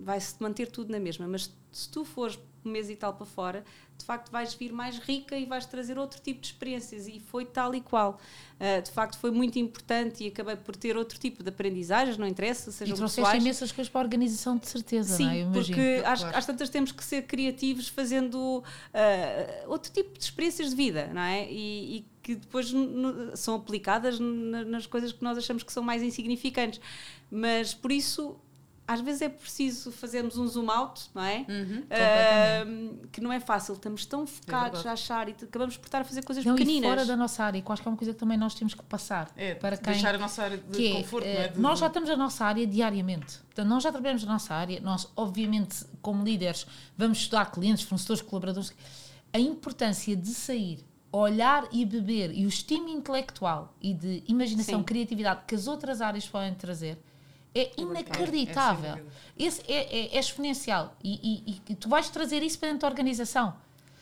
vai-se 0.05 0.41
manter 0.41 0.71
tudo 0.71 0.91
na 0.91 1.01
mesma, 1.01 1.27
mas 1.27 1.53
se 1.73 1.89
tu 1.89 2.05
fores 2.05 2.39
um 2.65 2.71
mês 2.71 2.89
e 2.91 2.97
tal 2.97 3.15
para 3.15 3.27
fora, 3.27 3.65
de 3.97 4.05
facto 4.05 4.31
vais 4.31 4.55
vir 4.55 4.73
mais 4.73 4.99
rica 4.99 5.37
e 5.37 5.47
vais 5.47 5.67
trazer 5.67 5.99
outro 5.99 6.21
tipo 6.21 6.41
de 6.41 6.49
experiências 6.49 7.07
e 7.07 7.21
foi 7.21 7.45
tal 7.45 7.75
e 7.75 7.81
qual. 7.81 8.19
Uh, 8.59 8.83
de 8.83 8.91
facto 8.91 9.19
foi 9.19 9.31
muito 9.31 9.59
importante 9.59 10.23
e 10.25 10.29
acabei 10.29 10.57
por 10.57 10.77
ter 10.77 10.97
outro 10.97 11.19
tipo 11.19 11.43
de 11.43 11.49
aprendizagens, 11.49 12.17
não 12.17 12.27
interessa, 12.27 12.71
sejam 12.71 12.95
e 12.95 12.97
trouxeste 12.97 13.37
imensas 13.37 13.73
coisas 13.73 13.91
para 13.91 14.01
a 14.01 14.05
organização 14.05 14.57
de 14.57 14.69
certeza, 14.69 15.17
Sim, 15.17 15.25
não 15.25 15.51
é? 15.51 15.53
porque 15.53 16.01
claro. 16.01 16.13
às, 16.13 16.37
às 16.37 16.47
tantas 16.47 16.69
temos 16.69 16.93
que 16.93 17.03
ser 17.03 17.23
criativos 17.23 17.89
fazendo 17.89 18.59
uh, 18.59 18.63
outro 19.69 19.91
tipo 19.91 20.17
de 20.17 20.25
experiências 20.25 20.71
de 20.71 20.77
vida, 20.77 21.11
não 21.13 21.23
é? 21.23 21.51
E, 21.51 21.97
e 21.97 22.13
que 22.23 22.37
depois 22.37 22.73
são 23.35 23.57
aplicadas 23.57 24.19
nas 24.21 24.87
coisas 24.87 25.13
que 25.13 25.25
nós 25.25 25.37
achamos 25.37 25.65
que 25.65 25.73
são 25.73 25.83
mais 25.83 26.03
insignificantes. 26.03 26.81
Mas 27.31 27.75
por 27.75 27.91
isso 27.91 28.37
às 28.87 29.01
vezes 29.01 29.23
é 29.23 29.29
preciso 29.29 29.93
fazermos 29.93 30.37
um 30.37 30.47
zoom 30.47 30.71
out, 30.71 31.09
não 31.15 31.23
é? 31.23 31.47
Uhum, 31.49 31.83
uh, 31.83 33.07
que 33.09 33.21
não 33.21 33.33
é 33.33 33.39
fácil, 33.39 33.75
estamos 33.75 34.05
tão 34.05 34.27
focados 34.27 34.85
é 34.85 34.89
a 34.89 34.93
achar 34.93 35.29
e 35.29 35.37
acabamos 35.41 35.77
por 35.77 35.87
estar 35.87 36.01
a 36.01 36.05
fazer 36.05 36.23
coisas 36.25 36.45
não, 36.45 36.55
pequeninas. 36.55 36.91
Fora 36.91 37.05
da 37.05 37.17
nossa 37.17 37.45
área, 37.45 37.63
que 37.63 37.73
acho 37.73 37.81
que 37.81 37.89
é 37.89 37.91
uma 37.91 37.97
coisa 37.97 38.13
que 38.13 38.19
também 38.19 38.37
nós 38.37 38.55
temos 38.55 38.75
que 38.75 38.83
passar. 38.83 39.31
É, 39.37 39.55
para 39.55 39.77
quem, 39.77 39.93
deixar 39.93 40.15
a 40.15 40.19
nossa 40.19 40.43
área 40.43 40.59
de 40.59 40.87
é, 40.87 40.93
conforto, 40.93 41.27
é, 41.27 41.49
de, 41.49 41.61
Nós 41.61 41.79
já 41.79 41.87
estamos 41.87 42.09
na 42.09 42.17
nossa 42.17 42.45
área 42.45 42.67
diariamente. 42.67 43.39
Portanto, 43.39 43.69
nós 43.69 43.83
já 43.83 43.93
trabalhamos 43.93 44.25
na 44.25 44.33
nossa 44.33 44.55
área, 44.55 44.81
nós, 44.81 45.09
obviamente, 45.17 45.85
como 46.01 46.25
líderes, 46.25 46.67
vamos 46.97 47.19
estudar 47.19 47.51
clientes, 47.51 47.85
fornecedores, 47.85 48.23
colaboradores. 48.23 48.73
A 49.33 49.39
importância 49.39 50.15
de 50.17 50.29
sair 50.29 50.85
olhar 51.13 51.69
e 51.71 51.85
beber 51.85 52.33
e 52.35 52.47
o 52.47 52.49
estímulo 52.49 52.91
intelectual 52.91 53.75
e 53.81 53.93
de 53.93 54.23
imaginação, 54.27 54.79
Sim. 54.79 54.85
criatividade 54.85 55.43
que 55.47 55.55
as 55.55 55.67
outras 55.69 56.01
áreas 56.01 56.27
podem 56.27 56.55
trazer 56.55 56.99
é 57.55 57.71
inacreditável. 57.77 58.95
É, 58.95 59.45
Esse 59.45 59.63
é, 59.69 59.75
é, 59.75 60.17
é 60.17 60.19
exponencial. 60.19 60.97
E, 61.03 61.43
e, 61.47 61.73
e, 61.73 61.75
tu 61.75 61.89
vais 61.89 62.09
trazer 62.09 62.43
isso 62.43 62.59
para 62.59 62.69
dentro 62.69 62.83
da 62.83 62.89
organização. 62.89 63.55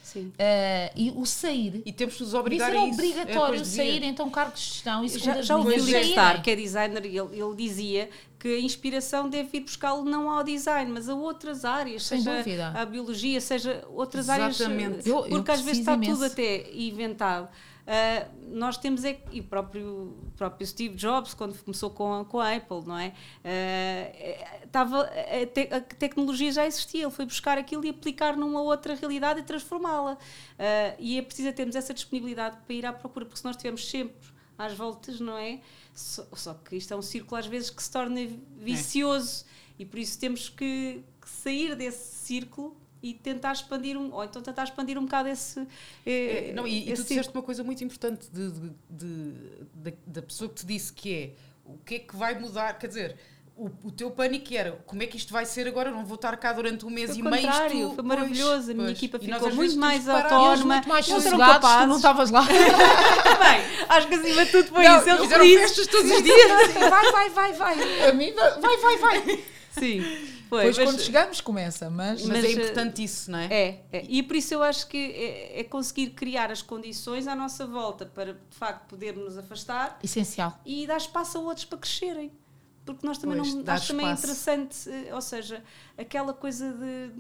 Sim. 0.03 0.27
Uh, 0.27 0.91
e 0.97 1.13
o 1.15 1.25
sair. 1.25 1.83
E 1.87 1.93
temos 1.93 2.17
que 2.17 2.23
nos 2.25 2.35
obrigar 2.35 2.71
isso 2.71 2.81
a 2.81 2.87
isso. 2.87 2.95
obrigatório, 2.95 3.65
sair, 3.65 4.03
então, 4.03 4.29
cargos 4.29 4.59
de 4.59 4.67
gestão. 4.67 5.05
Isso 5.05 5.19
já 5.21 5.41
já 5.41 5.57
ouvi 5.57 5.75
o 5.75 6.05
Star, 6.05 6.43
que 6.43 6.51
é 6.51 6.57
designer, 6.57 7.05
ele, 7.05 7.19
ele 7.19 7.55
dizia 7.57 8.11
que 8.37 8.49
a 8.49 8.59
inspiração 8.59 9.29
deve 9.29 9.59
ir 9.59 9.61
buscá-lo 9.61 10.03
não 10.03 10.29
ao 10.29 10.43
design, 10.43 10.91
mas 10.91 11.09
a 11.09 11.15
outras 11.15 11.65
áreas, 11.65 12.05
Sem 12.05 12.19
seja 12.19 12.39
dúvida. 12.39 12.69
a 12.75 12.85
biologia, 12.87 13.41
seja 13.41 13.85
outras 13.91 14.29
Exatamente. 14.29 14.85
áreas. 14.85 15.07
Eu, 15.07 15.23
porque 15.25 15.51
eu 15.51 15.55
às 15.55 15.61
vezes 15.61 15.81
está 15.81 15.95
imenso. 15.95 16.13
tudo 16.13 16.25
até 16.25 16.73
inventado. 16.73 17.49
Uh, 17.91 18.57
nós 18.57 18.78
temos 18.78 19.05
é, 19.05 19.20
e 19.32 19.41
o 19.41 19.45
próprio, 19.45 20.16
próprio 20.36 20.64
Steve 20.64 20.95
Jobs, 20.95 21.34
quando 21.34 21.59
começou 21.59 21.91
com 21.91 22.20
a, 22.20 22.24
com 22.24 22.38
a 22.38 22.55
Apple, 22.55 22.86
não 22.86 22.97
é? 22.97 23.12
Uh, 23.45 24.68
tava, 24.68 25.03
a, 25.03 25.47
te, 25.47 25.68
a, 25.74 25.80
tecnologia 25.80 26.53
já 26.53 26.64
existia, 26.64 27.03
ele 27.03 27.11
foi 27.11 27.26
buscar 27.26 27.59
aquilo 27.59 27.84
e 27.84 27.88
aplicar 27.88 28.36
numa 28.36 28.62
outra 28.62 28.95
realidade 28.95 29.41
e 29.41 29.43
transformá-la. 29.43 30.12
Uh, 30.12 30.97
e 31.01 31.18
é 31.18 31.22
preciso 31.22 31.53
termos 31.53 31.74
essa 31.74 31.93
disponibilidade 31.93 32.59
para 32.64 32.74
ir 32.74 32.86
à 32.86 32.93
procura, 32.93 33.24
porque 33.24 33.41
se 33.41 33.45
nós 33.45 33.57
estivermos 33.57 33.91
sempre 33.91 34.28
às 34.57 34.72
voltas, 34.72 35.18
não 35.18 35.36
é? 35.36 35.61
Só, 35.93 36.24
só, 36.32 36.55
que 36.55 36.76
isto 36.76 36.95
é 36.95 36.97
um 36.97 37.03
círculo 37.03 37.41
às 37.41 37.47
vezes 37.47 37.70
que 37.70 37.82
se 37.82 37.91
torna 37.91 38.20
vicioso 38.57 39.45
é. 39.45 39.82
e 39.82 39.84
por 39.84 39.99
isso 39.99 40.16
temos 40.16 40.49
que, 40.49 41.03
que 41.20 41.28
sair 41.28 41.74
desse 41.74 42.14
círculo 42.14 42.80
e 43.03 43.15
tentar 43.15 43.53
expandir 43.53 43.97
um, 43.97 44.13
ou 44.13 44.25
então 44.25 44.43
tentar 44.43 44.65
expandir 44.65 44.99
um 44.99 45.05
bocado 45.05 45.29
esse. 45.29 45.61
Eh, 46.05 46.51
é, 46.51 46.53
não, 46.53 46.67
e, 46.67 46.91
esse 46.91 47.03
e 47.03 47.05
tu 47.05 47.09
disseste 47.09 47.33
uma 47.33 47.43
coisa 47.43 47.65
muito 47.65 47.83
importante 47.83 48.29
de, 48.31 48.51
de, 48.51 48.71
de, 48.91 49.35
de, 49.75 49.95
da 50.07 50.23
pessoa 50.23 50.49
que 50.49 50.57
te 50.57 50.67
disse 50.67 50.93
que 50.93 51.15
é 51.15 51.31
o 51.65 51.79
que 51.79 51.95
é 51.95 51.99
que 52.01 52.17
vai 52.17 52.39
mudar, 52.39 52.79
quer 52.79 52.89
dizer. 52.89 53.17
O, 53.57 53.71
o, 53.85 53.91
teu 53.91 54.11
pânico 54.11 54.55
era 54.55 54.73
como 54.87 55.03
é 55.03 55.07
que 55.07 55.19
isto 55.19 55.35
vai 55.35 55.45
ser 55.45 55.69
agora? 55.69 55.91
Eu 55.91 55.95
não 55.95 56.03
vou 56.03 56.15
estar 56.15 56.35
cá 56.39 56.51
durante 56.51 56.87
um 56.87 56.89
mês 56.89 57.11
foi 57.11 57.19
e 57.19 57.23
meio. 57.23 57.47
Isto, 57.47 57.95
foi 57.95 58.05
maravilhoso. 58.05 58.55
Pois, 58.55 58.71
a 58.71 58.73
minha 58.73 58.87
pois. 58.87 58.97
equipa 58.97 59.19
ficou 59.19 59.55
muito 59.55 59.77
mais 59.77 60.09
autónoma. 60.09 60.75
muito 60.77 60.89
mais 60.89 61.05
sossegados, 61.05 61.69
tu 61.69 61.87
não 61.87 61.97
estavas 61.97 62.31
lá. 62.31 62.41
Também, 62.49 63.87
acho 63.87 64.09
que 64.09 64.15
acima 64.15 64.47
de 64.47 64.51
tudo 64.51 64.69
foi 64.69 64.83
não, 64.83 64.99
isso. 64.99 65.11
Eles 65.11 65.21
fizeram 65.21 65.45
festas 65.45 65.87
todos 65.89 66.11
os 66.11 66.23
dias. 66.23 66.49
vai, 66.89 67.13
vai, 67.13 67.31
vai, 67.31 67.53
vai. 67.53 68.09
A 68.09 68.13
mim, 68.15 68.33
vai, 68.33 68.77
vai, 68.79 68.97
vai. 68.97 69.45
Sim. 69.73 70.39
Foi, 70.51 70.65
Depois, 70.65 70.79
mas, 70.79 70.89
quando 70.89 71.01
chegamos, 71.01 71.41
começa, 71.41 71.89
mas, 71.89 72.23
mas, 72.23 72.43
mas, 72.43 72.45
é 72.45 72.51
importante 72.51 73.05
isso, 73.05 73.31
não 73.31 73.39
é? 73.39 73.47
é? 73.47 73.85
É, 73.93 74.05
e 74.09 74.21
por 74.21 74.35
isso 74.35 74.53
eu 74.53 74.65
acho 74.65 74.89
que 74.89 74.99
é, 74.99 75.61
é, 75.61 75.63
conseguir 75.63 76.11
criar 76.11 76.51
as 76.51 76.61
condições 76.61 77.29
à 77.29 77.37
nossa 77.37 77.65
volta 77.69 78.05
para, 78.05 78.35
de 78.35 78.57
facto, 78.57 78.89
podermos 78.89 79.27
nos 79.27 79.39
afastar. 79.39 80.01
Essencial. 80.03 80.61
E 80.67 80.89
dar 80.89 80.97
espaço 80.97 81.39
a 81.39 81.41
outros 81.41 81.65
para 81.65 81.79
crescerem. 81.79 82.33
Porque 82.85 83.07
nós 83.07 83.19
também 83.19 83.39
pois, 83.39 83.55
não. 83.55 83.73
Acho 83.73 83.87
também 83.87 84.09
é 84.09 84.11
interessante, 84.11 84.91
eh, 84.91 85.15
ou 85.15 85.21
seja, 85.21 85.63
aquela 85.97 86.35
coisa 86.35 86.73
de, 86.73 87.13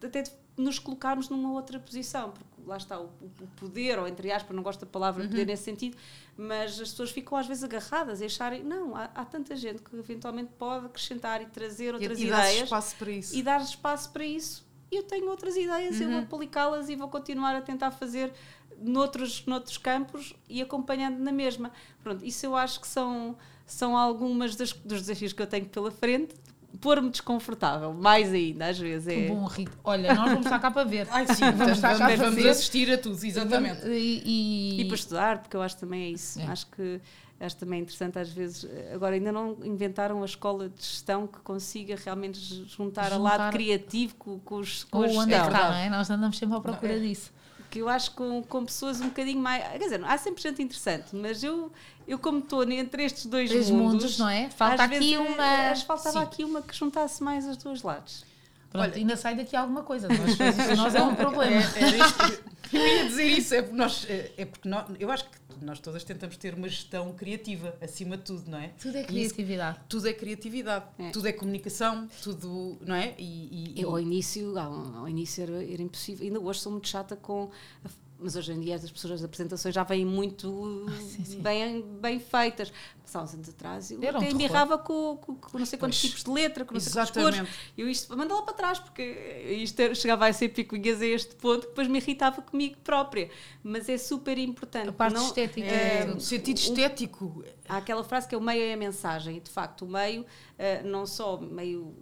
de 0.00 0.06
até 0.08 0.22
de 0.22 0.32
nos 0.56 0.80
colocarmos 0.80 1.28
numa 1.28 1.52
outra 1.52 1.78
posição, 1.78 2.32
porque 2.32 2.55
lá 2.66 2.76
está 2.76 3.00
o, 3.00 3.04
o 3.04 3.46
poder, 3.56 3.98
ou 3.98 4.08
entre 4.08 4.30
aspas, 4.32 4.54
não 4.54 4.62
gosto 4.62 4.80
da 4.80 4.86
palavra 4.86 5.22
uhum. 5.22 5.28
poder 5.28 5.46
nesse 5.46 5.62
sentido, 5.62 5.96
mas 6.36 6.80
as 6.80 6.90
pessoas 6.90 7.10
ficam 7.10 7.38
às 7.38 7.46
vezes 7.46 7.62
agarradas 7.62 8.20
e 8.20 8.24
acharem, 8.24 8.62
não, 8.62 8.94
há, 8.96 9.04
há 9.14 9.24
tanta 9.24 9.54
gente 9.54 9.80
que 9.80 9.96
eventualmente 9.96 10.50
pode 10.58 10.86
acrescentar 10.86 11.40
e 11.40 11.46
trazer 11.46 11.94
outras 11.94 12.18
e, 12.18 12.24
e 12.24 12.26
ideias. 12.26 12.56
Dar 12.56 12.64
espaço 12.64 12.96
para 12.96 13.10
isso. 13.10 13.36
E 13.36 13.42
dar 13.42 13.60
espaço 13.62 14.10
para 14.10 14.24
isso. 14.24 14.66
E 14.90 14.96
eu 14.96 15.02
tenho 15.04 15.28
outras 15.28 15.56
ideias, 15.56 15.96
uhum. 15.96 16.02
eu 16.02 16.08
vou 16.08 16.18
uhum. 16.18 16.24
aplicá-las 16.24 16.88
e 16.88 16.96
vou 16.96 17.08
continuar 17.08 17.54
a 17.54 17.62
tentar 17.62 17.90
fazer 17.92 18.32
noutros, 18.78 19.44
noutros 19.46 19.78
campos 19.78 20.34
e 20.48 20.60
acompanhando 20.60 21.18
na 21.18 21.32
mesma. 21.32 21.72
Pronto, 22.02 22.24
isso 22.24 22.44
eu 22.44 22.56
acho 22.56 22.80
que 22.80 22.88
são, 22.88 23.36
são 23.64 23.96
algumas 23.96 24.56
das, 24.56 24.72
dos 24.72 25.00
desafios 25.00 25.32
que 25.32 25.42
eu 25.42 25.46
tenho 25.46 25.66
pela 25.66 25.90
frente 25.90 26.34
pôr-me 26.80 27.10
desconfortável, 27.10 27.92
mais 27.92 28.32
ainda, 28.32 28.68
às 28.68 28.78
vezes. 28.78 29.08
É... 29.08 29.14
Que 29.14 29.28
bom, 29.28 29.44
Rita. 29.44 29.72
Olha, 29.84 30.14
nós 30.14 30.28
vamos 30.28 30.46
estar 30.46 30.58
cá 30.58 30.70
para 30.70 30.84
ver. 30.84 31.06
Ai, 31.12 31.26
sim, 31.26 31.50
vamos 31.52 31.76
estar 31.76 31.98
cá 31.98 32.06
para 32.16 32.30
ver. 32.30 32.48
assistir 32.48 32.90
a 32.92 32.98
tudo, 32.98 33.24
exatamente. 33.24 33.86
E, 33.86 34.22
e... 34.24 34.80
e, 34.80 34.84
para 34.86 34.94
estudar, 34.94 35.38
porque 35.38 35.56
eu 35.56 35.62
acho 35.62 35.76
também 35.76 36.04
é 36.04 36.08
isso. 36.10 36.40
É. 36.40 36.46
Acho 36.46 36.66
que 36.68 37.00
acho 37.38 37.56
também 37.56 37.82
interessante 37.82 38.18
às 38.18 38.30
vezes. 38.30 38.66
Agora, 38.94 39.14
ainda 39.14 39.30
não 39.30 39.56
inventaram 39.62 40.22
a 40.22 40.24
escola 40.24 40.68
de 40.68 40.82
gestão 40.82 41.26
que 41.26 41.38
consiga 41.40 41.96
realmente 42.02 42.38
juntar, 42.38 43.10
juntar... 43.10 43.12
a 43.12 43.18
lado 43.18 43.52
criativo 43.52 44.14
com, 44.16 44.38
com, 44.38 44.56
os, 44.56 44.84
com 44.84 45.02
a 45.02 45.06
gestão. 45.06 45.24
Onde 45.24 45.34
é 45.34 45.40
que 45.40 45.46
está, 45.46 45.70
não 45.70 45.76
é? 45.76 45.90
Nós 45.90 46.10
andamos 46.10 46.38
sempre 46.38 46.56
à 46.56 46.60
procura 46.60 46.92
não, 46.92 46.98
é. 46.98 47.06
disso 47.08 47.35
que 47.76 47.80
eu 47.80 47.88
acho 47.90 48.12
com, 48.12 48.42
com 48.42 48.64
pessoas 48.64 49.00
um 49.02 49.08
bocadinho 49.08 49.38
mais. 49.38 49.62
Quer 49.72 49.78
dizer, 49.78 50.04
há 50.04 50.16
sempre 50.16 50.42
gente 50.42 50.62
interessante, 50.62 51.14
mas 51.14 51.44
eu, 51.44 51.70
eu 52.08 52.18
como 52.18 52.38
estou 52.38 52.62
entre 52.70 53.04
estes 53.04 53.26
dois 53.26 53.52
mundos, 53.52 53.70
mundos, 53.70 54.18
não 54.18 54.28
é? 54.28 54.48
Falta 54.48 54.84
aqui 54.84 54.98
vezes, 54.98 55.16
uma. 55.16 55.70
Acho 55.70 55.86
faltava 55.86 56.20
Sim. 56.20 56.24
aqui 56.24 56.44
uma 56.44 56.62
que 56.62 56.74
juntasse 56.74 57.22
mais 57.22 57.46
os 57.46 57.58
dois 57.58 57.82
lados. 57.82 58.24
Pronto, 58.70 58.84
Olha, 58.84 58.96
ainda 58.96 59.16
sai 59.16 59.34
daqui 59.34 59.54
alguma 59.54 59.82
coisa. 59.82 60.08
Nós, 60.08 60.76
nós 60.76 60.94
é 60.94 61.02
um 61.02 61.14
problema. 61.16 61.62
É, 61.76 62.76
é, 62.76 62.78
eu 62.78 62.86
ia 62.86 63.04
dizer 63.06 63.24
isso, 63.24 63.54
é 63.54 63.62
porque, 63.62 63.76
nós, 63.76 64.06
é, 64.08 64.32
é 64.38 64.44
porque 64.46 64.68
nós, 64.68 64.86
eu 64.98 65.10
acho 65.10 65.24
que 65.24 65.38
nós 65.60 65.80
todas 65.80 66.04
tentamos 66.04 66.36
ter 66.36 66.54
uma 66.54 66.68
gestão 66.68 67.12
criativa, 67.12 67.76
acima 67.80 68.16
de 68.16 68.24
tudo, 68.24 68.50
não 68.50 68.58
é? 68.58 68.68
Tudo 68.80 68.96
é 68.96 69.04
criatividade. 69.04 69.78
Isso, 69.78 69.86
tudo 69.88 70.08
é 70.08 70.12
criatividade, 70.12 70.84
é. 70.98 71.10
tudo 71.10 71.28
é 71.28 71.32
comunicação, 71.32 72.08
tudo, 72.22 72.78
não 72.80 72.94
é? 72.94 73.14
E, 73.18 73.74
e, 73.76 73.80
e... 73.80 73.84
ao 73.84 73.98
início, 73.98 74.58
ao, 74.58 74.96
ao 74.98 75.08
início 75.08 75.42
era, 75.42 75.64
era, 75.72 75.82
impossível, 75.82 76.26
ainda 76.26 76.40
hoje 76.40 76.60
sou 76.60 76.72
muito 76.72 76.88
chata 76.88 77.16
com 77.16 77.50
a 77.84 77.88
mas 78.18 78.34
hoje 78.36 78.52
em 78.52 78.60
dia 78.60 78.76
as 78.76 78.90
pessoas 78.90 79.14
as 79.14 79.24
apresentações 79.24 79.74
já 79.74 79.82
vêm 79.82 80.04
muito 80.04 80.86
ah, 80.88 81.00
sim, 81.00 81.24
sim. 81.24 81.40
Bem, 81.40 81.82
bem 82.00 82.18
feitas. 82.18 82.72
Há 83.14 83.22
uns 83.22 83.34
anos 83.34 83.48
atrás 83.48 83.90
eu 83.90 84.02
Era 84.02 84.18
até 84.18 84.26
um 84.26 84.30
embirrava 84.30 84.76
com, 84.76 85.16
com, 85.16 85.36
com, 85.36 85.58
não 85.58 85.64
sei 85.64 85.78
quantos 85.78 85.98
pois, 85.98 86.10
tipos 86.10 86.24
de 86.24 86.30
letra, 86.30 86.64
com 86.64 86.74
não 86.74 86.80
sei 86.80 86.92
quantas 86.92 87.10
cores. 87.10 87.48
Eu 87.78 87.88
isto, 87.88 88.16
manda 88.16 88.34
lá 88.34 88.42
para 88.42 88.54
trás, 88.54 88.78
porque 88.78 89.02
isto 89.02 89.94
chegava 89.94 90.26
a 90.26 90.32
ser 90.32 90.48
picuinhas 90.50 91.00
a 91.00 91.06
este 91.06 91.34
ponto 91.36 91.62
que 91.62 91.68
depois 91.68 91.88
me 91.88 91.98
irritava 91.98 92.42
comigo 92.42 92.76
própria. 92.82 93.30
Mas 93.62 93.88
é 93.88 93.96
super 93.96 94.36
importante. 94.36 94.88
A 94.88 94.92
parte 94.92 95.14
não, 95.14 95.26
estética. 95.26 95.66
É, 95.66 96.04
no 96.04 96.20
sentido 96.20 96.58
estético. 96.58 97.44
há 97.68 97.78
aquela 97.78 98.02
frase 98.02 98.28
que 98.28 98.34
é 98.34 98.38
o 98.38 98.40
meio 98.40 98.62
é 98.62 98.74
a 98.74 98.76
mensagem. 98.76 99.36
E 99.36 99.40
de 99.40 99.50
facto, 99.50 99.84
o 99.84 99.88
meio, 99.88 100.22
uh, 100.22 100.86
não 100.86 101.06
só 101.06 101.40
meio 101.40 101.94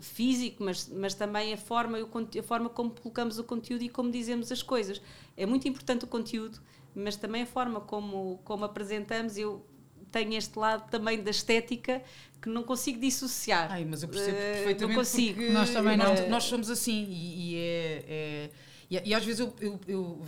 físico, 0.00 0.62
mas, 0.62 0.88
mas 0.88 1.14
também 1.14 1.52
a 1.52 1.56
forma, 1.56 1.98
a 1.98 2.42
forma 2.42 2.68
como 2.68 2.90
colocamos 2.90 3.38
o 3.38 3.44
conteúdo 3.44 3.82
e 3.82 3.88
como 3.88 4.10
dizemos 4.10 4.50
as 4.50 4.62
coisas. 4.62 5.00
É 5.36 5.46
muito 5.46 5.68
importante 5.68 6.04
o 6.04 6.08
conteúdo, 6.08 6.60
mas 6.94 7.16
também 7.16 7.42
a 7.42 7.46
forma 7.46 7.80
como, 7.80 8.40
como 8.44 8.64
apresentamos. 8.64 9.36
Eu 9.36 9.64
tenho 10.10 10.34
este 10.34 10.58
lado 10.58 10.90
também 10.90 11.22
da 11.22 11.30
estética 11.30 12.02
que 12.40 12.48
não 12.48 12.62
consigo 12.62 12.98
dissociar. 13.00 13.70
Ai, 13.70 13.84
mas 13.84 14.02
eu 14.02 14.08
percebo 14.08 14.36
uh, 14.36 14.40
perfeitamente 14.40 14.88
não 14.88 14.94
consigo. 14.94 15.52
Nós 15.52 15.70
também 15.70 15.96
não. 15.96 16.14
Uh, 16.14 16.28
nós 16.28 16.44
somos 16.44 16.70
assim 16.70 17.04
e, 17.08 17.52
e 17.52 17.56
é, 17.56 18.04
é 18.08 18.50
e, 18.90 19.10
e, 19.10 19.14
às 19.14 19.24
vezes 19.24 19.38
eu, 19.38 19.54
eu, 19.60 19.80
eu, 19.86 20.22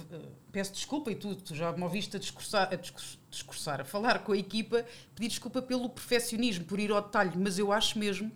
peço 0.53 0.73
desculpa 0.73 1.11
e 1.11 1.17
tu, 1.17 1.35
tu 1.35 1.53
já 1.53 1.73
me 1.73 1.83
ouviste 1.83 2.17
a 2.17 2.21
discursar, 2.21 2.69
a 2.73 2.77
discursar, 3.29 3.81
a 3.81 3.85
falar 3.85 4.21
com 4.21 4.31
a 4.31 4.39
equipa, 4.39 4.87
pedir 5.17 5.29
desculpa 5.29 5.61
pelo 5.61 5.89
perfeccionismo, 5.89 6.65
por 6.65 6.79
ir 6.79 6.93
ao 6.93 7.03
detalhe, 7.03 7.33
mas 7.37 7.59
eu 7.59 7.73
acho 7.73 7.99
mesmo 7.99 8.31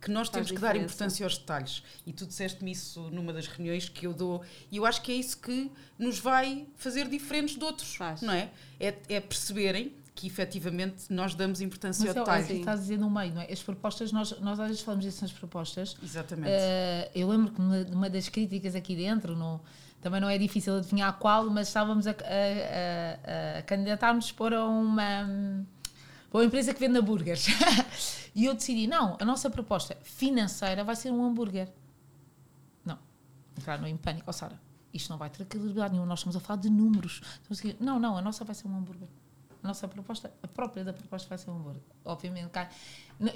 que 0.00 0.10
nós 0.10 0.28
temos 0.28 0.50
que 0.50 0.58
dar 0.58 0.74
importância 0.76 1.24
aos 1.24 1.36
detalhes. 1.36 1.82
E 2.06 2.12
tu 2.12 2.26
disseste-me 2.26 2.72
isso 2.72 3.10
numa 3.10 3.32
das 3.32 3.46
reuniões 3.46 3.88
que 3.88 4.06
eu 4.06 4.14
dou, 4.14 4.42
e 4.70 4.78
eu 4.78 4.86
acho 4.86 5.02
que 5.02 5.12
é 5.12 5.14
isso 5.14 5.38
que 5.38 5.70
nos 5.98 6.18
vai 6.18 6.66
fazer 6.76 7.08
diferentes 7.08 7.56
de 7.56 7.64
outros, 7.64 7.94
Faz. 7.94 8.22
não 8.22 8.32
é? 8.32 8.50
é? 8.78 8.96
É 9.08 9.20
perceberem 9.20 9.92
que 10.14 10.26
efetivamente 10.26 11.04
nós 11.10 11.34
damos 11.34 11.60
importância 11.60 12.06
Mas 12.06 12.16
ao 12.16 12.24
detalhe. 12.24 12.42
Mas 12.42 12.50
é 12.50 12.54
estás 12.54 12.78
a 12.78 12.82
dizer 12.82 12.98
no 12.98 13.10
meio, 13.10 13.34
não 13.34 13.42
é? 13.42 13.50
As 13.50 13.62
propostas, 13.62 14.12
nós, 14.12 14.38
nós 14.40 14.58
às 14.60 14.68
vezes 14.68 14.82
falamos 14.82 15.04
disso 15.04 15.22
nas 15.22 15.32
propostas. 15.32 15.96
Exatamente. 16.02 16.50
Uh, 16.50 17.10
eu 17.14 17.28
lembro 17.28 17.52
que 17.52 17.60
numa, 17.60 17.84
numa 17.84 18.10
das 18.10 18.28
críticas 18.28 18.74
aqui 18.74 18.96
dentro, 18.96 19.34
no, 19.34 19.60
também 20.00 20.20
não 20.20 20.28
é 20.28 20.36
difícil 20.36 20.76
adivinhar 20.76 21.12
qual, 21.18 21.48
mas 21.48 21.68
estávamos 21.68 22.06
a, 22.06 22.10
a, 22.10 22.14
a, 22.14 23.58
a 23.58 23.62
candidatar-nos 23.62 24.32
para 24.32 24.64
uma 24.64 25.26
para 26.30 26.38
uma 26.38 26.44
empresa 26.44 26.72
que 26.72 26.78
vende 26.78 26.96
hambúrgueres. 26.96 27.48
e 28.34 28.44
eu 28.44 28.54
decidi, 28.54 28.86
não, 28.86 29.16
a 29.20 29.24
nossa 29.24 29.50
proposta 29.50 29.96
financeira 30.02 30.84
vai 30.84 30.96
ser 30.96 31.10
um 31.10 31.24
hambúrguer. 31.24 31.68
Não. 32.84 32.98
Entrar 33.56 33.82
em 33.88 33.96
pânico. 33.96 34.24
Ó, 34.26 34.30
oh, 34.30 34.32
Sara, 34.32 34.60
isto 34.92 35.10
não 35.10 35.18
vai 35.18 35.30
ter 35.30 35.44
credibilidade 35.44 35.92
nenhuma, 35.92 36.08
nós 36.08 36.20
estamos 36.20 36.36
a 36.36 36.40
falar 36.40 36.60
de 36.60 36.70
números. 36.70 37.20
Não, 37.78 37.98
não, 37.98 38.16
a 38.16 38.22
nossa 38.22 38.44
vai 38.44 38.54
ser 38.54 38.68
um 38.68 38.76
hambúrguer. 38.76 39.08
A 39.62 39.68
nossa 39.68 39.86
proposta, 39.86 40.32
a 40.42 40.48
própria 40.48 40.84
da 40.84 40.92
proposta 40.92 41.28
vai 41.28 41.38
ser 41.38 41.50
um 41.50 41.56
hambúrguer. 41.56 41.82
Obviamente, 42.04 42.50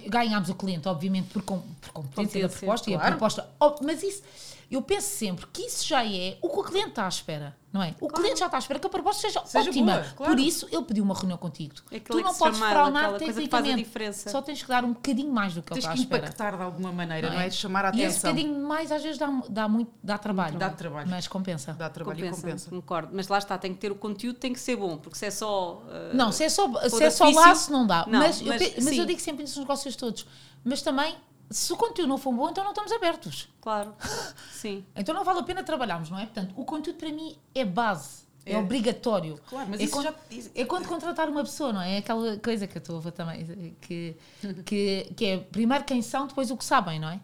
ganhámos 0.09 0.49
o 0.49 0.55
cliente, 0.55 0.89
obviamente, 0.89 1.29
por, 1.29 1.43
com, 1.43 1.61
por 1.61 1.93
competência 1.93 2.43
da 2.43 2.49
proposta 2.49 2.91
claro. 2.91 3.03
e 3.03 3.07
a 3.07 3.11
proposta. 3.11 3.51
Mas 3.83 4.03
isso, 4.03 4.23
eu 4.71 4.83
penso 4.83 5.09
sempre 5.09 5.47
que 5.53 5.63
isso 5.63 5.87
já 5.87 6.05
é 6.05 6.39
o 6.41 6.49
que 6.49 6.59
o 6.59 6.65
cliente 6.65 6.91
está 6.91 7.05
à 7.05 7.09
espera 7.09 7.57
não 7.75 7.83
é? 7.83 7.93
O 8.01 8.07
claro. 8.07 8.15
cliente 8.15 8.39
já 8.39 8.47
está 8.47 8.57
à 8.57 8.61
espera 8.61 8.79
que 8.79 8.87
a 8.87 8.89
proposta 8.89 9.21
seja, 9.23 9.45
seja 9.45 9.69
ótima. 9.69 9.95
Boa, 9.95 10.05
claro. 10.15 10.33
Por 10.33 10.41
isso, 10.41 10.69
ele 10.71 10.85
pediu 10.85 11.03
uma 11.03 11.13
reunião 11.13 11.37
contigo. 11.37 11.75
É 11.91 11.99
tu 11.99 12.21
não 12.21 12.33
podes 12.33 12.61
fraunar 12.61 13.15
tecnicamente. 13.15 13.91
Só 14.31 14.41
tens 14.41 14.63
que 14.63 14.69
dar 14.69 14.85
um 14.85 14.93
bocadinho 14.93 15.33
mais 15.33 15.55
do 15.55 15.61
que 15.61 15.75
tens 15.75 15.85
ele 15.85 15.87
está 15.87 15.91
à 15.91 15.95
espera. 15.95 16.23
Tens 16.23 16.31
que 16.31 16.37
impactar 16.37 16.57
de 16.57 16.63
alguma 16.63 16.93
maneira, 16.93 17.27
não, 17.27 17.35
não 17.35 17.43
é? 17.43 17.49
De 17.49 17.57
chamar 17.57 17.87
a 17.87 17.89
atenção. 17.89 18.07
E 18.07 18.09
esse 18.09 18.21
bocadinho 18.21 18.63
mais 18.65 18.93
às 18.93 19.03
vezes 19.03 19.19
dá, 19.19 19.27
dá, 19.49 19.67
muito, 19.67 19.91
dá 20.01 20.17
trabalho. 20.17 20.57
Dá 20.57 20.71
trabalho. 20.71 21.11
Mas 21.11 21.27
compensa. 21.27 21.73
Dá 21.73 21.91
trabalho 21.91 22.17
compensa, 22.17 22.39
e 22.39 22.43
compensa. 22.43 22.71
Concordo. 22.71 23.09
Mas 23.13 23.27
lá 23.27 23.39
está, 23.39 23.59
tem 23.59 23.75
que 23.75 23.81
ter 23.81 23.91
o 23.91 23.97
conteúdo, 23.97 24.39
tem 24.39 24.53
que 24.53 24.61
ser 24.61 24.77
bom. 24.77 24.97
Porque 24.97 25.19
se 25.19 25.27
é 25.27 25.33
só... 25.33 25.83
Uh, 25.83 26.17
não, 26.17 26.31
se 26.31 26.45
é 26.45 26.49
só, 26.49 26.73
se 26.89 27.03
é 27.03 27.11
só 27.11 27.29
laço 27.29 27.73
não 27.73 27.85
dá. 27.85 28.07
Não, 28.07 28.21
mas, 28.21 28.41
mas, 28.41 28.63
eu, 28.63 28.85
mas 28.85 28.99
eu 28.99 29.05
digo 29.05 29.21
sempre 29.21 29.43
isso 29.43 29.59
nos 29.59 29.67
negócios 29.67 29.97
todos. 29.97 30.29
Mas 30.63 30.81
também 30.81 31.17
se 31.51 31.73
o 31.73 31.77
conteúdo 31.77 32.09
não 32.09 32.19
for 32.19 32.33
bom, 32.33 32.51
então 32.51 32.65
não 32.65 32.73
estamos 32.73 32.93
abertos. 32.93 33.49
Claro, 33.61 33.95
sim. 34.53 34.85
então 34.95 35.15
não 35.15 35.25
vale 35.25 35.41
a 35.41 35.43
pena 35.43 35.63
trabalharmos, 35.63 36.11
não 36.11 36.19
é? 36.19 36.25
Portanto, 36.25 36.55
o 36.57 36.65
conteúdo 36.65 36.97
para 36.97 37.13
mim 37.13 37.37
é 37.55 37.65
base. 37.65 38.25
É, 38.47 38.53
é 38.53 38.59
obrigatório. 38.59 39.41
Claro, 39.49 39.69
mas 39.71 39.81
é 39.81 39.85
isso 39.85 39.93
quando, 39.93 40.05
já... 40.05 40.15
É 40.55 40.65
quando 40.67 40.87
contratar 40.87 41.31
uma 41.31 41.43
pessoa, 41.43 41.73
não 41.73 41.81
é? 41.81 41.95
É 41.95 41.99
aquela 41.99 42.37
coisa 42.37 42.67
que 42.67 42.77
eu 42.77 42.81
estou 42.81 43.03
a 43.07 43.11
também, 43.11 43.75
que, 43.81 44.17
que, 44.67 45.13
que 45.17 45.25
é 45.25 45.39
primeiro 45.39 45.85
quem 45.85 46.03
são, 46.03 46.27
depois 46.27 46.51
o 46.51 46.57
que 46.57 46.65
sabem, 46.65 47.01
não 47.01 47.09
é? 47.09 47.21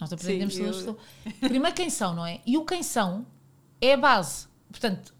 Nós 0.00 0.12
aprendemos 0.12 0.54
Sim, 0.54 0.64
eu... 0.64 0.98
Primeiro 1.40 1.74
quem 1.74 1.90
são, 1.90 2.14
não 2.14 2.24
é? 2.24 2.40
E 2.46 2.56
o 2.56 2.64
quem 2.64 2.82
são 2.82 3.26
é 3.80 3.94
a 3.94 3.96
base. 3.96 4.46
Portanto, 4.70 5.12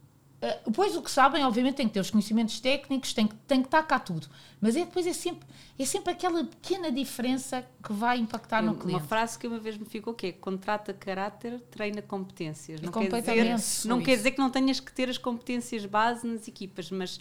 depois 0.64 0.96
o 0.96 1.02
que 1.02 1.10
sabem, 1.10 1.44
obviamente, 1.44 1.74
tem 1.74 1.86
que 1.86 1.92
ter 1.92 2.00
os 2.00 2.10
conhecimentos 2.10 2.60
técnicos, 2.60 3.12
tem 3.12 3.26
que, 3.26 3.34
tem 3.46 3.60
que 3.60 3.66
estar 3.66 3.82
cá 3.82 3.98
tudo. 3.98 4.26
Mas 4.58 4.74
é, 4.74 4.80
depois 4.80 5.06
é 5.06 5.12
sempre, 5.12 5.46
é 5.78 5.84
sempre 5.84 6.12
aquela 6.12 6.42
pequena 6.44 6.90
diferença 6.90 7.64
que 7.82 7.92
vai 7.92 8.18
impactar 8.18 8.62
no 8.62 8.74
cliente. 8.74 9.02
Uma 9.02 9.06
frase 9.06 9.38
que 9.38 9.46
uma 9.46 9.58
vez 9.58 9.76
me 9.76 9.84
ficou 9.84 10.14
que 10.14 10.28
é 10.28 10.32
contrata 10.32 10.94
caráter, 10.94 11.60
treina 11.70 12.00
competências. 12.00 12.80
Não, 12.80 12.90
quer 12.90 13.20
dizer, 13.20 13.86
não 13.86 14.02
quer 14.02 14.16
dizer 14.16 14.30
que 14.30 14.38
não 14.38 14.50
tenhas 14.50 14.80
que 14.80 14.92
ter 14.92 15.10
as 15.10 15.18
competências 15.18 15.84
base 15.84 16.26
nas 16.26 16.48
equipas, 16.48 16.90
mas 16.90 17.20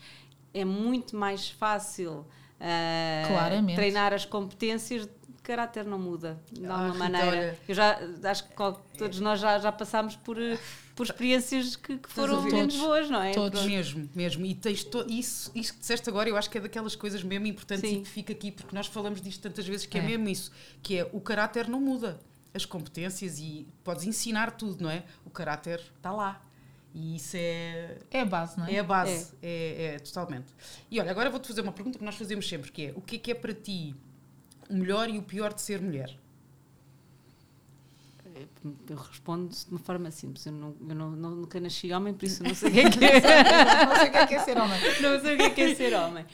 é 0.54 0.64
muito 0.64 1.16
mais 1.16 1.50
fácil 1.50 2.26
uh, 2.60 3.76
treinar 3.76 4.14
as 4.14 4.24
competências 4.24 5.08
caráter 5.50 5.84
não 5.84 5.98
muda 5.98 6.40
de 6.52 6.64
ah, 6.68 6.74
alguma 6.74 7.10
maneira. 7.10 7.58
Eu 7.68 7.74
já 7.74 7.98
acho 8.24 8.44
que 8.48 8.56
todos 8.98 9.20
nós 9.20 9.40
já, 9.40 9.58
já 9.58 9.72
passámos 9.72 10.16
por 10.16 10.38
por 11.00 11.06
experiências 11.06 11.78
que, 11.78 11.98
que 11.98 12.10
foram 12.10 12.42
menos 12.44 12.76
boas, 12.76 13.10
não 13.10 13.24
é? 13.24 13.32
Todos. 13.32 13.64
Mesmo, 13.64 14.10
mesmo. 14.14 14.46
E 14.46 14.54
tens 14.54 14.84
to, 14.84 15.06
isso, 15.08 15.50
isso 15.56 15.74
que 15.74 15.80
disseste 15.80 16.10
agora, 16.10 16.28
eu 16.28 16.36
acho 16.36 16.50
que 16.50 16.58
é 16.58 16.62
daquelas 16.62 16.94
coisas 16.94 17.24
mesmo 17.24 17.48
importantes 17.48 17.90
Sim. 17.90 18.00
e 18.00 18.02
que 18.02 18.10
fica 18.10 18.34
aqui, 18.34 18.52
porque 18.52 18.76
nós 18.76 18.86
falamos 18.86 19.22
disto 19.22 19.42
tantas 19.42 19.66
vezes, 19.66 19.86
que 19.86 19.98
é. 19.98 20.02
é 20.02 20.06
mesmo 20.06 20.28
isso, 20.28 20.52
que 20.84 20.98
é 20.98 21.10
o 21.14 21.22
caráter 21.22 21.70
não 21.70 21.80
muda. 21.80 22.20
As 22.54 22.66
competências 22.66 23.40
e 23.40 23.66
podes 23.82 24.04
ensinar 24.04 24.52
tudo, 24.52 24.84
não 24.84 24.90
é? 24.90 25.06
O 25.24 25.30
caráter 25.30 25.80
está 25.96 26.12
lá. 26.12 26.42
E 26.94 27.16
isso 27.16 27.38
é. 27.38 28.00
É 28.12 28.20
a 28.20 28.26
base, 28.26 28.60
não 28.60 28.66
é? 28.66 28.74
É 28.74 28.80
a 28.80 28.84
base, 28.84 29.32
é, 29.42 29.48
é, 29.48 29.96
é 29.96 30.00
totalmente. 30.00 30.54
E 30.92 31.00
olha, 31.00 31.12
agora 31.12 31.30
vou-te 31.30 31.48
fazer 31.48 31.62
uma 31.62 31.72
pergunta 31.72 31.98
que 31.98 32.04
nós 32.04 32.16
fazemos 32.16 32.46
sempre, 32.46 32.74
que 32.74 32.88
é 32.88 32.94
o 32.94 33.00
que 33.00 33.16
é 33.16 33.20
que 33.20 33.32
é 33.32 33.36
para 33.36 33.54
ti 33.54 33.96
o 34.70 34.76
melhor 34.76 35.10
e 35.10 35.18
o 35.18 35.24
pior 35.24 35.54
de 35.54 35.62
ser 35.62 35.80
mulher? 35.80 36.14
Eu 38.90 38.98
respondo 38.98 39.50
de 39.50 39.66
uma 39.70 39.80
forma 39.80 40.12
simples. 40.12 40.46
Eu, 40.46 40.54
não, 40.54 40.76
eu 40.88 40.96
não, 40.96 41.12
não, 41.12 41.32
nunca 41.32 41.60
nasci 41.60 41.92
homem, 41.92 42.14
por 42.14 42.26
isso 42.26 42.44
não 42.44 42.54
sei 42.54 42.70
o 42.70 42.74
que 42.74 42.80
é 42.80 42.90
que 42.90 43.06
é. 43.06 43.86
não 43.86 43.96
sei 43.96 44.08
o 44.08 44.12
que 44.12 44.18
é, 44.18 44.28
que 44.28 44.36
é 44.36 44.40
ser 44.40 44.58
homem. 44.58 44.80
Não 45.02 45.22
sei 45.22 45.34
o 45.34 45.38
que 45.38 45.44
é, 45.44 45.50
que 45.50 45.62
é 45.62 45.76
ser 45.76 45.94
homem. 45.94 46.26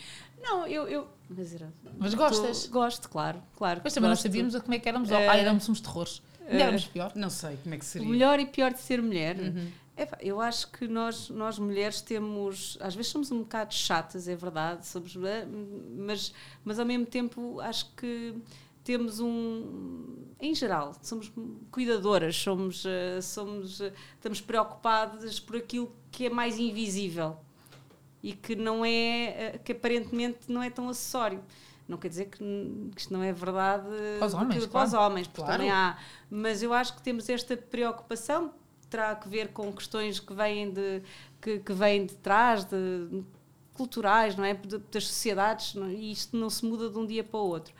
Não, 0.41 0.67
eu. 0.67 0.87
eu 0.87 1.07
mas, 1.27 1.55
era, 1.55 1.73
mas 1.97 2.13
gostas? 2.13 2.65
Tô, 2.65 2.73
gosto, 2.73 3.09
claro. 3.09 3.41
claro 3.57 3.81
mas 3.83 3.93
também 3.93 4.09
gosto. 4.09 4.23
não 4.23 4.31
sabíamos 4.31 4.55
como 4.55 4.73
é 4.73 4.79
que 4.79 4.87
éramos. 4.87 5.09
Uh, 5.09 5.15
ah, 5.15 5.37
éramos 5.37 5.67
uns 5.67 5.81
terrores. 5.81 6.17
Uh, 6.17 6.23
éramos 6.49 6.85
pior. 6.85 7.11
Não 7.15 7.29
sei 7.29 7.57
como 7.63 7.73
é 7.73 7.77
que 7.79 7.85
seria. 7.85 8.07
O 8.07 8.11
melhor 8.11 8.39
e 8.39 8.45
pior 8.45 8.71
de 8.71 8.79
ser 8.79 9.01
mulher. 9.01 9.37
Uhum. 9.37 9.71
É, 9.97 10.07
eu 10.19 10.41
acho 10.41 10.67
que 10.71 10.87
nós, 10.87 11.29
nós 11.29 11.57
mulheres 11.57 12.01
temos. 12.01 12.77
Às 12.81 12.93
vezes 12.93 13.11
somos 13.11 13.31
um 13.31 13.39
bocado 13.39 13.73
chatas, 13.73 14.27
é 14.27 14.35
verdade, 14.35 14.85
somos, 14.85 15.15
mas, 15.97 16.33
mas 16.63 16.79
ao 16.79 16.85
mesmo 16.85 17.05
tempo 17.05 17.59
acho 17.61 17.89
que 17.95 18.35
temos 18.85 19.19
um 19.19 20.15
em 20.39 20.53
geral 20.53 20.95
somos 21.01 21.33
cuidadoras 21.71 22.35
somos 22.37 22.85
uh, 22.85 23.21
somos 23.21 23.79
uh, 23.81 23.91
estamos 24.13 24.39
preocupadas 24.39 25.39
por 25.39 25.57
aquilo 25.57 25.91
que 26.11 26.27
é 26.27 26.29
mais 26.29 26.57
invisível 26.57 27.37
e 28.25 28.33
que 28.33 28.55
não 28.55 28.83
é 28.83 29.53
uh, 29.55 29.63
que 29.63 29.71
aparentemente 29.71 30.51
não 30.51 30.63
é 30.63 30.71
tão 30.71 30.89
acessório. 30.89 31.43
Não 31.87 31.95
quer 31.95 32.07
dizer 32.07 32.25
que, 32.25 32.39
que 32.39 32.99
isto 32.99 33.13
não 33.13 33.21
é 33.21 33.31
verdade 33.31 33.85
para 34.17 34.25
os 34.25 34.33
homens, 34.33 34.63
que, 34.63 34.67
claro. 34.67 34.71
para 34.71 34.83
os 34.87 34.93
homens 35.05 35.27
porque 35.27 35.41
claro. 35.43 35.57
também 35.57 35.69
há. 35.69 35.95
Mas 36.27 36.63
eu 36.63 36.73
acho 36.73 36.95
que 36.95 37.03
temos 37.03 37.29
esta 37.29 37.55
preocupação 37.55 38.51
terá 38.89 39.13
que 39.15 39.29
ver 39.29 39.49
com 39.49 39.71
questões 39.71 40.19
que 40.19 40.33
vêm 40.33 40.71
de 40.71 41.03
que, 41.39 41.59
que 41.59 41.71
vêm 41.71 42.07
de 42.07 42.15
trás 42.15 42.65
de 42.65 43.23
culturais 43.75 44.35
não 44.35 44.43
é? 44.43 44.55
Das 44.91 45.05
sociedades 45.05 45.75
não, 45.75 45.87
e 45.87 46.11
isto 46.11 46.35
não 46.35 46.49
se 46.49 46.65
muda 46.65 46.89
de 46.89 46.97
um 46.97 47.05
dia 47.05 47.23
para 47.23 47.39
o 47.39 47.47
outro 47.47 47.75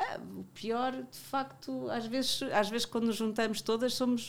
ah, 0.00 0.18
o 0.34 0.44
pior, 0.54 0.92
de 0.92 1.18
facto, 1.18 1.90
às 1.90 2.06
vezes, 2.06 2.42
às 2.54 2.70
vezes 2.70 2.86
quando 2.86 3.08
nos 3.08 3.16
juntamos 3.16 3.60
todas 3.60 3.92
somos. 3.92 4.28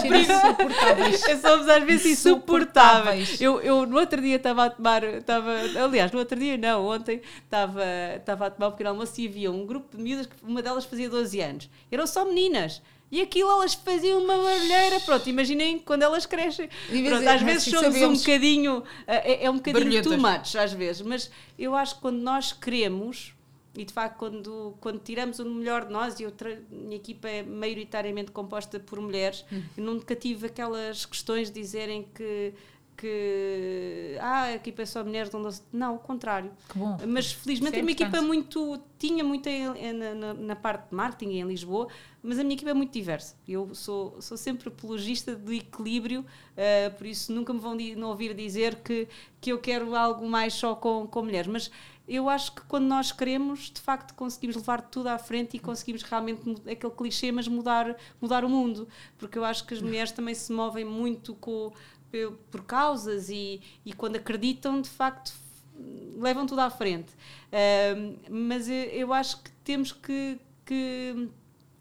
Ser 0.00 0.14
insuportáveis. 0.14 1.20
somos 1.42 1.68
às 1.68 1.84
vezes 1.84 2.06
insuportáveis. 2.18 3.38
Eu, 3.38 3.60
eu 3.60 3.84
no 3.84 3.98
outro 3.98 4.18
dia 4.22 4.36
estava 4.36 4.64
a 4.64 4.70
tomar. 4.70 5.04
Estava, 5.04 5.52
aliás, 5.84 6.10
no 6.10 6.20
outro 6.20 6.38
dia 6.38 6.56
não, 6.56 6.86
ontem 6.86 7.20
estava, 7.44 7.84
estava 8.16 8.46
a 8.46 8.50
tomar 8.50 8.68
um 8.68 8.70
pequeno 8.72 8.90
almoço 8.90 9.20
e 9.20 9.28
havia 9.28 9.50
um 9.50 9.66
grupo 9.66 9.94
de 9.94 10.02
miúdas, 10.02 10.26
uma 10.42 10.62
delas 10.62 10.86
fazia 10.86 11.10
12 11.10 11.40
anos. 11.40 11.70
Eram 11.92 12.06
só 12.06 12.24
meninas. 12.24 12.80
E 13.12 13.20
aquilo 13.20 13.50
elas 13.50 13.74
faziam 13.74 14.22
uma 14.22 14.36
barulheira. 14.36 15.00
Pronto, 15.00 15.28
imaginem 15.28 15.78
quando 15.78 16.02
elas 16.02 16.24
crescem. 16.24 16.70
Pronto, 16.88 17.28
às 17.28 17.42
vezes 17.42 17.64
somos 17.64 17.92
sabemos. 17.92 18.18
um 18.18 18.22
bocadinho. 18.22 18.84
É, 19.06 19.44
é 19.44 19.50
um 19.50 19.56
bocadinho 19.56 20.02
too 20.02 20.16
much, 20.16 20.54
às 20.56 20.72
vezes. 20.72 21.02
Mas 21.02 21.30
eu 21.58 21.74
acho 21.74 21.96
que 21.96 22.00
quando 22.00 22.20
nós 22.20 22.52
queremos 22.52 23.34
e 23.74 23.84
de 23.84 23.92
facto, 23.92 24.16
quando, 24.18 24.76
quando 24.80 24.98
tiramos 24.98 25.38
o 25.38 25.44
melhor 25.44 25.86
de 25.86 25.92
nós, 25.92 26.18
e 26.18 26.24
a 26.24 26.30
minha 26.70 26.96
equipa 26.96 27.28
é 27.28 27.42
maioritariamente 27.42 28.32
composta 28.32 28.80
por 28.80 29.00
mulheres, 29.00 29.44
hum. 29.52 29.62
eu 29.76 29.84
nunca 29.84 30.16
tive 30.16 30.48
aquelas 30.48 31.06
questões 31.06 31.50
de 31.50 31.60
dizerem 31.60 32.06
que 32.14 32.52
que 33.00 34.18
ah, 34.20 34.42
a 34.42 34.54
equipa 34.56 34.82
é 34.82 34.84
só 34.84 35.02
mulheres, 35.02 35.32
não, 35.32 35.48
não, 35.72 35.94
o 35.96 35.98
contrário. 35.98 36.52
Mas 37.08 37.32
felizmente 37.32 37.78
é 37.78 37.80
uma 37.80 37.90
equipa 37.90 38.20
muito, 38.20 38.78
tinha 38.98 39.24
muita 39.24 39.48
na, 39.94 40.14
na, 40.14 40.34
na, 40.34 40.56
parte 40.56 40.90
de 40.90 40.94
marketing 40.94 41.38
em 41.38 41.44
Lisboa, 41.44 41.88
mas 42.22 42.38
a 42.38 42.42
minha 42.42 42.54
equipa 42.54 42.72
é 42.72 42.74
muito 42.74 42.92
diversa. 42.92 43.36
Eu 43.48 43.74
sou, 43.74 44.20
sou 44.20 44.36
sempre 44.36 44.68
apologista 44.68 45.34
do 45.34 45.50
equilíbrio, 45.50 46.20
uh, 46.20 46.94
por 46.98 47.06
isso 47.06 47.32
nunca 47.32 47.54
me 47.54 47.58
vão 47.58 47.74
não 47.96 48.08
ouvir 48.08 48.34
dizer 48.34 48.74
que, 48.76 49.08
que 49.40 49.50
eu 49.50 49.58
quero 49.58 49.96
algo 49.96 50.28
mais 50.28 50.52
só 50.52 50.74
com, 50.74 51.06
com 51.06 51.22
mulheres. 51.22 51.50
Mas 51.50 51.70
eu 52.10 52.28
acho 52.28 52.52
que 52.52 52.62
quando 52.62 52.86
nós 52.86 53.12
queremos, 53.12 53.70
de 53.70 53.80
facto, 53.80 54.14
conseguimos 54.14 54.56
levar 54.56 54.82
tudo 54.82 55.06
à 55.06 55.16
frente 55.16 55.56
e 55.56 55.60
conseguimos 55.60 56.02
realmente 56.02 56.42
aquele 56.68 56.92
clichê, 56.92 57.30
mas 57.30 57.46
mudar, 57.46 57.96
mudar 58.20 58.44
o 58.44 58.48
mundo. 58.48 58.88
Porque 59.16 59.38
eu 59.38 59.44
acho 59.44 59.64
que 59.64 59.74
as 59.74 59.80
mulheres 59.80 60.10
também 60.10 60.34
se 60.34 60.52
movem 60.52 60.84
muito 60.84 61.36
com, 61.36 61.72
por 62.50 62.64
causas 62.64 63.30
e, 63.30 63.62
e 63.86 63.92
quando 63.92 64.16
acreditam, 64.16 64.80
de 64.80 64.88
facto, 64.88 65.32
levam 66.18 66.46
tudo 66.46 66.60
à 66.62 66.68
frente. 66.68 67.12
Uh, 67.12 68.18
mas 68.28 68.68
eu, 68.68 68.74
eu, 68.74 69.12
acho 69.12 69.40
que 69.40 69.52
temos 69.62 69.92
que, 69.92 70.36
que, 70.66 71.28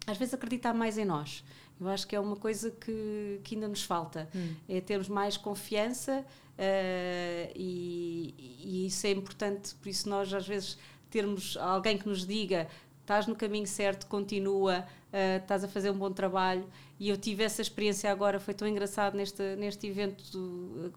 às 0.06 0.16
vezes, 0.16 0.36
acreditar 0.36 0.76
mais 0.76 1.00
em 1.00 1.06
nós. 1.06 1.44
Eu 1.82 1.88
acho 1.88 2.06
que 2.06 2.16
é 2.16 2.20
uma 2.20 2.36
coisa 2.36 2.70
que, 2.70 3.40
que 3.44 3.56
ainda 3.56 3.68
nos 3.68 3.82
falta. 3.82 4.30
Hum. 4.36 4.54
É 4.68 4.80
termos 4.80 5.10
mais 5.10 5.38
confiança 5.38 6.24
Uh, 6.60 7.54
e, 7.56 8.36
e, 8.38 8.88
isso 8.88 9.08
é 9.08 9.12
importante, 9.12 9.74
por 9.76 9.88
isso 9.88 10.10
nós 10.10 10.34
às 10.34 10.46
vezes 10.46 10.78
termos 11.10 11.56
alguém 11.56 11.98
que 11.98 12.06
nos 12.06 12.28
diga 12.28 12.68
estás 13.00 13.26
no 13.26 13.34
caminho 13.34 13.66
certo, 13.66 14.06
continua, 14.08 14.86
uh, 15.12 15.42
estás 15.42 15.64
a 15.64 15.70
fazer 15.70 15.90
um 15.90 15.98
bom 15.98 16.12
trabalho. 16.12 16.68
E 17.00 17.08
eu 17.08 17.16
tive 17.18 17.44
essa 17.44 17.62
experiência 17.62 18.12
agora, 18.12 18.42
foi 18.42 18.54
tão 18.54 18.68
engraçado 18.68 19.16
neste, 19.16 19.56
neste 19.56 19.88
evento 19.88 20.22
do, 20.32 20.92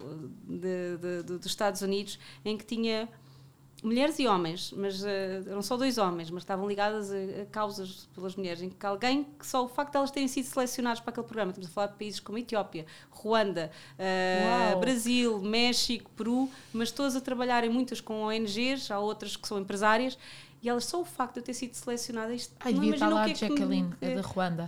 de, 0.44 0.96
de, 0.98 1.22
de, 1.22 1.38
dos 1.38 1.46
Estados 1.46 1.80
Unidos, 1.80 2.18
em 2.44 2.58
que 2.58 2.66
tinha 2.66 3.08
mulheres 3.82 4.18
e 4.18 4.26
homens, 4.26 4.72
mas 4.76 5.02
uh, 5.02 5.06
eram 5.50 5.60
só 5.60 5.76
dois 5.76 5.98
homens, 5.98 6.30
mas 6.30 6.42
estavam 6.42 6.68
ligadas 6.68 7.10
a, 7.10 7.42
a, 7.42 7.46
causas 7.46 8.08
pelas 8.14 8.36
mulheres, 8.36 8.62
em 8.62 8.70
que 8.70 8.86
alguém 8.86 9.24
que 9.38 9.46
só 9.46 9.64
o 9.64 9.68
facto 9.68 9.92
de 9.92 9.96
elas 9.98 10.10
terem 10.10 10.28
sido 10.28 10.44
selecionadas 10.44 11.00
para 11.00 11.10
aquele 11.10 11.26
programa, 11.26 11.50
estamos 11.50 11.68
a 11.68 11.72
falar 11.72 11.86
de 11.88 11.94
países 11.94 12.20
como 12.20 12.38
Etiópia, 12.38 12.86
Ruanda, 13.10 13.70
uh, 13.98 14.78
Brasil, 14.78 15.40
México, 15.40 16.10
Peru, 16.16 16.48
mas 16.72 16.90
todas 16.92 17.16
a 17.16 17.20
trabalharem 17.20 17.68
muitas 17.68 18.00
com 18.00 18.22
ONGs, 18.22 18.90
há 18.90 18.98
outras 18.98 19.36
que 19.36 19.48
são 19.48 19.58
empresárias, 19.58 20.16
e 20.62 20.68
elas 20.68 20.84
só 20.84 21.00
o 21.00 21.04
facto 21.04 21.34
de 21.34 21.40
eu 21.40 21.44
ter 21.44 21.54
sido 21.54 21.74
selecionada 21.74 22.32
isto 22.32 22.54
Ai, 22.60 22.72
não 22.72 23.10
lá 23.10 23.22
o 23.22 23.24
que 23.24 23.32
é 23.32 23.34
Jacqueline, 23.34 23.92
que, 23.98 24.04
é 24.04 24.14
da 24.14 24.20
Ruanda. 24.22 24.62
uh, 24.62 24.66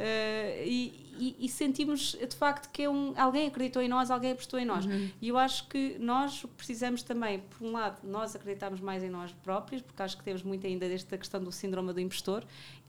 e, 0.66 1.03
e, 1.18 1.36
e, 1.38 1.48
sentimos 1.48 2.16
de 2.16 2.36
facto 2.36 2.70
que 2.70 2.82
é 2.82 2.90
um, 2.90 3.14
alguém 3.16 3.46
acreditou 3.46 3.82
em 3.82 3.88
nós, 3.88 4.10
alguém 4.10 4.32
apostou 4.32 4.58
em 4.58 4.64
nós. 4.64 4.84
Uhum. 4.84 5.10
E 5.20 5.28
eu 5.28 5.38
acho 5.38 5.66
que 5.68 5.96
nós 5.98 6.44
precisamos 6.56 7.02
também, 7.02 7.40
por 7.40 7.66
um 7.66 7.72
lado, 7.72 7.98
nós 8.04 8.34
acreditamos 8.34 8.80
mais 8.80 9.02
em 9.02 9.10
nós 9.10 9.32
próprios, 9.42 9.82
porque 9.82 10.02
acho 10.02 10.16
que 10.16 10.24
temos 10.24 10.42
muito 10.42 10.66
ainda 10.66 10.88
desta 10.88 11.16
questão 11.16 11.42
do 11.42 11.52
síndrome 11.52 11.92
do 11.92 12.00
impostor, 12.00 12.44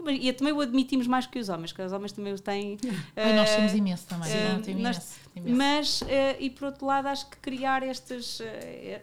e, 0.08 0.30
e 0.30 0.34
também 0.34 0.54
o 0.54 0.62
admitimos 0.62 1.08
mais 1.08 1.26
que 1.26 1.40
os 1.40 1.50
homens, 1.50 1.72
que 1.72 1.82
os 1.82 1.92
homens 1.92 2.12
também 2.12 2.34
o 2.34 2.40
têm. 2.40 2.76
Uh, 2.76 3.36
nós 3.36 3.56
temos 3.56 3.74
imenso 3.74 4.08
também, 4.08 4.30
uh, 4.30 4.70
imenso, 4.70 5.20
imenso. 5.36 5.56
Mas, 5.56 6.02
uh, 6.02 6.06
e 6.40 6.50
por 6.50 6.66
outro 6.66 6.86
lado, 6.86 7.08
acho 7.08 7.30
que 7.30 7.38
criar 7.38 7.84
estas, 7.84 8.42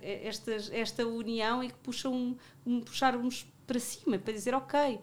estas, 0.03 0.71
esta 0.73 1.07
união 1.07 1.63
e 1.63 1.69
que 1.69 1.79
puxam 1.83 2.13
um, 2.13 2.37
um, 2.67 2.81
puxar 2.81 3.17
uns 3.17 3.47
para 3.67 3.79
cima, 3.79 4.19
para 4.19 4.33
dizer, 4.33 4.55
ok, 4.55 4.95
uh, 4.95 5.01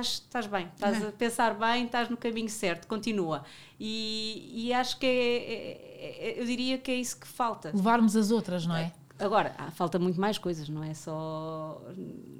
estás, 0.00 0.46
bem, 0.46 0.68
estás 0.74 1.04
a 1.04 1.12
pensar 1.12 1.54
bem, 1.54 1.84
estás 1.84 2.08
no 2.08 2.16
caminho 2.16 2.48
certo, 2.48 2.86
continua. 2.86 3.44
E, 3.78 4.66
e 4.68 4.72
acho 4.72 4.98
que 4.98 5.06
é, 5.06 5.10
é, 5.10 6.28
é, 6.30 6.40
eu 6.40 6.46
diria 6.46 6.78
que 6.78 6.90
é 6.90 6.96
isso 6.96 7.18
que 7.18 7.26
falta. 7.26 7.70
Levarmos 7.74 8.16
as 8.16 8.30
outras, 8.30 8.66
não 8.66 8.76
é? 8.76 8.92
Agora, 9.18 9.54
ah, 9.56 9.70
falta 9.70 9.98
muito 9.98 10.20
mais 10.20 10.36
coisas, 10.36 10.68
não 10.68 10.84
é 10.84 10.92
só. 10.92 11.80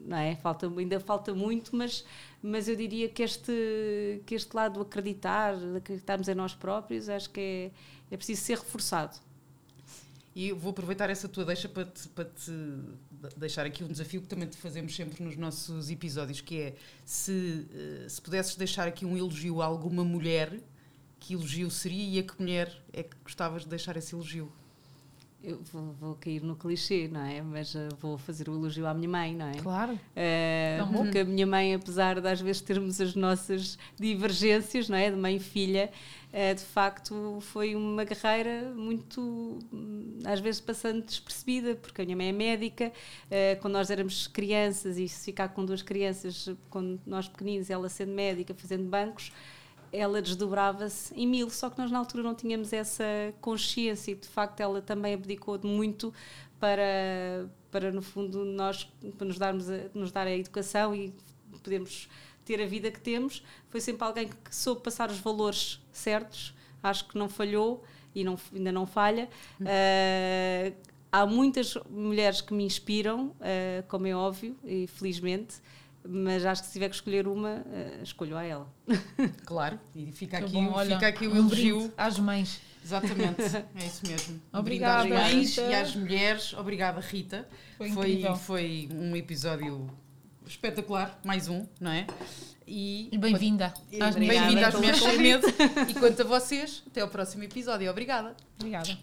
Não 0.04 0.16
é? 0.16 0.36
Falta, 0.36 0.66
ainda 0.66 1.00
falta 1.00 1.34
muito, 1.34 1.74
mas, 1.74 2.04
mas 2.42 2.68
eu 2.68 2.76
diria 2.76 3.08
que 3.08 3.22
este, 3.22 4.22
que 4.26 4.34
este 4.34 4.54
lado 4.54 4.80
acreditar, 4.80 5.54
acreditarmos 5.74 6.28
em 6.28 6.34
nós 6.34 6.54
próprios, 6.54 7.08
acho 7.08 7.30
que 7.30 7.40
é, 8.10 8.14
é 8.14 8.16
preciso 8.16 8.42
ser 8.42 8.58
reforçado. 8.58 9.16
E 10.38 10.52
vou 10.52 10.70
aproveitar 10.70 11.08
essa 11.08 11.26
tua 11.26 11.46
deixa 11.46 11.66
para 11.66 11.86
te, 11.86 12.06
para 12.10 12.26
te 12.26 12.52
deixar 13.38 13.64
aqui 13.64 13.82
um 13.82 13.88
desafio 13.88 14.20
que 14.20 14.28
também 14.28 14.46
te 14.46 14.58
fazemos 14.58 14.94
sempre 14.94 15.24
nos 15.24 15.34
nossos 15.34 15.88
episódios, 15.88 16.42
que 16.42 16.60
é 16.60 16.74
se, 17.06 17.66
eh, 17.72 18.06
se 18.06 18.20
pudesses 18.20 18.54
deixar 18.54 18.86
aqui 18.86 19.06
um 19.06 19.16
elogio 19.16 19.62
a 19.62 19.64
alguma 19.64 20.04
mulher, 20.04 20.60
que 21.18 21.32
elogio 21.32 21.70
seria 21.70 22.04
e 22.04 22.18
a 22.18 22.22
que 22.22 22.38
mulher 22.38 22.70
é 22.92 23.02
que 23.02 23.16
gostavas 23.24 23.62
de 23.62 23.70
deixar 23.70 23.96
esse 23.96 24.14
elogio? 24.14 24.52
Eu 25.42 25.60
vou, 25.72 25.92
vou, 26.00 26.14
cair 26.16 26.42
no 26.42 26.56
clichê, 26.56 27.08
não 27.08 27.20
é? 27.20 27.40
Mas 27.40 27.74
uh, 27.74 27.88
vou 28.00 28.18
fazer 28.18 28.48
o 28.48 28.54
elogio 28.54 28.86
à 28.86 28.94
minha 28.94 29.08
mãe, 29.08 29.34
não 29.34 29.46
é? 29.46 29.54
Claro. 29.54 29.92
Uh, 29.92 30.92
porque 30.92 31.20
a 31.20 31.24
minha 31.24 31.46
mãe, 31.46 31.74
apesar 31.74 32.20
de 32.20 32.28
às 32.28 32.40
vezes 32.40 32.60
termos 32.62 33.00
as 33.00 33.14
nossas 33.14 33.78
divergências, 33.98 34.88
não 34.88 34.96
é? 34.96 35.10
De 35.10 35.16
mãe 35.16 35.36
e 35.36 35.40
filha, 35.40 35.90
uh, 36.32 36.54
de 36.54 36.62
facto 36.62 37.38
foi 37.40 37.76
uma 37.76 38.04
guerreira 38.04 38.72
muito, 38.74 39.58
hum, 39.72 40.18
às 40.24 40.40
vezes 40.40 40.60
passando 40.60 41.04
despercebida, 41.04 41.76
porque 41.76 42.02
a 42.02 42.04
minha 42.04 42.16
mãe 42.16 42.28
é 42.28 42.32
médica. 42.32 42.92
quando 43.60 43.74
nós 43.74 43.90
éramos 43.90 44.26
crianças, 44.26 44.98
e 44.98 45.08
se 45.08 45.26
ficar 45.26 45.48
com 45.50 45.64
duas 45.64 45.82
crianças, 45.82 46.48
quando 46.68 47.00
nós 47.06 47.28
pequeninos, 47.28 47.70
ela 47.70 47.88
sendo 47.88 48.12
médica, 48.12 48.54
fazendo 48.54 48.88
bancos 48.88 49.30
ela 49.96 50.20
desdobrava-se 50.20 51.14
em 51.14 51.26
mil, 51.26 51.48
só 51.50 51.70
que 51.70 51.78
nós 51.78 51.90
na 51.90 51.98
altura 51.98 52.22
não 52.22 52.34
tínhamos 52.34 52.72
essa 52.72 53.04
consciência 53.40 54.12
e 54.12 54.14
de 54.14 54.28
facto 54.28 54.60
ela 54.60 54.82
também 54.82 55.14
abdicou 55.14 55.56
de 55.56 55.66
muito 55.66 56.12
para, 56.60 57.48
para 57.70 57.90
no 57.90 58.02
fundo, 58.02 58.44
nós, 58.44 58.88
para 59.16 59.26
nos, 59.26 59.38
darmos 59.38 59.70
a, 59.70 59.80
nos 59.94 60.12
dar 60.12 60.26
a 60.26 60.36
educação 60.36 60.94
e 60.94 61.12
podermos 61.62 62.08
ter 62.44 62.62
a 62.62 62.66
vida 62.66 62.90
que 62.90 63.00
temos. 63.00 63.42
Foi 63.68 63.80
sempre 63.80 64.04
alguém 64.04 64.28
que 64.28 64.54
soube 64.54 64.82
passar 64.82 65.10
os 65.10 65.18
valores 65.18 65.80
certos, 65.92 66.54
acho 66.82 67.08
que 67.08 67.18
não 67.18 67.28
falhou 67.28 67.84
e 68.14 68.24
não, 68.24 68.38
ainda 68.54 68.72
não 68.72 68.86
falha. 68.86 69.28
Uh, 69.60 70.74
há 71.10 71.26
muitas 71.26 71.74
mulheres 71.90 72.40
que 72.40 72.54
me 72.54 72.64
inspiram, 72.64 73.26
uh, 73.26 73.82
como 73.88 74.06
é 74.06 74.14
óbvio, 74.14 74.56
e 74.64 74.86
felizmente 74.86 75.56
mas 76.08 76.44
acho 76.44 76.62
que 76.62 76.68
se 76.68 76.72
tiver 76.72 76.88
que 76.88 76.94
escolher 76.94 77.26
uma, 77.26 77.64
uh, 77.66 78.02
escolho 78.02 78.36
a 78.36 78.44
ela. 78.44 78.68
Claro, 79.44 79.78
e 79.94 80.10
fica 80.12 80.38
aqui, 80.38 80.52
bom, 80.52 80.72
olha, 80.72 80.96
fica 80.96 81.08
aqui 81.08 81.26
o 81.26 81.32
um 81.32 81.36
elogio 81.36 81.92
às 81.96 82.18
mães. 82.18 82.60
Exatamente, 82.84 83.42
é 83.74 83.86
isso 83.86 84.06
mesmo. 84.06 84.40
Obrigada, 84.52 85.02
às 85.02 85.08
mães 85.08 85.56
Rita. 85.56 85.70
e 85.70 85.74
às 85.74 85.96
mulheres. 85.96 86.52
Obrigada, 86.54 87.00
Rita. 87.00 87.48
Foi, 87.76 87.90
foi, 87.90 88.24
foi 88.36 88.88
um 88.92 89.16
episódio 89.16 89.88
espetacular, 90.46 91.18
mais 91.24 91.48
um, 91.48 91.66
não 91.80 91.90
é? 91.90 92.06
E, 92.66 93.08
e 93.12 93.18
bem-vinda. 93.18 93.72
Bem-vinda 93.90 94.68
às 94.68 94.74
mulheres 94.74 95.00
sem 95.00 95.18
medo. 95.18 95.46
E 95.88 95.94
quanto 95.94 96.22
a 96.22 96.24
vocês, 96.24 96.82
até 96.86 97.00
ao 97.00 97.08
próximo 97.08 97.44
episódio. 97.44 97.88
Obrigada. 97.90 98.36
Obrigada. 98.58 98.98